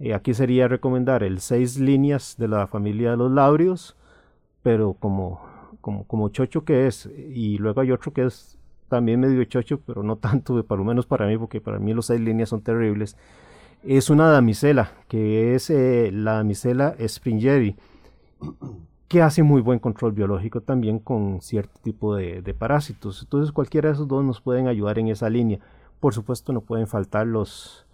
eh, 0.00 0.14
aquí 0.14 0.34
sería 0.34 0.68
recomendar 0.68 1.22
el 1.22 1.40
seis 1.40 1.78
líneas 1.78 2.36
de 2.38 2.48
la 2.48 2.66
familia 2.66 3.12
de 3.12 3.16
los 3.18 3.30
laurios, 3.30 3.96
pero 4.62 4.94
como, 4.94 5.40
como, 5.80 6.04
como 6.06 6.28
chocho 6.30 6.64
que 6.64 6.86
es, 6.86 7.06
y 7.06 7.58
luego 7.58 7.80
hay 7.80 7.92
otro 7.92 8.12
que 8.12 8.24
es 8.24 8.58
también 8.88 9.20
medio 9.20 9.44
chocho, 9.44 9.80
pero 9.86 10.02
no 10.02 10.16
tanto, 10.16 10.64
por 10.66 10.78
lo 10.78 10.84
menos 10.84 11.06
para 11.06 11.26
mí, 11.26 11.38
porque 11.38 11.60
para 11.60 11.78
mí 11.78 11.94
los 11.94 12.06
seis 12.06 12.20
líneas 12.20 12.48
son 12.48 12.62
terribles. 12.62 13.16
Es 13.84 14.10
una 14.10 14.28
damisela, 14.28 14.92
que 15.08 15.54
es 15.54 15.70
eh, 15.70 16.10
la 16.12 16.34
damisela 16.34 16.94
Springeri 16.98 17.76
que 19.12 19.20
hace 19.20 19.42
muy 19.42 19.60
buen 19.60 19.78
control 19.78 20.12
biológico 20.12 20.62
también 20.62 20.98
con 20.98 21.42
cierto 21.42 21.78
tipo 21.82 22.16
de, 22.16 22.54
parásitos. 22.58 23.20
Entonces 23.22 23.52
cualquiera 23.52 23.90
de 23.90 23.92
esos 23.92 24.08
dos 24.08 24.24
nos 24.24 24.40
pueden 24.40 24.68
ayudar 24.68 24.98
en 24.98 25.08
esa 25.08 25.28
línea. 25.28 25.58
Por 26.00 26.14
supuesto 26.14 26.54
no 26.54 26.62
pueden 26.62 26.86
faltar 26.86 27.26
los 27.26 27.84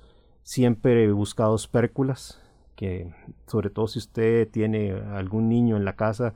siempre 0.44 1.10
buscados 1.10 1.66
pérculas, 1.66 2.40
que 2.76 3.12
sobre 3.48 3.68
todo 3.68 3.88
si 3.88 3.98
usted 3.98 4.48
tiene 4.48 4.92
algún 4.92 5.48
niño 5.48 5.76
en 5.76 5.84
la 5.84 5.94
casa, 5.94 6.34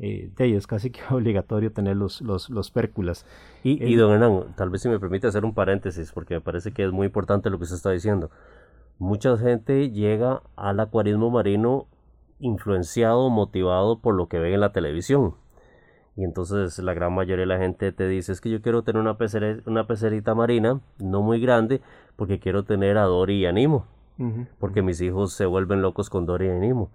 eh, 0.00 0.32
de 0.36 0.44
ellos 0.46 0.66
casi 0.66 0.90
que 0.90 1.02
obligatorio 1.10 1.70
tener 1.70 1.96
los, 1.96 2.20
los, 2.20 2.70
pérculas. 2.72 3.24
Y, 3.62 3.84
y, 3.84 3.94
don 3.94 4.14
Hernán, 4.14 4.56
tal 4.56 4.68
vez 4.68 4.82
si 4.82 4.88
me 4.88 4.98
permite 4.98 5.28
hacer 5.28 5.44
un 5.44 5.54
paréntesis, 5.54 6.10
porque 6.10 6.34
me 6.34 6.40
parece 6.40 6.72
que 6.72 6.84
es 6.84 6.90
muy 6.90 7.06
importante 7.06 7.50
lo 7.50 7.58
que 7.58 7.64
usted 7.64 7.76
está 7.76 7.92
diciendo. 7.92 8.32
Mucha 8.98 9.36
gente 9.38 9.92
llega 9.92 10.42
al 10.56 10.80
acuarismo 10.80 11.30
marino 11.30 11.86
influenciado, 12.38 13.30
motivado 13.30 13.98
por 13.98 14.14
lo 14.14 14.28
que 14.28 14.38
ven 14.38 14.54
en 14.54 14.60
la 14.60 14.72
televisión. 14.72 15.34
Y 16.16 16.24
entonces 16.24 16.78
la 16.78 16.94
gran 16.94 17.12
mayoría 17.12 17.42
de 17.42 17.46
la 17.46 17.58
gente 17.58 17.90
te 17.90 18.06
dice 18.06 18.32
es 18.32 18.40
que 18.40 18.50
yo 18.50 18.62
quiero 18.62 18.82
tener 18.82 19.02
una, 19.02 19.16
una 19.66 19.86
pecerita 19.86 20.34
marina, 20.34 20.80
no 20.98 21.22
muy 21.22 21.40
grande, 21.40 21.80
porque 22.16 22.38
quiero 22.38 22.64
tener 22.64 22.98
a 22.98 23.04
Dory 23.04 23.42
y 23.42 23.46
a 23.46 23.52
Nimo. 23.52 23.86
Porque 24.60 24.82
mis 24.82 25.00
hijos 25.00 25.32
se 25.32 25.44
vuelven 25.44 25.82
locos 25.82 26.08
con 26.08 26.24
Dory 26.24 26.48
y 26.48 26.60
Nimo. 26.60 26.90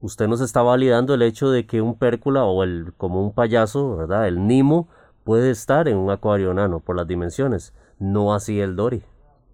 Usted 0.00 0.28
nos 0.28 0.40
está 0.40 0.62
validando 0.62 1.14
el 1.14 1.22
hecho 1.22 1.50
de 1.50 1.66
que 1.66 1.80
un 1.80 1.98
pércula 1.98 2.44
o 2.44 2.62
el 2.62 2.92
como 2.96 3.22
un 3.22 3.32
payaso, 3.32 3.96
¿verdad? 3.96 4.28
El 4.28 4.46
Nimo 4.46 4.88
puede 5.24 5.50
estar 5.50 5.88
en 5.88 5.96
un 5.96 6.10
acuario 6.10 6.54
nano 6.54 6.78
por 6.78 6.94
las 6.94 7.08
dimensiones, 7.08 7.74
no 7.98 8.34
así 8.34 8.60
el 8.60 8.76
Dory. 8.76 9.02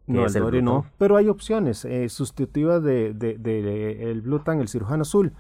No, 0.07 0.27
el, 0.27 0.33
Dory 0.33 0.63
no, 0.63 0.87
pero 0.99 1.17
hay 1.17 1.29
opciones 1.29 1.85
eh, 1.85 2.09
sustitutivas 2.09 2.83
de, 2.83 3.15
de, 3.15 4.11
el 4.11 4.23
Blutan, 4.23 4.61
el 4.61 4.69
cirujano 4.69 5.03
azul, 5.03 5.33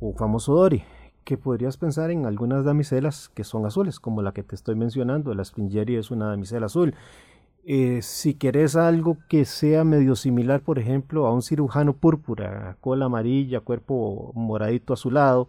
o 0.00 0.14
famoso 0.14 0.54
Dory, 0.54 0.84
que 1.24 1.36
podrías 1.36 1.76
pensar 1.76 2.10
en 2.10 2.26
algunas 2.26 2.64
damiselas 2.64 3.30
que 3.34 3.44
son 3.44 3.66
azules, 3.66 4.00
como 4.00 4.22
la 4.22 4.32
que 4.32 4.42
te 4.42 4.54
estoy 4.54 4.74
mencionando, 4.74 5.34
la 5.34 5.44
Springeri 5.44 5.96
es 5.96 6.10
una 6.10 6.28
damisela 6.28 6.66
azul. 6.66 6.94
Eh, 7.66 8.02
si 8.02 8.34
querés 8.34 8.76
algo 8.76 9.16
que 9.28 9.46
sea 9.46 9.84
medio 9.84 10.16
similar, 10.16 10.60
por 10.60 10.78
ejemplo, 10.78 11.26
a 11.26 11.32
un 11.32 11.40
cirujano 11.40 11.94
púrpura, 11.94 12.76
cola 12.80 13.06
amarilla, 13.06 13.60
cuerpo 13.60 14.32
moradito 14.34 14.92
azulado, 14.92 15.48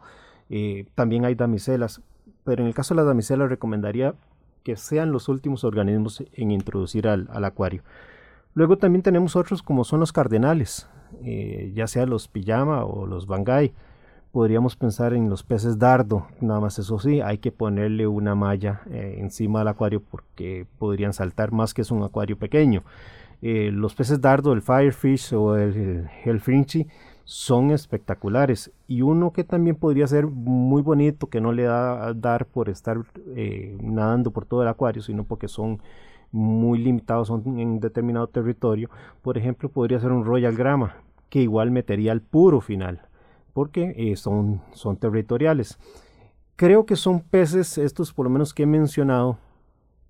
eh, 0.49 0.85
también 0.95 1.25
hay 1.25 1.35
damiselas, 1.35 2.01
pero 2.45 2.61
en 2.61 2.67
el 2.67 2.73
caso 2.73 2.93
de 2.93 2.97
las 2.97 3.07
damiselas 3.07 3.49
recomendaría 3.49 4.15
que 4.63 4.77
sean 4.77 5.11
los 5.11 5.27
últimos 5.27 5.63
organismos 5.65 6.23
en 6.33 6.51
introducir 6.51 7.07
al 7.07 7.45
acuario. 7.45 7.83
Luego 8.55 8.77
también 8.77 9.03
tenemos 9.03 9.35
otros 9.35 9.61
como 9.61 9.83
son 9.83 9.99
los 9.99 10.13
cardenales, 10.13 10.87
eh, 11.25 11.73
ya 11.75 11.87
sea 11.87 12.05
los 12.05 12.29
pijama 12.29 12.85
o 12.85 13.05
los 13.05 13.27
bangay. 13.27 13.73
Podríamos 14.31 14.77
pensar 14.77 15.13
en 15.13 15.29
los 15.29 15.43
peces 15.43 15.77
dardo, 15.77 16.27
nada 16.39 16.61
más 16.61 16.79
eso 16.79 16.97
sí, 16.97 17.19
hay 17.19 17.39
que 17.39 17.51
ponerle 17.51 18.07
una 18.07 18.33
malla 18.33 18.81
eh, 18.89 19.17
encima 19.19 19.59
del 19.59 19.67
acuario 19.67 20.01
porque 20.01 20.65
podrían 20.79 21.11
saltar 21.11 21.51
más 21.51 21.73
que 21.73 21.81
es 21.81 21.91
un 21.91 22.01
acuario 22.03 22.37
pequeño. 22.37 22.81
Eh, 23.41 23.71
los 23.73 23.93
peces 23.93 24.21
dardo, 24.21 24.53
el 24.53 24.61
firefish 24.61 25.33
o 25.33 25.57
el, 25.57 26.07
el, 26.23 26.85
son 27.25 27.71
espectaculares 27.71 28.71
y 28.87 29.01
uno 29.01 29.33
que 29.33 29.43
también 29.43 29.75
podría 29.75 30.07
ser 30.07 30.27
muy 30.27 30.81
bonito 30.81 31.27
que 31.27 31.41
no 31.41 31.51
le 31.51 31.63
da 31.63 32.07
a 32.07 32.13
dar 32.13 32.45
por 32.45 32.69
estar 32.69 32.99
nadando 33.81 34.31
por 34.31 34.45
todo 34.45 34.61
el 34.61 34.67
acuario 34.67 35.01
sino 35.01 35.23
porque 35.23 35.47
son 35.47 35.81
muy 36.35 36.79
limitados 36.79 37.29
en 37.29 37.79
determinado 37.79 38.27
territorio, 38.27 38.89
por 39.21 39.37
ejemplo, 39.37 39.69
podría 39.69 40.01
ser 40.01 40.11
un 40.11 40.25
Royal 40.25 40.53
Grama, 40.53 40.97
que 41.29 41.41
igual 41.41 41.71
metería 41.71 42.11
al 42.11 42.19
puro 42.19 42.59
final, 42.59 43.01
porque 43.53 43.93
eh, 43.95 44.17
son, 44.17 44.61
son 44.73 44.97
territoriales. 44.97 45.79
Creo 46.57 46.85
que 46.85 46.97
son 46.97 47.21
peces, 47.21 47.77
estos 47.77 48.11
por 48.11 48.25
lo 48.25 48.29
menos 48.29 48.53
que 48.53 48.63
he 48.63 48.65
mencionado, 48.65 49.37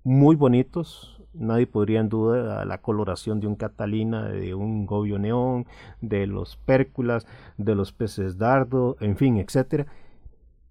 muy 0.02 0.34
bonitos. 0.34 1.22
Nadie 1.32 1.68
podría 1.68 2.00
en 2.00 2.08
duda 2.08 2.64
la 2.64 2.78
coloración 2.78 3.38
de 3.38 3.46
un 3.46 3.54
Catalina, 3.54 4.24
de 4.24 4.54
un 4.54 4.84
Gobio 4.84 5.20
Neón, 5.20 5.66
de 6.00 6.26
los 6.26 6.56
Pérculas, 6.56 7.24
de 7.56 7.76
los 7.76 7.92
peces 7.92 8.36
dardo, 8.36 8.96
en 8.98 9.16
fin, 9.16 9.36
etcétera. 9.36 9.86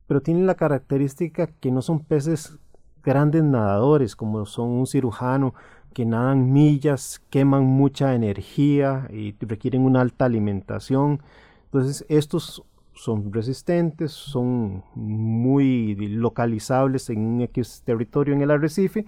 Pero 0.07 0.21
tienen 0.21 0.47
la 0.47 0.55
característica 0.55 1.47
que 1.47 1.71
no 1.71 1.81
son 1.81 2.01
peces 2.01 2.57
grandes 3.05 3.43
nadadores 3.43 4.15
como 4.15 4.45
son 4.45 4.69
un 4.71 4.87
cirujano 4.87 5.53
que 5.93 6.05
nadan 6.05 6.51
millas, 6.51 7.21
queman 7.29 7.63
mucha 7.63 8.15
energía 8.15 9.07
y 9.13 9.33
requieren 9.39 9.83
una 9.83 10.01
alta 10.01 10.25
alimentación. 10.25 11.21
Entonces 11.65 12.05
estos 12.09 12.63
son 12.93 13.31
resistentes, 13.31 14.11
son 14.11 14.83
muy 14.95 15.95
localizables 15.95 17.09
en 17.09 17.19
un 17.19 17.41
X 17.41 17.83
territorio 17.85 18.33
en 18.33 18.41
el 18.41 18.51
arrecife. 18.51 19.05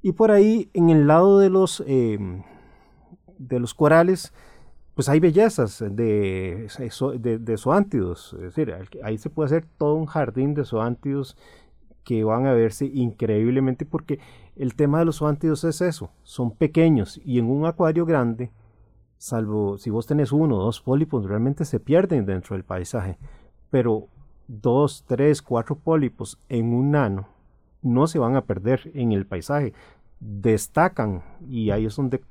Y 0.00 0.12
por 0.12 0.30
ahí, 0.30 0.70
en 0.72 0.88
el 0.88 1.06
lado 1.06 1.38
de 1.38 1.50
los, 1.50 1.82
em, 1.86 2.42
de 3.38 3.58
los 3.58 3.74
corales, 3.74 4.32
pues 4.94 5.08
hay 5.08 5.20
bellezas 5.20 5.80
de, 5.80 6.68
de, 7.18 7.38
de 7.38 7.56
zoántidos, 7.58 8.34
es 8.34 8.54
decir, 8.54 8.74
ahí 9.02 9.18
se 9.18 9.30
puede 9.30 9.46
hacer 9.46 9.66
todo 9.78 9.94
un 9.94 10.06
jardín 10.06 10.54
de 10.54 10.64
zoántidos 10.64 11.36
que 12.04 12.24
van 12.24 12.46
a 12.46 12.52
verse 12.52 12.86
increíblemente 12.86 13.84
porque 13.84 14.18
el 14.56 14.74
tema 14.74 14.98
de 14.98 15.04
los 15.04 15.18
zoántidos 15.18 15.64
es 15.64 15.80
eso, 15.80 16.10
son 16.22 16.50
pequeños 16.50 17.20
y 17.24 17.38
en 17.38 17.50
un 17.50 17.66
acuario 17.66 18.04
grande, 18.06 18.50
salvo 19.18 19.78
si 19.78 19.90
vos 19.90 20.06
tenés 20.06 20.32
uno 20.32 20.56
o 20.56 20.62
dos 20.62 20.80
pólipos, 20.80 21.26
realmente 21.26 21.64
se 21.64 21.80
pierden 21.80 22.26
dentro 22.26 22.56
del 22.56 22.64
paisaje, 22.64 23.18
pero 23.70 24.08
dos, 24.48 25.04
tres, 25.06 25.42
cuatro 25.42 25.76
pólipos 25.76 26.38
en 26.48 26.72
un 26.74 26.90
nano 26.92 27.28
no 27.82 28.06
se 28.06 28.18
van 28.18 28.36
a 28.36 28.44
perder 28.44 28.90
en 28.94 29.12
el 29.12 29.26
paisaje, 29.26 29.72
destacan 30.20 31.22
y 31.48 31.70
ahí 31.70 31.86
es 31.86 31.96
donde 31.96 32.22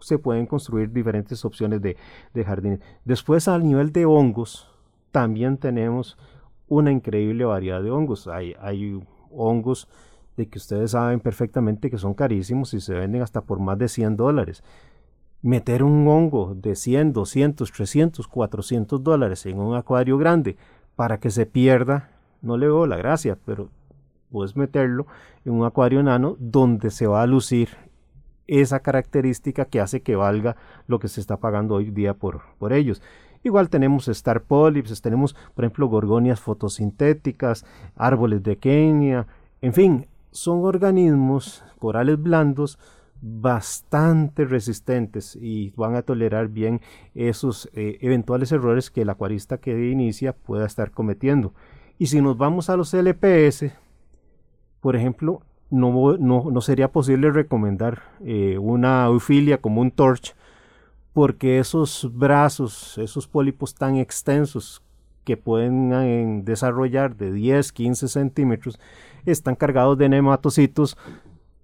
se 0.00 0.18
pueden 0.18 0.46
construir 0.46 0.92
diferentes 0.92 1.44
opciones 1.44 1.80
de, 1.82 1.96
de 2.34 2.44
jardines. 2.44 2.80
Después 3.04 3.48
al 3.48 3.64
nivel 3.64 3.92
de 3.92 4.06
hongos, 4.06 4.68
también 5.10 5.58
tenemos 5.58 6.16
una 6.70 6.90
increíble 6.90 7.44
variedad 7.44 7.82
de 7.82 7.90
hongos. 7.90 8.28
Hay, 8.28 8.54
hay 8.60 8.98
hongos 9.30 9.88
de 10.36 10.48
que 10.48 10.56
ustedes 10.56 10.92
saben 10.92 11.20
perfectamente 11.20 11.90
que 11.90 11.98
son 11.98 12.14
carísimos 12.14 12.72
y 12.72 12.80
se 12.80 12.94
venden 12.94 13.20
hasta 13.20 13.42
por 13.42 13.58
más 13.58 13.76
de 13.76 13.88
100 13.88 14.16
dólares. 14.16 14.62
Meter 15.42 15.82
un 15.82 16.06
hongo 16.08 16.54
de 16.54 16.76
100, 16.76 17.12
200, 17.12 17.70
300, 17.70 18.28
400 18.28 19.02
dólares 19.02 19.44
en 19.46 19.58
un 19.58 19.76
acuario 19.76 20.16
grande 20.16 20.56
para 20.96 21.18
que 21.18 21.30
se 21.30 21.44
pierda, 21.44 22.10
no 22.40 22.56
le 22.56 22.66
veo 22.66 22.86
la 22.86 22.96
gracia, 22.96 23.36
pero 23.44 23.68
puedes 24.30 24.56
meterlo 24.56 25.06
en 25.44 25.54
un 25.54 25.66
acuario 25.66 26.00
enano 26.00 26.36
donde 26.38 26.90
se 26.90 27.06
va 27.06 27.22
a 27.22 27.26
lucir 27.26 27.70
esa 28.46 28.80
característica 28.80 29.64
que 29.64 29.80
hace 29.80 30.02
que 30.02 30.16
valga 30.16 30.56
lo 30.86 30.98
que 30.98 31.08
se 31.08 31.20
está 31.20 31.38
pagando 31.38 31.74
hoy 31.74 31.90
día 31.90 32.14
por, 32.14 32.42
por 32.58 32.72
ellos. 32.72 33.02
Igual 33.42 33.70
tenemos 33.70 34.08
star 34.08 34.42
polyps, 34.42 35.00
tenemos 35.00 35.34
por 35.54 35.64
ejemplo 35.64 35.86
gorgonias 35.88 36.40
fotosintéticas, 36.40 37.64
árboles 37.96 38.42
de 38.42 38.56
Kenia, 38.56 39.26
en 39.62 39.72
fin, 39.72 40.06
son 40.30 40.64
organismos 40.64 41.64
corales 41.78 42.20
blandos 42.20 42.78
bastante 43.22 44.44
resistentes 44.44 45.36
y 45.36 45.72
van 45.76 45.94
a 45.94 46.02
tolerar 46.02 46.48
bien 46.48 46.80
esos 47.14 47.68
eh, 47.74 47.98
eventuales 48.00 48.52
errores 48.52 48.90
que 48.90 49.02
el 49.02 49.10
acuarista 49.10 49.58
que 49.58 49.90
inicia 49.90 50.32
pueda 50.32 50.66
estar 50.66 50.90
cometiendo. 50.90 51.52
Y 51.98 52.06
si 52.06 52.22
nos 52.22 52.38
vamos 52.38 52.70
a 52.70 52.76
los 52.76 52.94
LPS, 52.94 53.72
por 54.80 54.96
ejemplo, 54.96 55.42
no, 55.68 56.16
no, 56.16 56.60
sería 56.62 56.88
posible 56.88 57.30
recomendar 57.30 58.02
eh, 58.24 58.58
una 58.58 59.04
eufilia 59.06 59.58
como 59.58 59.82
un 59.82 59.90
torch 59.90 60.34
porque 61.12 61.58
esos 61.58 62.08
brazos, 62.12 62.98
esos 62.98 63.26
pólipos 63.26 63.74
tan 63.74 63.96
extensos 63.96 64.82
que 65.24 65.36
pueden 65.36 65.92
eh, 65.92 66.42
desarrollar 66.44 67.16
de 67.16 67.32
10, 67.32 67.72
15 67.72 68.08
centímetros, 68.08 68.78
están 69.26 69.54
cargados 69.54 69.98
de 69.98 70.08
nematocitos 70.08 70.96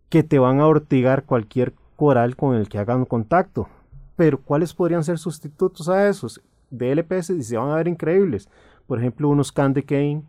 que 0.08 0.22
te 0.22 0.38
van 0.38 0.60
a 0.60 0.66
ortigar 0.66 1.24
cualquier 1.24 1.74
coral 1.96 2.36
con 2.36 2.54
el 2.54 2.68
que 2.68 2.78
hagan 2.78 3.04
contacto. 3.04 3.68
Pero 4.16 4.40
¿cuáles 4.40 4.74
podrían 4.74 5.04
ser 5.04 5.18
sustitutos 5.18 5.88
a 5.88 6.08
esos? 6.08 6.40
De 6.70 6.92
y 6.92 7.42
se 7.42 7.56
van 7.56 7.70
a 7.70 7.76
ver 7.76 7.88
increíbles. 7.88 8.48
Por 8.86 8.98
ejemplo, 8.98 9.28
unos 9.28 9.52
Candy 9.52 9.82
Cane, 9.82 10.22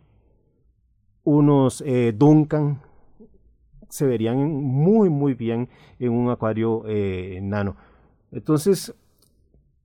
unos 1.24 1.82
eh, 1.84 2.12
Duncan, 2.16 2.80
se 3.88 4.06
verían 4.06 4.38
muy, 4.38 5.08
muy 5.08 5.34
bien 5.34 5.68
en 5.98 6.12
un 6.12 6.30
acuario 6.30 6.84
eh, 6.86 7.40
nano. 7.42 7.76
Entonces, 8.30 8.94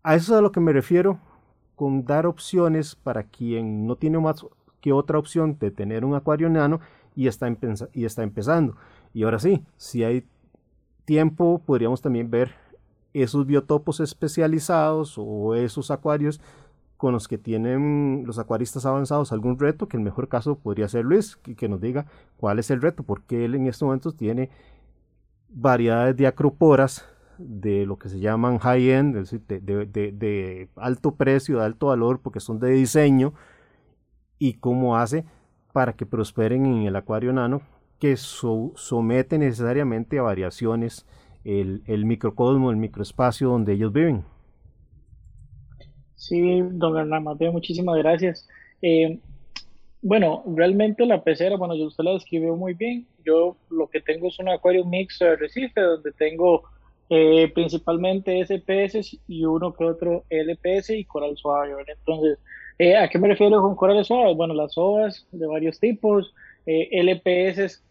a 0.04 0.16
eso 0.16 0.34
es 0.34 0.38
a 0.38 0.42
lo 0.42 0.52
que 0.52 0.60
me 0.60 0.74
refiero 0.74 1.20
con 1.76 2.06
dar 2.06 2.26
opciones 2.28 2.96
para 2.96 3.24
quien 3.24 3.88
no 3.88 3.96
tiene 3.96 4.20
más 4.20 4.46
que 4.82 4.92
otra 4.92 5.18
opción 5.18 5.58
de 5.60 5.72
tener 5.72 6.06
un 6.06 6.14
acuario 6.14 6.50
nano 6.50 6.82
y 7.16 7.28
está, 7.28 7.52
y 7.94 8.06
está 8.06 8.24
empezando. 8.24 8.76
Y 9.14 9.24
ahora 9.24 9.40
sí, 9.40 9.64
si 9.78 10.04
hay 10.04 10.26
tiempo, 11.06 11.62
podríamos 11.66 12.02
también 12.02 12.30
ver 12.30 12.54
esos 13.14 13.46
biotopos 13.46 14.00
especializados 14.00 15.16
o 15.18 15.56
esos 15.56 15.92
acuarios 15.92 16.42
con 16.98 17.14
los 17.14 17.28
que 17.28 17.38
tienen 17.38 18.24
los 18.26 18.40
acuaristas 18.40 18.86
avanzados 18.86 19.32
algún 19.32 19.60
reto, 19.60 19.88
que 19.88 19.98
el 19.98 20.04
mejor 20.04 20.30
caso 20.30 20.56
podría 20.56 20.88
ser 20.88 21.06
Luis, 21.06 21.36
que, 21.36 21.56
que 21.56 21.68
nos 21.68 21.82
diga 21.82 22.06
cuál 22.38 22.60
es 22.60 22.72
el 22.72 22.82
reto, 22.82 23.04
porque 23.04 23.46
él 23.46 23.56
en 23.56 23.68
estos 23.68 23.86
momentos 23.86 24.16
tiene 24.16 24.50
variedades 25.50 26.16
de 26.16 26.28
acroporas 26.28 27.06
de 27.38 27.86
lo 27.86 27.98
que 27.98 28.10
se 28.10 28.20
llaman 28.20 28.60
high-end, 28.60 29.16
de, 29.16 30.70
alto 30.76 31.16
precio, 31.16 31.60
de 31.60 31.66
alto 31.66 31.88
valor, 31.88 32.22
porque 32.22 32.40
son 32.40 32.60
de 32.60 32.72
diseño, 32.72 33.34
y 34.40 34.54
cómo 34.54 34.98
hace 34.98 35.26
para 35.72 35.94
que 35.94 36.06
prosperen 36.06 36.66
en 36.66 36.84
el 36.84 36.96
acuario 36.96 37.34
nano, 37.34 37.62
que 38.00 38.18
somete 38.18 39.38
necesariamente 39.38 40.20
a 40.20 40.24
variaciones 40.24 41.06
el, 41.44 41.84
el 41.88 42.06
microcosmo, 42.06 42.70
el 42.70 42.78
microespacio 42.78 43.50
donde 43.50 43.74
ellos 43.74 43.92
viven. 43.92 44.24
Sí, 46.16 46.62
don 46.62 46.98
Hernán 46.98 47.24
Mateo, 47.24 47.52
muchísimas 47.52 47.98
gracias. 47.98 48.48
Eh, 48.82 49.20
bueno, 50.02 50.44
realmente 50.46 51.06
la 51.06 51.24
pecera, 51.24 51.56
bueno, 51.56 51.76
usted 51.76 52.04
la 52.04 52.12
describió 52.12 52.56
muy 52.56 52.74
bien. 52.74 53.08
Yo 53.26 53.56
lo 53.70 53.88
que 53.90 54.02
tengo 54.02 54.28
es 54.28 54.38
un 54.40 54.50
acuario 54.50 54.86
mixto 54.86 55.24
de 55.26 55.38
recife, 55.38 55.80
donde 55.80 56.12
tengo 56.12 56.64
eh, 57.10 57.52
principalmente 57.54 58.42
SPS 58.42 59.20
y 59.28 59.46
uno 59.46 59.74
que 59.74 59.84
otro 59.84 60.24
LPS 60.30 60.92
y 60.92 61.06
coral 61.06 61.36
suave. 61.38 61.74
Entonces, 61.88 62.40
eh, 62.80 62.96
¿a 62.96 63.08
qué 63.10 63.20
me 63.20 63.28
refiero 63.28 63.62
con 63.62 63.76
corales 63.76 64.08
suaves? 64.08 64.36
Bueno, 64.36 64.54
las 64.54 64.78
ovas 64.78 65.28
de 65.32 65.46
varios 65.46 65.80
tipos, 65.80 66.34
eh, 66.66 66.90
LPS, 66.92 67.84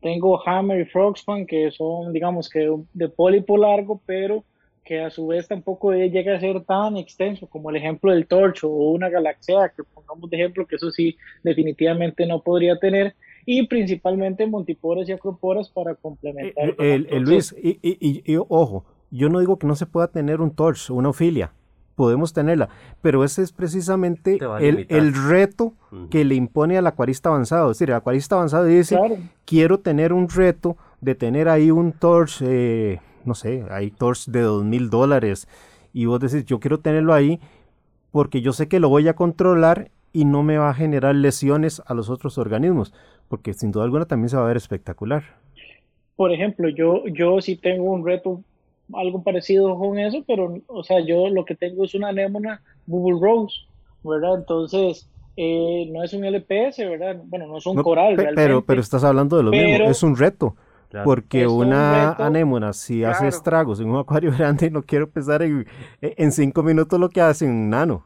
tengo 0.00 0.40
Hammer 0.46 0.80
y 0.80 0.84
Frogspan, 0.84 1.46
que 1.46 1.70
son, 1.70 2.12
digamos, 2.12 2.48
que 2.48 2.70
de 2.92 3.08
pólipo 3.08 3.56
largo, 3.56 4.00
pero 4.06 4.44
que 4.84 5.00
a 5.00 5.10
su 5.10 5.26
vez 5.26 5.46
tampoco 5.48 5.92
llega 5.92 6.34
a 6.34 6.40
ser 6.40 6.64
tan 6.64 6.96
extenso 6.96 7.46
como 7.46 7.68
el 7.68 7.76
ejemplo 7.76 8.12
del 8.12 8.26
torcho 8.26 8.70
o 8.70 8.92
una 8.92 9.10
galaxia, 9.10 9.72
que 9.76 9.82
pongamos 9.84 10.30
de 10.30 10.36
ejemplo, 10.36 10.66
que 10.66 10.76
eso 10.76 10.90
sí 10.90 11.16
definitivamente 11.42 12.26
no 12.26 12.42
podría 12.42 12.78
tener 12.78 13.14
y 13.50 13.66
principalmente 13.66 14.46
montiporas 14.46 15.08
y 15.08 15.12
acroporas 15.12 15.70
para 15.70 15.94
complementar. 15.94 16.74
Eh, 16.78 17.06
el, 17.08 17.22
Luis, 17.22 17.56
y, 17.56 17.78
y, 17.82 18.36
ojo, 18.36 18.84
yo 19.10 19.30
no 19.30 19.40
digo 19.40 19.58
que 19.58 19.66
no 19.66 19.74
se 19.74 19.86
pueda 19.86 20.08
tener 20.08 20.42
un 20.42 20.50
torch, 20.50 20.90
una 20.90 21.08
ofilia, 21.08 21.54
podemos 21.94 22.34
tenerla, 22.34 22.68
pero 23.00 23.24
ese 23.24 23.40
es 23.40 23.52
precisamente 23.52 24.38
el, 24.60 24.84
el, 24.90 25.14
reto 25.14 25.72
que 26.10 26.26
le 26.26 26.34
impone 26.34 26.76
al 26.76 26.86
acuarista 26.86 27.30
avanzado. 27.30 27.70
Es 27.70 27.78
decir, 27.78 27.88
el 27.88 27.96
acuarista 27.96 28.34
avanzado 28.34 28.66
dice, 28.66 28.98
quiero 29.46 29.80
tener 29.80 30.12
un 30.12 30.28
reto 30.28 30.76
de 31.00 31.14
tener 31.14 31.48
ahí 31.48 31.70
un 31.70 31.92
torch, 31.92 32.42
eh, 32.42 33.00
no 33.24 33.34
sé, 33.34 33.64
hay 33.70 33.90
torch 33.90 34.26
de 34.26 34.42
dos 34.42 34.62
mil 34.62 34.90
dólares, 34.90 35.48
y 35.94 36.04
vos 36.04 36.20
decís, 36.20 36.44
yo 36.44 36.60
quiero 36.60 36.80
tenerlo 36.80 37.14
ahí 37.14 37.40
porque 38.10 38.42
yo 38.42 38.52
sé 38.52 38.68
que 38.68 38.78
lo 38.78 38.90
voy 38.90 39.08
a 39.08 39.16
controlar 39.16 39.90
y 40.18 40.24
no 40.24 40.42
me 40.42 40.58
va 40.58 40.70
a 40.70 40.74
generar 40.74 41.14
lesiones 41.14 41.80
a 41.86 41.94
los 41.94 42.10
otros 42.10 42.38
organismos 42.38 42.92
porque 43.28 43.54
sin 43.54 43.70
duda 43.70 43.84
alguna 43.84 44.06
también 44.06 44.28
se 44.30 44.36
va 44.36 44.42
a 44.42 44.48
ver 44.48 44.56
espectacular. 44.56 45.22
Por 46.16 46.32
ejemplo, 46.32 46.68
yo, 46.68 47.06
yo 47.06 47.40
sí 47.40 47.54
tengo 47.56 47.92
un 47.92 48.04
reto 48.04 48.42
algo 48.94 49.22
parecido 49.22 49.78
con 49.78 49.96
eso, 49.96 50.24
pero, 50.26 50.56
o 50.66 50.82
sea, 50.82 50.98
yo 51.00 51.28
lo 51.28 51.44
que 51.44 51.54
tengo 51.54 51.84
es 51.84 51.94
una 51.94 52.08
anémona 52.08 52.62
Bubble 52.86 53.20
Rose, 53.20 53.54
¿verdad? 54.02 54.38
Entonces, 54.38 55.08
eh, 55.36 55.88
no 55.92 56.02
es 56.02 56.12
un 56.14 56.24
LPS, 56.24 56.78
¿verdad? 56.78 57.22
Bueno, 57.26 57.46
no 57.46 57.58
es 57.58 57.66
un 57.66 57.80
coral, 57.80 58.16
Pero, 58.34 58.64
pero 58.64 58.80
estás 58.80 59.04
hablando 59.04 59.36
de 59.36 59.44
lo 59.44 59.50
mismo, 59.52 59.84
es 59.84 60.02
un 60.02 60.16
reto. 60.16 60.56
Porque 61.04 61.46
una 61.46 62.12
anémona, 62.14 62.72
si 62.72 63.04
hace 63.04 63.28
estragos 63.28 63.78
en 63.78 63.90
un 63.90 64.00
acuario 64.00 64.32
grande, 64.36 64.70
no 64.70 64.82
quiero 64.82 65.08
pensar 65.08 65.42
en, 65.42 65.66
en 66.00 66.32
cinco 66.32 66.64
minutos 66.64 66.98
lo 66.98 67.10
que 67.10 67.20
hace 67.20 67.44
un 67.44 67.68
nano. 67.70 68.04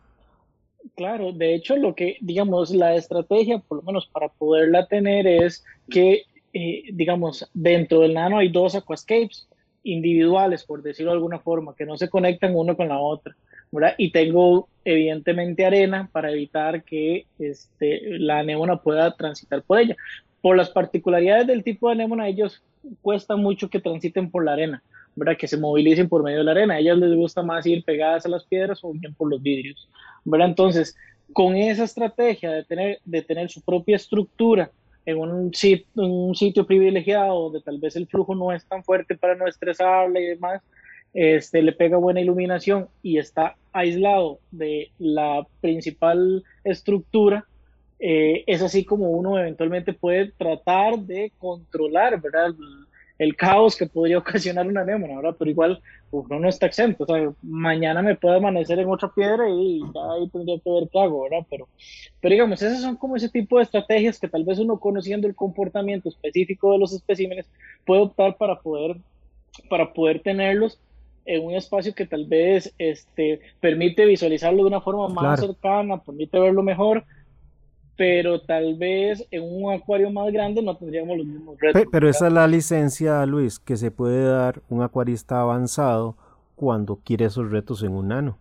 Claro, 0.94 1.32
de 1.32 1.54
hecho 1.54 1.76
lo 1.76 1.94
que, 1.94 2.18
digamos, 2.20 2.70
la 2.70 2.94
estrategia, 2.94 3.58
por 3.58 3.78
lo 3.78 3.82
menos 3.82 4.06
para 4.06 4.28
poderla 4.28 4.86
tener, 4.86 5.26
es 5.26 5.64
que, 5.88 6.24
eh, 6.52 6.82
digamos, 6.92 7.48
dentro 7.54 8.00
del 8.00 8.12
nano 8.14 8.38
hay 8.38 8.50
dos 8.50 8.74
aquascapes 8.74 9.48
individuales, 9.84 10.64
por 10.64 10.82
decirlo 10.82 11.12
de 11.12 11.16
alguna 11.16 11.38
forma, 11.38 11.74
que 11.74 11.86
no 11.86 11.96
se 11.96 12.10
conectan 12.10 12.54
uno 12.54 12.76
con 12.76 12.88
la 12.88 12.98
otra, 13.00 13.34
¿verdad? 13.70 13.94
Y 13.96 14.12
tengo, 14.12 14.68
evidentemente, 14.84 15.64
arena 15.64 16.10
para 16.12 16.30
evitar 16.30 16.84
que 16.84 17.26
este, 17.38 18.18
la 18.18 18.40
anémona 18.40 18.76
pueda 18.82 19.16
transitar 19.16 19.62
por 19.62 19.80
ella. 19.80 19.96
Por 20.42 20.56
las 20.56 20.70
particularidades 20.70 21.46
del 21.46 21.64
tipo 21.64 21.88
de 21.88 21.94
anémona, 21.94 22.28
ellos 22.28 22.62
cuesta 23.00 23.36
mucho 23.36 23.70
que 23.70 23.80
transiten 23.80 24.30
por 24.30 24.44
la 24.44 24.52
arena. 24.52 24.82
¿Verdad? 25.14 25.36
Que 25.36 25.48
se 25.48 25.56
movilicen 25.56 26.08
por 26.08 26.22
medio 26.22 26.38
de 26.38 26.44
la 26.44 26.52
arena. 26.52 26.74
A 26.74 26.78
ellas 26.78 26.98
les 26.98 27.14
gusta 27.14 27.42
más 27.42 27.66
ir 27.66 27.84
pegadas 27.84 28.26
a 28.26 28.28
las 28.28 28.44
piedras 28.44 28.80
o 28.82 28.92
bien 28.92 29.14
por 29.14 29.30
los 29.30 29.42
vidrios, 29.42 29.88
¿verdad? 30.24 30.48
Entonces, 30.48 30.96
con 31.32 31.56
esa 31.56 31.84
estrategia 31.84 32.50
de 32.50 32.64
tener, 32.64 33.00
de 33.04 33.22
tener 33.22 33.50
su 33.50 33.62
propia 33.62 33.96
estructura 33.96 34.70
en 35.04 35.18
un, 35.18 35.52
un 35.94 36.34
sitio 36.34 36.66
privilegiado 36.66 37.44
donde 37.44 37.60
tal 37.60 37.78
vez 37.78 37.96
el 37.96 38.06
flujo 38.06 38.34
no 38.34 38.52
es 38.52 38.64
tan 38.66 38.84
fuerte 38.84 39.16
para 39.16 39.34
no 39.34 39.46
estresarla 39.46 40.20
y 40.20 40.26
demás, 40.26 40.62
este, 41.14 41.60
le 41.60 41.72
pega 41.72 41.96
buena 41.96 42.20
iluminación 42.20 42.88
y 43.02 43.18
está 43.18 43.56
aislado 43.72 44.38
de 44.50 44.90
la 44.98 45.46
principal 45.60 46.42
estructura, 46.64 47.46
eh, 47.98 48.44
es 48.46 48.62
así 48.62 48.84
como 48.84 49.10
uno 49.10 49.38
eventualmente 49.38 49.92
puede 49.92 50.32
tratar 50.32 50.98
de 50.98 51.32
controlar, 51.38 52.20
¿verdad? 52.20 52.54
El, 53.22 53.36
caos 53.36 53.76
que 53.76 53.86
podría 53.86 54.18
ocasionar 54.18 54.66
una 54.66 54.82
anémona, 54.82 55.16
¿verdad? 55.16 55.36
Pero 55.38 55.50
igual 55.50 55.82
uno 56.10 56.40
no 56.40 56.48
está 56.48 56.66
exento, 56.66 57.04
o 57.04 57.06
sea, 57.06 57.32
mañana 57.42 58.02
me 58.02 58.16
puede 58.16 58.36
amanecer 58.36 58.78
en 58.78 58.88
otra 58.88 59.10
piedra 59.14 59.48
y 59.48 59.80
ya 59.80 60.12
ahí 60.14 60.28
tendría 60.28 60.58
que 60.58 60.70
ver 60.70 60.88
qué 60.92 61.00
hago, 61.00 61.22
¿verdad? 61.22 61.46
Pero, 61.50 61.68
pero 62.20 62.32
digamos, 62.32 62.60
esas 62.60 62.82
son 62.82 62.96
como 62.96 63.16
ese 63.16 63.28
tipo 63.28 63.56
de 63.56 63.64
estrategias 63.64 64.18
que 64.18 64.28
tal 64.28 64.44
vez 64.44 64.58
uno 64.58 64.78
conociendo 64.78 65.26
el 65.26 65.34
comportamiento 65.34 66.08
específico 66.08 66.72
de 66.72 66.78
los 66.78 66.92
especímenes 66.92 67.48
puede 67.86 68.02
optar 68.02 68.36
para 68.36 68.60
poder, 68.60 68.96
para 69.68 69.92
poder 69.92 70.20
tenerlos 70.20 70.78
en 71.24 71.44
un 71.44 71.54
espacio 71.54 71.94
que 71.94 72.06
tal 72.06 72.26
vez 72.26 72.74
este, 72.78 73.40
permite 73.60 74.04
visualizarlo 74.06 74.62
de 74.62 74.68
una 74.68 74.80
forma 74.80 75.08
más 75.08 75.40
cercana, 75.40 76.02
permite 76.02 76.38
verlo 76.38 76.62
mejor, 76.62 77.04
pero 77.96 78.40
tal 78.40 78.76
vez 78.76 79.26
en 79.30 79.42
un 79.42 79.72
acuario 79.72 80.10
más 80.10 80.32
grande 80.32 80.62
no 80.62 80.76
tendríamos 80.76 81.18
los 81.18 81.26
mismos 81.26 81.56
retos. 81.60 81.82
Pero, 81.90 82.08
esa 82.08 82.28
es 82.28 82.32
la 82.32 82.46
licencia, 82.46 83.24
Luis, 83.26 83.58
que 83.58 83.76
se 83.76 83.90
puede 83.90 84.24
dar 84.24 84.62
un 84.68 84.82
acuarista 84.82 85.40
avanzado 85.40 86.16
cuando 86.56 86.96
quiere 86.96 87.26
esos 87.26 87.50
retos 87.50 87.82
en 87.82 87.92
un 87.92 88.08
nano, 88.08 88.38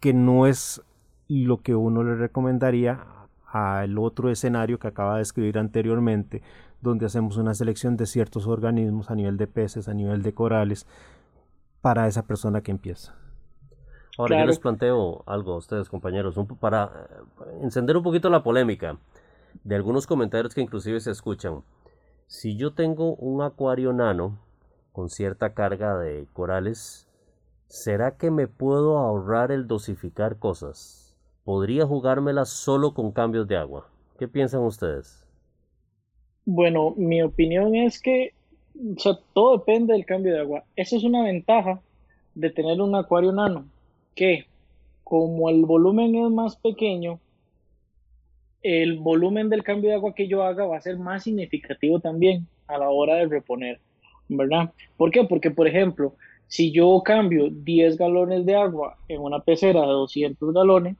que 0.00 0.12
no 0.12 0.46
es 0.46 0.82
lo 1.28 1.62
que 1.62 1.74
uno 1.74 2.04
le 2.04 2.14
recomendaría 2.14 3.04
al 3.46 3.98
otro 3.98 4.30
escenario 4.30 4.78
que 4.78 4.88
acaba 4.88 5.16
de 5.16 5.22
escribir 5.22 5.58
anteriormente, 5.58 6.42
donde 6.80 7.06
hacemos 7.06 7.36
una 7.36 7.54
selección 7.54 7.96
de 7.96 8.06
ciertos 8.06 8.46
organismos 8.46 9.10
a 9.10 9.14
nivel 9.14 9.36
de 9.36 9.46
peces, 9.46 9.88
a 9.88 9.94
nivel 9.94 10.22
de 10.22 10.32
corales, 10.32 10.86
para 11.80 12.06
esa 12.06 12.26
persona 12.26 12.62
que 12.62 12.70
empieza. 12.70 13.14
Ahora 14.18 14.40
yo 14.40 14.46
les 14.46 14.58
planteo 14.58 15.22
algo 15.26 15.54
a 15.54 15.56
ustedes, 15.56 15.88
compañeros, 15.88 16.36
para 16.60 16.84
eh, 16.84 17.58
encender 17.62 17.96
un 17.96 18.02
poquito 18.02 18.28
la 18.28 18.42
polémica 18.42 18.98
de 19.64 19.74
algunos 19.74 20.06
comentarios 20.06 20.54
que 20.54 20.60
inclusive 20.60 21.00
se 21.00 21.10
escuchan. 21.10 21.62
Si 22.26 22.56
yo 22.56 22.74
tengo 22.74 23.14
un 23.16 23.42
acuario 23.42 23.92
nano 23.92 24.38
con 24.92 25.08
cierta 25.08 25.54
carga 25.54 25.96
de 25.96 26.26
corales, 26.32 27.08
¿será 27.66 28.16
que 28.16 28.30
me 28.30 28.48
puedo 28.48 28.98
ahorrar 28.98 29.50
el 29.50 29.66
dosificar 29.66 30.38
cosas? 30.38 31.16
¿Podría 31.44 31.86
jugármelas 31.86 32.50
solo 32.50 32.94
con 32.94 33.12
cambios 33.12 33.48
de 33.48 33.56
agua? 33.56 33.88
¿Qué 34.18 34.28
piensan 34.28 34.62
ustedes? 34.62 35.26
Bueno, 36.44 36.94
mi 36.96 37.22
opinión 37.22 37.74
es 37.74 38.00
que 38.00 38.34
o 38.74 38.98
sea, 38.98 39.18
todo 39.34 39.58
depende 39.58 39.92
del 39.92 40.06
cambio 40.06 40.32
de 40.32 40.40
agua. 40.40 40.64
Esa 40.76 40.96
es 40.96 41.04
una 41.04 41.22
ventaja 41.22 41.80
de 42.34 42.50
tener 42.50 42.80
un 42.80 42.94
acuario 42.94 43.32
nano, 43.32 43.66
que 44.14 44.46
como 45.04 45.48
el 45.50 45.64
volumen 45.64 46.14
es 46.14 46.30
más 46.30 46.56
pequeño, 46.56 47.20
el 48.62 48.98
volumen 48.98 49.50
del 49.50 49.62
cambio 49.62 49.90
de 49.90 49.96
agua 49.96 50.14
que 50.14 50.28
yo 50.28 50.42
haga 50.42 50.64
va 50.66 50.76
a 50.76 50.82
ser 50.82 50.96
más 50.98 51.24
significativo 51.24 52.00
también 52.00 52.46
a 52.66 52.78
la 52.78 52.90
hora 52.90 53.16
de 53.16 53.26
reponer, 53.26 53.80
¿verdad? 54.28 54.72
¿Por 54.96 55.10
qué? 55.10 55.24
Porque, 55.24 55.50
por 55.50 55.66
ejemplo, 55.66 56.14
si 56.46 56.70
yo 56.70 57.02
cambio 57.04 57.48
10 57.50 57.96
galones 57.96 58.46
de 58.46 58.54
agua 58.54 58.96
en 59.08 59.20
una 59.20 59.40
pecera 59.40 59.80
de 59.80 59.86
200 59.86 60.54
galones, 60.54 60.96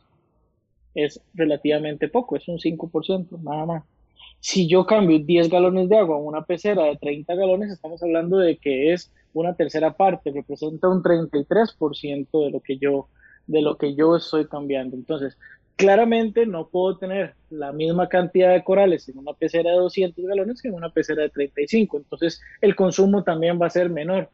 es 0.95 1.21
relativamente 1.35 2.09
poco, 2.09 2.37
es 2.37 2.49
un 2.49 2.59
5%, 2.59 3.41
nada 3.43 3.67
más. 3.67 3.85
Si 4.41 4.67
yo 4.67 4.85
cambio 4.85 5.21
10 5.21 5.49
galones 5.49 5.89
de 5.89 5.97
agua 5.99 6.19
en 6.19 6.27
una 6.27 6.43
pecera 6.45 6.85
de 6.85 6.97
30 6.97 7.35
galones, 7.35 7.71
estamos 7.71 8.03
hablando 8.03 8.39
de 8.39 8.57
que 8.57 8.93
es 8.93 9.13
una 9.33 9.55
tercera 9.55 9.97
parte, 9.97 10.31
representa 10.31 10.89
un 10.89 11.03
33% 11.03 12.45
de 12.45 12.51
lo 12.51 12.61
que 12.61 12.79
yo 12.79 13.09
de 13.47 13.63
lo 13.63 13.77
que 13.77 13.95
yo 13.95 14.17
estoy 14.17 14.47
cambiando. 14.47 14.97
Entonces, 14.97 15.37
claramente 15.77 16.47
no 16.47 16.69
puedo 16.69 16.97
tener 16.99 17.35
la 17.51 17.73
misma 17.73 18.09
cantidad 18.09 18.53
de 18.53 18.65
corales 18.65 19.09
en 19.09 19.19
una 19.19 19.33
pecera 19.33 19.71
de 19.71 19.79
200 19.79 20.25
galones 20.25 20.63
que 20.63 20.69
en 20.69 20.75
una 20.75 20.91
pecera 20.91 21.23
de 21.23 21.31
35. 21.31 21.99
Entonces, 21.99 22.41
el 22.61 22.77
consumo 22.77 23.25
también 23.25 23.61
va 23.61 23.67
a 23.67 23.71
ser 23.71 23.91
menor. 23.91 24.31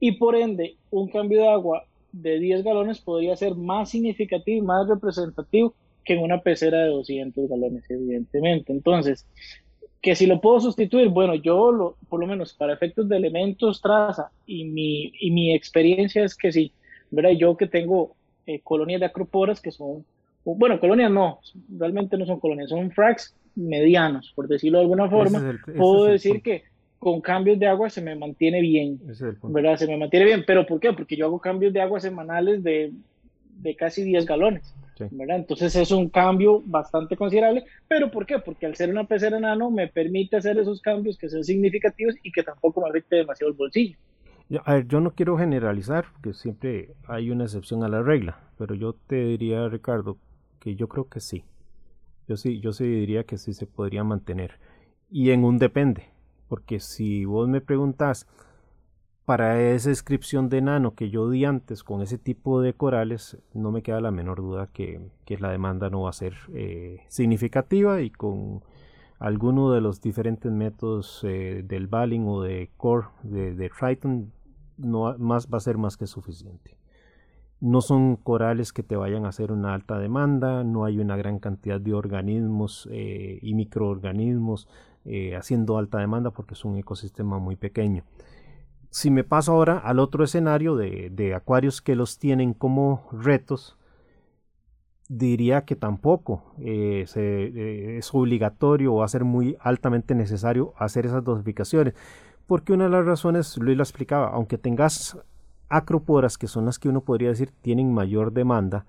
Y 0.00 0.12
por 0.12 0.36
ende, 0.36 0.76
un 0.90 1.08
cambio 1.08 1.42
de 1.42 1.48
agua 1.48 1.84
de 2.12 2.38
10 2.38 2.64
galones 2.64 3.00
podría 3.00 3.36
ser 3.36 3.54
más 3.54 3.90
significativo 3.90 4.64
más 4.64 4.88
representativo 4.88 5.74
que 6.04 6.14
en 6.14 6.20
una 6.20 6.40
pecera 6.40 6.78
de 6.78 6.88
200 6.88 7.48
galones, 7.48 7.84
evidentemente. 7.90 8.72
Entonces, 8.72 9.26
que 10.00 10.14
si 10.14 10.26
lo 10.26 10.40
puedo 10.40 10.60
sustituir, 10.60 11.08
bueno, 11.08 11.34
yo 11.34 11.72
lo, 11.72 11.96
por 12.08 12.20
lo 12.20 12.26
menos 12.26 12.54
para 12.54 12.72
efectos 12.72 13.08
de 13.08 13.16
elementos 13.16 13.80
traza 13.80 14.30
y 14.46 14.64
mi, 14.64 15.12
y 15.20 15.30
mi 15.30 15.54
experiencia 15.54 16.24
es 16.24 16.36
que 16.36 16.52
sí, 16.52 16.72
¿verdad? 17.10 17.32
Yo 17.32 17.56
que 17.56 17.66
tengo 17.66 18.14
eh, 18.46 18.60
colonias 18.62 19.00
de 19.00 19.06
acroporas 19.06 19.60
que 19.60 19.70
son, 19.70 20.04
bueno, 20.44 20.78
colonias 20.78 21.10
no, 21.10 21.40
realmente 21.76 22.16
no 22.16 22.26
son 22.26 22.38
colonias, 22.38 22.70
son 22.70 22.90
fracs 22.92 23.34
medianos, 23.56 24.32
por 24.36 24.46
decirlo 24.46 24.78
de 24.78 24.82
alguna 24.84 25.10
forma, 25.10 25.58
puedo 25.76 26.04
decir 26.04 26.42
que 26.42 26.62
con 26.98 27.20
cambios 27.20 27.58
de 27.58 27.66
agua 27.66 27.90
se 27.90 28.00
me 28.00 28.14
mantiene 28.14 28.60
bien, 28.60 29.00
¿verdad? 29.42 29.76
Se 29.76 29.86
me 29.86 29.96
mantiene 29.96 30.26
bien, 30.26 30.44
pero 30.46 30.64
¿por 30.64 30.78
qué? 30.80 30.92
Porque 30.92 31.16
yo 31.16 31.26
hago 31.26 31.40
cambios 31.40 31.72
de 31.72 31.80
agua 31.80 32.00
semanales 32.00 32.62
de, 32.62 32.92
de 33.60 33.74
casi 33.74 34.02
10 34.02 34.26
galones. 34.26 34.74
Entonces 35.00 35.76
es 35.76 35.90
un 35.90 36.08
cambio 36.08 36.62
bastante 36.64 37.16
considerable, 37.16 37.64
pero 37.86 38.10
¿por 38.10 38.26
qué? 38.26 38.38
Porque 38.38 38.66
al 38.66 38.74
ser 38.74 38.90
una 38.90 39.06
pecera 39.06 39.38
nano 39.38 39.70
me 39.70 39.88
permite 39.88 40.36
hacer 40.36 40.58
esos 40.58 40.80
cambios 40.80 41.16
que 41.16 41.28
son 41.28 41.44
significativos 41.44 42.14
y 42.22 42.32
que 42.32 42.42
tampoco 42.42 42.80
me 42.80 42.88
afecte 42.88 43.16
demasiado 43.16 43.50
el 43.50 43.56
bolsillo. 43.56 43.96
Yo, 44.48 44.60
a 44.64 44.74
ver, 44.74 44.88
yo 44.88 45.00
no 45.00 45.10
quiero 45.10 45.36
generalizar, 45.36 46.06
porque 46.12 46.32
siempre 46.32 46.94
hay 47.06 47.30
una 47.30 47.44
excepción 47.44 47.84
a 47.84 47.88
la 47.88 48.02
regla, 48.02 48.40
pero 48.56 48.74
yo 48.74 48.94
te 48.94 49.16
diría, 49.16 49.68
Ricardo, 49.68 50.16
que 50.58 50.74
yo 50.74 50.88
creo 50.88 51.08
que 51.08 51.20
sí. 51.20 51.44
Yo 52.26 52.36
sí, 52.36 52.60
yo 52.60 52.72
sí 52.72 52.84
diría 52.84 53.24
que 53.24 53.38
sí 53.38 53.52
se 53.52 53.66
podría 53.66 54.04
mantener. 54.04 54.52
Y 55.10 55.30
en 55.30 55.44
un 55.44 55.58
depende, 55.58 56.04
porque 56.48 56.80
si 56.80 57.24
vos 57.24 57.48
me 57.48 57.60
preguntas, 57.60 58.26
para 59.28 59.60
esa 59.60 59.90
inscripción 59.90 60.48
de 60.48 60.62
nano 60.62 60.94
que 60.94 61.10
yo 61.10 61.28
di 61.28 61.44
antes 61.44 61.84
con 61.84 62.00
ese 62.00 62.16
tipo 62.16 62.62
de 62.62 62.72
corales, 62.72 63.36
no 63.52 63.70
me 63.70 63.82
queda 63.82 64.00
la 64.00 64.10
menor 64.10 64.38
duda 64.38 64.68
que, 64.72 65.10
la 65.38 65.50
demanda 65.50 65.90
no 65.90 66.00
va 66.00 66.08
a 66.08 66.14
ser 66.14 66.32
eh, 66.54 67.00
significativa 67.08 68.00
y 68.00 68.08
con 68.08 68.62
alguno 69.18 69.70
de 69.70 69.82
los 69.82 70.00
diferentes 70.00 70.50
métodos 70.50 71.20
eh, 71.24 71.62
del 71.62 71.88
Baling 71.88 72.26
o 72.26 72.40
de 72.40 72.70
Core 72.78 73.08
de, 73.22 73.54
de 73.54 73.68
Triton 73.68 74.32
no 74.78 75.14
más 75.18 75.46
va 75.52 75.58
a 75.58 75.60
ser 75.60 75.76
más 75.76 75.98
que 75.98 76.06
suficiente. 76.06 76.78
No 77.60 77.82
son 77.82 78.16
corales 78.16 78.72
que 78.72 78.82
te 78.82 78.96
vayan 78.96 79.26
a 79.26 79.28
hacer 79.28 79.52
una 79.52 79.74
alta 79.74 79.98
demanda, 79.98 80.64
no 80.64 80.86
hay 80.86 81.00
una 81.00 81.18
gran 81.18 81.38
cantidad 81.38 81.78
de 81.78 81.92
organismos 81.92 82.88
eh, 82.90 83.38
y 83.42 83.52
microorganismos 83.52 84.68
haciendo 85.36 85.76
alta 85.78 85.98
demanda 85.98 86.30
porque 86.30 86.52
es 86.52 86.64
un 86.66 86.76
ecosistema 86.76 87.38
muy 87.38 87.56
pequeño 87.56 88.04
si 88.90 89.10
me 89.10 89.24
paso 89.24 89.52
ahora 89.52 89.78
al 89.78 89.98
otro 89.98 90.24
escenario 90.24 90.76
de, 90.76 91.34
acuarios 91.34 91.82
que 91.82 91.94
los 91.94 92.18
tienen 92.18 92.54
como 92.54 93.06
retos, 93.12 93.76
diría 95.08 95.64
que 95.64 95.76
tampoco 95.76 96.54
eh, 96.58 97.06
eh, 97.14 97.96
es 97.98 98.14
obligatorio 98.14 98.94
o 98.94 98.98
va 98.98 99.04
a 99.04 99.08
ser 99.08 99.24
muy 99.24 99.56
altamente 99.60 100.14
necesario 100.14 100.74
hacer 100.76 101.06
esas 101.06 101.24
dosificaciones. 101.24 101.94
Porque 102.46 102.72
una 102.72 102.84
de 102.84 102.90
las 102.90 103.04
razones, 103.04 103.58
Luis 103.58 103.76
lo 103.76 103.82
explicaba, 103.82 104.28
aunque 104.28 104.56
tengas 104.56 105.18
acroporas, 105.68 106.38
que 106.38 106.46
son 106.46 106.64
las 106.64 106.78
que 106.78 106.88
uno 106.88 107.02
podría 107.02 107.28
decir 107.28 107.52
tienen 107.60 107.92
mayor 107.92 108.32
demanda, 108.32 108.86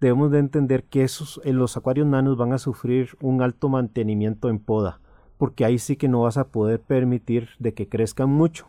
debemos 0.00 0.30
de 0.30 0.38
entender 0.38 0.84
que 0.84 1.02
esos 1.02 1.40
en 1.44 1.58
los 1.58 1.76
acuarios 1.76 2.06
nanos 2.06 2.36
van 2.36 2.52
a 2.52 2.58
sufrir 2.58 3.16
un 3.20 3.42
alto 3.42 3.68
mantenimiento 3.68 4.48
en 4.48 4.60
poda, 4.60 5.00
porque 5.36 5.64
ahí 5.64 5.78
sí 5.78 5.96
que 5.96 6.08
no 6.08 6.22
vas 6.22 6.36
a 6.36 6.48
poder 6.48 6.80
permitir 6.80 7.50
de 7.58 7.74
que 7.74 7.88
crezcan 7.88 8.28
mucho 8.28 8.68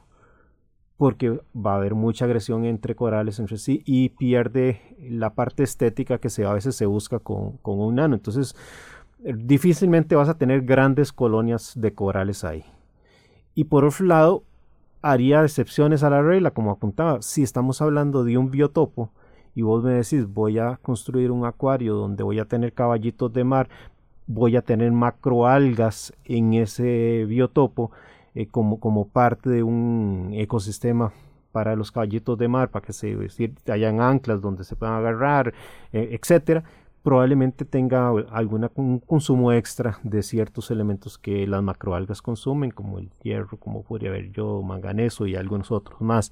porque 0.98 1.40
va 1.56 1.74
a 1.74 1.76
haber 1.76 1.94
mucha 1.94 2.26
agresión 2.26 2.66
entre 2.66 2.96
corales 2.96 3.40
entre 3.40 3.58
sí 3.58 3.84
y 3.86 4.10
pierde 4.10 4.82
la 5.00 5.34
parte 5.34 5.64
estética 5.64 6.18
que 6.18 6.30
se, 6.30 6.44
a 6.44 6.54
veces 6.54 6.76
se 6.76 6.88
busca 6.88 7.20
con, 7.20 7.60
un 7.64 7.96
nano. 7.96 8.16
Entonces, 8.16 8.56
difícilmente 9.20 10.16
vas 10.16 10.28
a 10.28 10.38
tener 10.38 10.64
grandes 10.64 11.14
colonias 11.14 11.74
de 11.76 11.94
corales 11.94 12.44
ahí. 12.44 12.66
Y 13.54 13.66
por 13.66 13.86
otro 13.86 14.06
lado, 14.08 14.44
haría 15.04 15.44
excepciones 15.44 16.04
a 16.04 16.10
la 16.10 16.24
regla, 16.24 16.52
como 16.52 16.72
apuntaba. 16.72 17.22
Si 17.22 17.44
estamos 17.44 17.82
hablando 17.82 18.24
de 18.24 18.38
un 18.38 18.50
biotopo 18.50 19.12
y 19.54 19.62
vos 19.62 19.84
me 19.84 19.94
decís, 19.94 20.28
voy 20.28 20.58
a 20.58 20.78
construir 20.82 21.30
un 21.30 21.46
acuario 21.46 21.94
donde 21.94 22.24
voy 22.24 22.40
a 22.40 22.46
tener 22.46 22.74
caballitos 22.74 23.32
de 23.34 23.44
mar, 23.44 23.70
voy 24.26 24.56
a 24.56 24.64
tener 24.64 24.92
macroalgas 24.92 26.12
en 26.26 26.54
ese 26.54 27.26
biotopo, 27.26 27.92
eh, 28.38 28.48
como, 28.48 28.80
como 28.80 29.08
parte 29.08 29.50
de 29.50 29.64
un 29.64 30.30
ecosistema 30.34 31.12
para 31.52 31.76
los 31.76 31.92
caballitos 31.92 32.38
de 32.38 32.48
mar, 32.48 32.70
para 32.70 32.86
que 32.86 32.94
se 32.94 33.16
decir, 33.16 33.56
hayan 33.68 34.00
anclas 34.00 34.42
donde 34.42 34.64
se 34.64 34.76
puedan 34.76 34.94
agarrar, 34.94 35.56
eh, 35.92 36.10
etcétera, 36.12 36.64
probablemente 37.02 37.66
tenga 37.66 38.10
algún 38.30 39.00
consumo 39.00 39.54
extra 39.54 39.98
de 40.04 40.22
ciertos 40.22 40.70
elementos 40.70 41.18
que 41.18 41.48
las 41.48 41.64
macroalgas 41.64 42.22
consumen, 42.22 42.70
como 42.70 43.00
el 43.00 43.10
hierro, 43.24 43.58
como 43.58 43.82
podría 43.82 44.10
haber 44.10 44.32
yo, 44.32 44.62
manganeso 44.62 45.26
y 45.26 45.36
algunos 45.36 45.72
otros 45.72 46.00
más. 46.00 46.32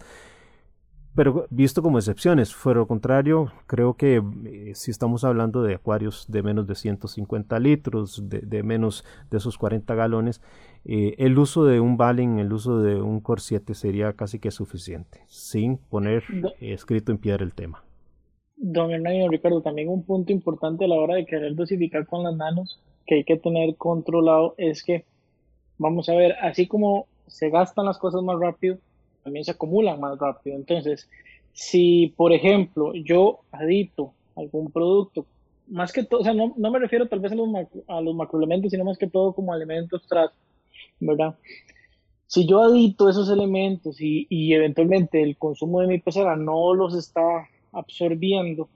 Pero 1.16 1.48
visto 1.50 1.82
como 1.82 1.98
excepciones. 1.98 2.54
Fuera 2.54 2.80
lo 2.80 2.88
contrario, 2.88 3.52
creo 3.68 3.96
que 3.96 4.22
eh, 4.46 4.72
si 4.76 4.92
estamos 4.92 5.24
hablando 5.24 5.64
de 5.64 5.76
acuarios 5.76 6.26
de 6.28 6.44
menos 6.44 6.68
de 6.68 6.76
150 6.76 7.58
litros, 7.60 8.24
de, 8.28 8.64
menos 8.64 9.06
de 9.32 9.38
esos 9.38 9.58
40 9.58 9.96
galones, 9.96 10.42
eh, 10.84 11.16
el 11.18 11.40
uso 11.40 11.66
de 11.66 11.80
un 11.80 11.98
Balin, 11.98 12.40
el 12.40 12.52
uso 12.52 12.80
de 12.82 13.02
un 13.02 13.22
Core 13.22 13.42
7 13.42 13.74
sería 13.74 14.14
casi 14.14 14.40
que 14.40 14.52
suficiente, 14.52 15.22
sin 15.28 15.78
poner 15.78 16.24
escrito 16.60 17.12
en 17.12 17.18
piedra 17.18 17.44
el 17.44 17.54
tema. 17.54 17.84
Don 18.58 18.92
Hernán 18.92 19.16
y 19.16 19.28
Ricardo, 19.28 19.62
también 19.62 19.90
un 19.90 20.04
punto 20.04 20.32
importante 20.32 20.86
a 20.86 20.88
la 20.88 20.96
hora 20.96 21.16
de 21.16 21.26
querer 21.26 21.56
dosificar 21.56 22.06
con 22.06 22.24
las 22.24 22.36
nanos 22.36 22.80
que 23.06 23.16
hay 23.16 23.24
que 23.24 23.38
tener 23.38 23.76
controlado 23.76 24.56
es 24.58 24.84
que, 24.84 25.06
vamos 25.78 26.10
a 26.10 26.16
ver, 26.16 26.34
así 26.42 26.68
como 26.68 27.08
se 27.28 27.50
gastan 27.50 27.86
las 27.86 27.98
cosas 27.98 28.22
más 28.24 28.40
rápido, 28.40 28.78
también 29.26 29.44
se 29.44 29.52
acumulan 29.52 30.00
más 30.00 30.18
rápido. 30.20 30.56
Entonces, 30.56 31.10
si 31.52 32.14
por 32.16 32.32
ejemplo 32.32 32.94
yo 32.94 33.40
adito 33.52 34.14
algún 34.36 34.72
producto, 34.72 35.26
más 35.68 35.92
que 35.92 36.04
todo, 36.04 36.22
o 36.22 36.24
sea, 36.24 36.34
no, 36.34 36.54
no 36.56 36.72
me 36.72 36.78
refiero 36.78 37.08
tal 37.08 37.20
vez 37.20 37.32
a 37.32 37.36
los, 37.36 37.50
a 37.88 38.02
los 38.02 38.16
macroelementos, 38.16 38.72
sino 38.72 38.86
más 38.86 39.00
que 39.00 39.08
todo 39.08 39.34
como 39.34 39.56
elementos 39.56 40.06
tras, 40.08 40.30
¿verdad? 41.00 41.36
Si 42.28 42.46
yo 42.46 42.62
adito 42.62 43.10
esos 43.10 43.30
elementos 43.30 44.00
y, 44.00 44.28
y 44.30 44.54
eventualmente 44.54 45.24
el 45.24 45.38
consumo 45.38 45.82
de 45.82 45.88
mi 45.88 46.00
pecera 46.00 46.36
no 46.36 46.76
los 46.76 46.94
está 46.94 47.48
absorbiendo, 47.72 48.70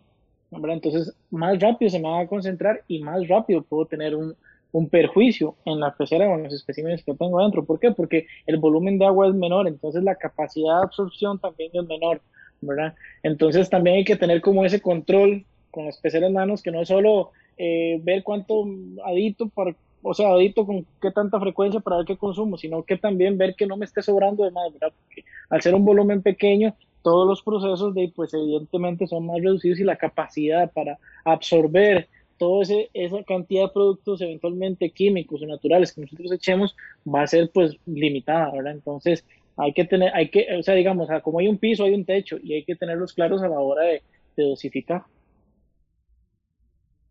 ¿verdad? 0.50 0.78
entonces 0.84 1.16
más 1.30 1.60
rápido 1.60 1.91
se 1.91 2.00
me 2.00 2.10
va 2.10 2.22
a 2.22 2.28
concentrar 2.28 2.84
y 2.88 3.04
más 3.04 3.28
rápido 3.28 3.62
puedo 3.62 3.86
tener 3.86 4.16
un, 4.16 4.36
un 4.72 4.90
perjuicio 4.90 5.56
en 5.66 5.80
la 5.80 5.96
pecera 5.96 6.28
o 6.30 6.36
en 6.36 6.44
los 6.44 6.54
especímenes 6.54 7.04
que 7.04 7.14
tengo 7.14 7.40
adentro. 7.40 7.66
¿Por 7.66 7.80
qué? 7.80 7.92
Porque 7.92 8.28
el 8.46 8.58
volumen 8.58 9.00
de 9.00 9.06
agua 9.06 9.28
es 9.28 9.34
menor, 9.34 9.68
entonces 9.68 10.04
la 10.04 10.16
capacidad 10.16 10.78
de 10.78 10.84
absorción 10.84 11.40
también 11.40 11.72
es 11.74 11.86
menor, 11.86 12.22
¿verdad? 12.62 12.94
Entonces 13.24 13.70
también 13.70 13.98
hay 13.98 14.06
que 14.06 14.16
tener 14.16 14.42
como 14.42 14.66
ese 14.66 14.82
control 14.82 15.46
con 15.72 15.86
las 15.86 15.98
peceras 15.98 16.32
manos, 16.32 16.62
que 16.62 16.72
no 16.72 16.82
es 16.82 16.88
solo 16.88 17.32
eh, 17.58 18.00
ver 18.04 18.24
cuánto 18.24 18.66
adito, 19.06 19.50
para, 19.50 19.76
o 20.02 20.14
sea, 20.14 20.30
adito 20.30 20.66
con 20.66 20.86
qué 21.02 21.12
tanta 21.12 21.40
frecuencia 21.40 21.80
para 21.80 21.98
ver 21.98 22.06
qué 22.06 22.18
consumo, 22.18 22.58
sino 22.58 22.84
que 22.84 22.98
también 22.98 23.38
ver 23.38 23.56
que 23.56 23.68
no 23.68 23.78
me 23.78 23.86
esté 23.86 24.02
sobrando 24.02 24.44
de 24.44 24.52
más, 24.52 24.72
¿verdad? 24.74 24.94
Porque 25.06 25.24
al 25.50 25.62
ser 25.62 25.76
un 25.76 25.86
volumen 25.86 26.22
pequeño, 26.22 26.76
todos 27.02 27.28
los 27.28 27.42
procesos 27.42 27.94
de, 27.96 28.12
pues 28.16 28.34
evidentemente 28.34 29.08
son 29.08 29.26
más 29.26 29.38
reducidos 29.42 29.80
y 29.80 29.84
la 29.84 29.96
capacidad 29.96 30.72
para 30.72 31.00
absorber 31.24 32.08
toda 32.40 32.64
esa 32.64 33.24
cantidad 33.28 33.66
de 33.66 33.74
productos 33.74 34.22
eventualmente 34.22 34.90
químicos 34.90 35.42
o 35.44 35.46
naturales 35.46 35.94
que 35.94 36.02
nosotros 36.02 36.32
echemos 36.32 36.76
va 37.06 37.22
a 37.22 37.28
ser 37.28 37.52
pues 37.54 37.76
limitada, 37.86 38.52
¿verdad? 38.52 38.72
Entonces 38.72 39.24
hay 39.58 39.74
que 39.74 39.84
tener, 39.84 40.12
hay 40.16 40.30
que, 40.30 40.48
o 40.58 40.64
sea, 40.64 40.74
digamos, 40.74 41.10
como 41.22 41.40
hay 41.40 41.50
un 41.50 41.58
piso, 41.58 41.84
hay 41.84 41.94
un 41.94 42.06
techo 42.06 42.38
y 42.42 42.54
hay 42.54 42.64
que 42.64 42.76
tenerlos 42.76 43.14
claros 43.14 43.44
a 43.44 43.50
la 43.50 43.60
hora 43.60 43.84
de, 43.84 44.02
dosificar. 44.38 45.04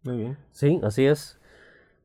Muy 0.03 0.17
bien. 0.17 0.39
Sí, 0.51 0.81
así 0.83 1.05
es. 1.05 1.39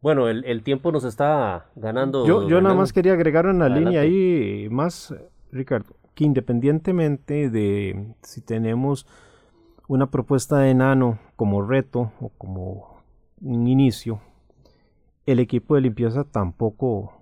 Bueno, 0.01 0.27
el, 0.27 0.63
tiempo 0.63 0.91
nos 0.91 1.05
está 1.05 1.67
ganando. 1.77 2.27
Yo, 2.27 2.49
yo 2.49 2.59
nada 2.59 2.75
más 2.75 2.91
quería 2.91 3.13
agregar 3.13 3.45
una 3.45 3.69
línea 3.69 4.01
ahí 4.01 4.67
más, 4.69 5.15
Ricardo, 5.49 5.95
que 6.13 6.25
independientemente 6.25 7.49
de 7.49 8.13
si 8.21 8.41
tenemos 8.41 9.07
una 9.87 10.11
propuesta 10.11 10.59
de 10.59 10.73
nano 10.73 11.19
como 11.37 11.61
reto 11.61 12.11
o 12.19 12.27
como 12.37 12.92
un 13.43 13.67
inicio, 13.67 14.21
el 15.25 15.39
equipo 15.39 15.75
de 15.75 15.81
limpieza 15.81 16.23
tampoco 16.23 17.13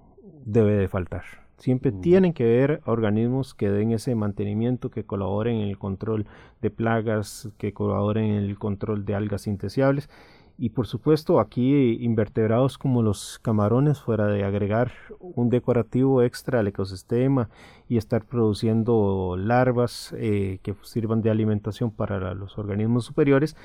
debe 0.46 0.74
de 0.74 0.88
faltar. 0.88 1.24
Siempre 1.58 1.92
tienen 1.92 2.34
que 2.34 2.44
haber 2.44 2.82
organismos 2.86 3.54
que 3.54 3.70
den 3.70 3.92
ese 3.92 4.16
mantenimiento, 4.16 4.90
que 4.90 5.04
colaboren 5.04 5.58
en 5.58 5.68
el 5.68 5.78
control 5.78 6.26
de 6.62 6.72
plagas, 6.72 7.50
que 7.60 7.72
colaboren 7.74 8.26
en 8.26 8.44
el 8.44 8.58
control 8.58 9.06
de 9.06 9.14
algas 9.14 9.46
indeseables. 9.46 10.10
Y 10.58 10.70
por 10.70 10.88
supuesto 10.88 11.40
aquí 11.40 12.04
invertebrados 12.04 12.78
como 12.78 13.04
los 13.04 13.40
camarones, 13.40 14.02
fuera 14.02 14.28
de 14.28 14.44
agregar 14.44 14.92
un 15.20 15.50
decorativo 15.50 16.24
extra 16.24 16.60
al 16.60 16.68
ecosistema 16.68 17.50
y 17.88 17.98
estar 17.98 18.26
produciendo 18.26 19.36
larvas 19.38 20.16
eh, 20.18 20.60
que 20.64 20.76
sirvan 20.82 21.22
de 21.22 21.30
alimentación 21.30 21.92
para 21.92 22.34
los 22.34 22.58
organismos 22.58 23.06
superiores, 23.06 23.56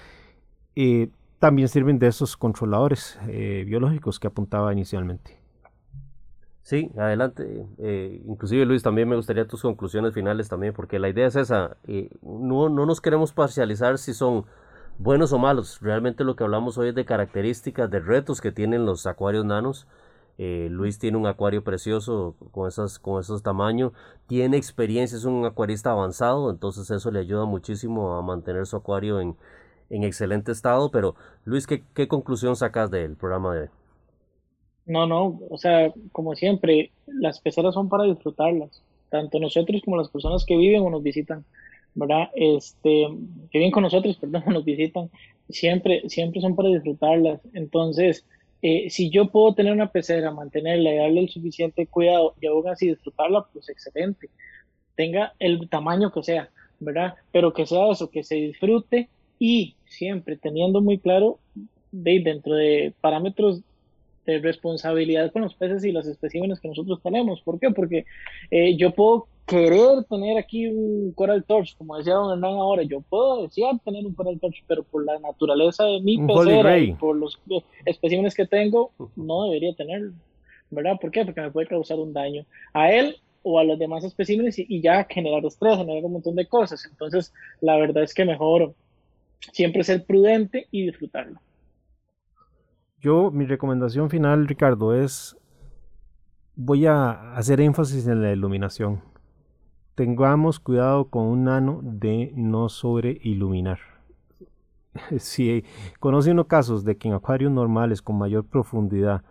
eh, 0.75 1.09
también 1.39 1.69
sirven 1.69 1.99
de 1.99 2.09
esos 2.09 2.37
controladores 2.37 3.19
eh, 3.29 3.65
biológicos 3.67 4.19
que 4.19 4.27
apuntaba 4.27 4.73
inicialmente. 4.73 5.39
Sí, 6.63 6.91
adelante. 6.97 7.67
Eh, 7.79 8.23
inclusive 8.27 8.65
Luis, 8.65 8.83
también 8.83 9.09
me 9.09 9.17
gustaría 9.17 9.47
tus 9.47 9.63
conclusiones 9.63 10.15
finales 10.15 10.49
también, 10.49 10.73
porque 10.73 10.99
la 10.99 11.09
idea 11.09 11.27
es 11.29 11.37
esa. 11.37 11.77
Eh, 11.87 12.11
no, 12.23 12.69
no 12.69 12.87
nos 12.87 13.01
queremos 13.01 13.33
parcializar 13.33 13.99
si 13.99 14.15
son 14.15 14.47
buenos 14.99 15.33
o 15.33 15.39
malos. 15.39 15.79
Realmente 15.81 16.25
lo 16.25 16.35
que 16.35 16.43
hablamos 16.43 16.77
hoy 16.79 16.89
es 16.89 16.95
de 16.95 17.05
características, 17.05 17.89
de 17.91 18.01
retos 18.01 18.41
que 18.41 18.51
tienen 18.51 18.85
los 18.85 19.07
acuarios 19.07 19.45
nanos. 19.45 19.87
Luis 20.39 20.99
tiene 20.99 21.17
un 21.17 21.27
acuario 21.27 21.65
precioso 21.65 22.37
con, 22.51 22.69
esas, 22.69 22.99
con 22.99 23.19
esos 23.19 23.43
tamaños, 23.43 23.93
tiene 24.27 24.59
experiencia, 24.59 25.17
es 25.17 25.25
un 25.25 25.47
acuarista 25.47 25.93
avanzado, 25.93 26.51
entonces 26.51 26.91
eso 26.91 27.11
le 27.11 27.21
ayuda 27.21 27.47
muchísimo 27.47 28.19
a 28.19 28.21
mantener 28.21 28.67
su 28.67 28.77
acuario 28.77 29.19
en, 29.19 29.35
en 29.91 30.05
excelente 30.05 30.53
estado, 30.53 30.91
pero 30.91 31.15
Luis, 31.45 31.67
¿qué, 31.67 32.09
conclusión 32.09 32.57
sacas 32.57 32.91
del 32.91 33.17
programa 33.17 33.55
de 33.55 33.61
hoy? 33.63 33.69
No, 34.87 35.07
no, 35.07 35.41
o 35.51 35.59
sea, 35.59 35.93
como 36.13 36.35
siempre, 36.37 36.91
las 37.07 37.41
peceras 37.41 37.75
son 37.75 37.89
para 37.89 38.05
disfrutarlas, 38.05 38.83
tanto 39.11 39.41
nosotros 39.41 39.83
como 39.85 39.97
las 39.97 40.09
personas 40.09 40.45
que 40.45 40.57
viven 40.57 40.83
o 40.83 40.91
nos 40.91 41.03
visitan, 41.03 41.45
¿verdad? 41.95 42.31
Este, 42.35 43.09
que 43.51 43.59
viven 43.59 43.73
con 43.73 43.83
nosotros, 43.83 44.17
perdón, 44.21 44.45
nos 44.47 44.65
visitan, 44.65 45.11
siempre, 45.49 46.09
siempre 46.09 46.41
son 46.41 46.55
para 46.55 46.69
disfrutarlas. 46.69 47.41
Entonces, 47.53 48.25
eh, 48.63 48.91
si 48.91 49.11
yo 49.11 49.31
puedo 49.31 49.55
tener 49.55 49.73
una 49.73 49.93
pecera, 49.93 50.31
mantenerla 50.31 50.93
y 50.93 50.97
darle 50.97 51.21
el 51.21 51.29
suficiente 51.29 51.87
cuidado 51.87 52.35
y 52.41 52.47
aún 52.47 52.69
así 52.69 52.89
disfrutarla, 52.89 53.47
pues 53.53 53.69
excelente. 53.69 54.29
Tenga 54.95 55.35
el 55.39 55.69
tamaño 55.69 56.11
que 56.11 56.23
sea, 56.23 56.51
¿verdad? 56.81 57.15
Pero 57.33 57.53
que 57.53 57.67
sea 57.67 57.91
eso, 57.91 58.11
que 58.11 58.25
se 58.25 58.37
disfrute 58.37 59.09
y 59.39 59.76
siempre 59.87 60.37
teniendo 60.37 60.81
muy 60.81 60.99
claro 60.99 61.39
de, 61.93 62.21
dentro 62.21 62.55
de 62.55 62.93
parámetros 63.01 63.63
de 64.27 64.39
responsabilidad 64.41 65.33
con 65.33 65.43
los 65.43 65.55
peces 65.55 65.85
y 65.85 65.93
los 65.93 66.07
especímenes 66.07 66.61
que 66.61 66.69
nosotros 66.69 67.01
tenemos. 67.03 67.41
¿Por 67.43 67.61
qué? 67.61 67.71
Porque 67.71 68.05
eh, 68.51 68.77
yo 68.77 68.91
puedo 68.91 69.29
querer 69.47 70.03
tener 70.11 70.37
aquí 70.37 70.67
un 70.67 71.13
Coral 71.13 71.45
Torch, 71.45 71.77
como 71.77 71.97
decía 71.97 72.15
don 72.15 72.33
Hernán 72.33 72.59
ahora, 72.59 72.83
yo 72.83 73.01
puedo 73.01 73.43
desear 73.43 73.79
tener 73.85 74.05
un 74.05 74.15
Coral 74.15 74.41
Torch, 74.41 74.65
pero 74.67 74.83
por 74.83 75.05
la 75.05 75.19
naturaleza 75.21 75.85
de 75.85 76.01
mi 76.01 76.19
pecera 76.19 76.79
y 76.79 76.93
por 76.95 77.17
los 77.17 77.39
eh, 77.51 77.63
especímenes 77.85 78.35
que 78.35 78.47
tengo, 78.47 78.91
no 79.15 79.45
debería 79.45 79.73
tenerlo. 79.75 80.13
¿Verdad? 80.69 80.99
¿Por 81.01 81.13
qué? 81.13 81.25
Porque 81.25 81.41
me 81.41 81.53
puede 81.53 81.69
causar 81.69 82.01
un 82.01 82.13
daño 82.13 82.45
a 82.73 82.91
él 82.91 83.17
o 83.45 83.61
a 83.61 83.65
los 83.65 83.79
demás 83.79 84.03
especímenes 84.03 84.59
y, 84.59 84.67
y 84.69 84.81
ya 84.81 85.05
generar 85.05 85.45
estrés, 85.45 85.77
generar 85.77 86.05
un 86.05 86.15
montón 86.15 86.35
de 86.35 86.47
cosas. 86.47 86.85
Entonces, 86.91 87.33
la 87.61 87.77
verdad 87.77 88.03
es 88.03 88.13
que 88.13 88.25
mejor 88.25 88.75
siempre 89.53 89.85
ser 89.85 90.05
prudente 90.05 90.67
y 90.71 90.87
disfrutarlo. 90.87 91.41
Yo, 93.01 93.31
mi 93.31 93.47
recomendación 93.47 94.11
final, 94.11 94.49
Ricardo, 94.49 94.95
es 94.95 95.37
voy 96.55 96.87
a 96.87 97.35
hacer 97.37 97.61
énfasis 97.61 98.07
en 98.07 98.23
la 98.23 98.33
iluminación. 98.33 99.03
Tengamos 99.95 100.59
cuidado 100.59 101.09
con 101.09 101.25
un 101.25 101.45
nano 101.45 101.81
de 101.83 102.33
no 102.35 102.69
sobre 102.69 103.19
iluminar. 103.23 103.79
Si 105.19 105.63
conoce 106.01 106.31
uno 106.31 106.47
casos 106.47 106.85
de 106.85 106.97
que 106.97 107.09
en 107.09 107.15
acuarios 107.15 107.53
normales 107.53 108.01
con 108.01 108.17
mayor 108.17 108.47
profundidad 108.47 109.23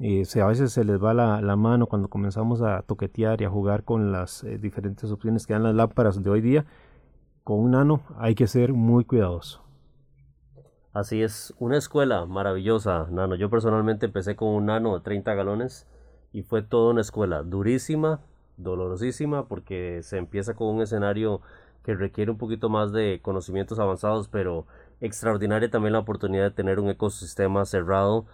eh, 0.00 0.24
a 0.40 0.46
veces 0.46 0.72
se 0.72 0.84
les 0.84 1.02
va 1.02 1.12
la, 1.12 1.56
mano 1.56 1.86
cuando 1.86 2.08
comenzamos 2.08 2.62
a 2.62 2.82
toquetear 2.82 3.42
y 3.42 3.44
a 3.44 3.50
jugar 3.50 3.82
con 3.82 4.12
las 4.12 4.44
eh, 4.44 4.56
diferentes 4.56 5.10
opciones 5.10 5.44
que 5.44 5.54
dan 5.54 5.64
las 5.64 5.74
lámparas 5.74 6.22
de 6.22 6.30
hoy 6.30 6.40
día, 6.40 6.66
con 7.48 7.60
un 7.60 7.70
nano 7.70 8.02
hay 8.18 8.34
que 8.34 8.46
ser 8.46 8.74
muy 8.74 9.06
cuidadoso. 9.06 9.62
Así 10.92 11.22
es, 11.22 11.54
una 11.58 11.78
escuela 11.78 12.26
maravillosa, 12.26 13.06
Nano. 13.10 13.36
Yo 13.36 13.48
personalmente 13.48 14.04
empecé 14.04 14.36
con 14.36 14.48
un 14.48 14.66
nano 14.66 14.94
de 14.94 15.00
30 15.00 15.32
galones 15.32 15.86
y 16.30 16.42
fue 16.42 16.60
toda 16.60 16.90
una 16.90 17.00
escuela 17.00 17.42
durísima, 17.42 18.20
dolorosísima, 18.58 19.48
porque 19.48 20.00
se 20.02 20.18
empieza 20.18 20.52
con 20.52 20.68
un 20.68 20.82
escenario 20.82 21.40
que 21.84 21.94
requiere 21.94 22.30
un 22.30 22.36
poquito 22.36 22.68
más 22.68 22.92
de 22.92 23.20
conocimientos 23.22 23.78
avanzados, 23.78 24.28
pero 24.28 24.66
extraordinaria 25.00 25.70
también 25.70 25.94
la 25.94 26.00
oportunidad 26.00 26.44
de 26.44 26.50
tener 26.50 26.78
un 26.78 26.90
ecosistema 26.90 27.64
cerrado 27.64 28.26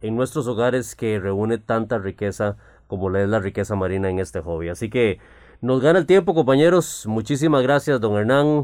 en 0.00 0.14
nuestros 0.14 0.46
hogares 0.46 0.94
que 0.94 1.18
reúne 1.18 1.58
tanta 1.58 1.98
riqueza 1.98 2.56
como 2.86 3.10
le 3.10 3.24
es 3.24 3.28
la 3.28 3.40
riqueza 3.40 3.74
marina 3.74 4.10
en 4.10 4.20
este 4.20 4.40
hobby. 4.40 4.68
Así 4.68 4.90
que 4.90 5.18
nos 5.60 5.80
gana 5.80 5.98
el 5.98 6.06
tiempo, 6.06 6.34
compañeros. 6.34 7.04
Muchísimas 7.06 7.62
gracias, 7.62 8.00
don 8.00 8.16
Hernán. 8.16 8.62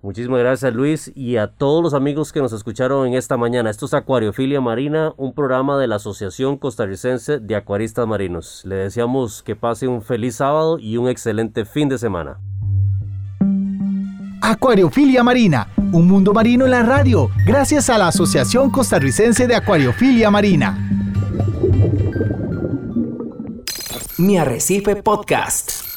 Muchísimas 0.00 0.38
gracias 0.38 0.72
Luis 0.72 1.10
y 1.16 1.38
a 1.38 1.48
todos 1.48 1.82
los 1.82 1.92
amigos 1.92 2.32
que 2.32 2.40
nos 2.40 2.52
escucharon 2.52 3.08
en 3.08 3.14
esta 3.14 3.36
mañana. 3.36 3.68
Esto 3.68 3.86
es 3.86 3.94
Acuariofilia 3.94 4.60
Marina, 4.60 5.12
un 5.16 5.32
programa 5.34 5.76
de 5.76 5.88
la 5.88 5.96
Asociación 5.96 6.56
Costarricense 6.56 7.40
de 7.40 7.56
Acuaristas 7.56 8.06
Marinos. 8.06 8.62
Le 8.64 8.76
deseamos 8.76 9.42
que 9.42 9.56
pase 9.56 9.88
un 9.88 10.00
feliz 10.00 10.36
sábado 10.36 10.78
y 10.78 10.98
un 10.98 11.08
excelente 11.08 11.64
fin 11.64 11.88
de 11.88 11.98
semana. 11.98 12.38
Acuariofilia 14.40 15.24
Marina, 15.24 15.68
un 15.92 16.06
mundo 16.06 16.32
marino 16.32 16.64
en 16.64 16.70
la 16.70 16.84
radio, 16.84 17.28
gracias 17.44 17.90
a 17.90 17.98
la 17.98 18.06
Asociación 18.06 18.70
Costarricense 18.70 19.48
de 19.48 19.56
Acuariofilia 19.56 20.30
Marina. 20.30 20.78
Mi 24.16 24.38
Arrecife 24.38 25.02
Podcast. 25.02 25.87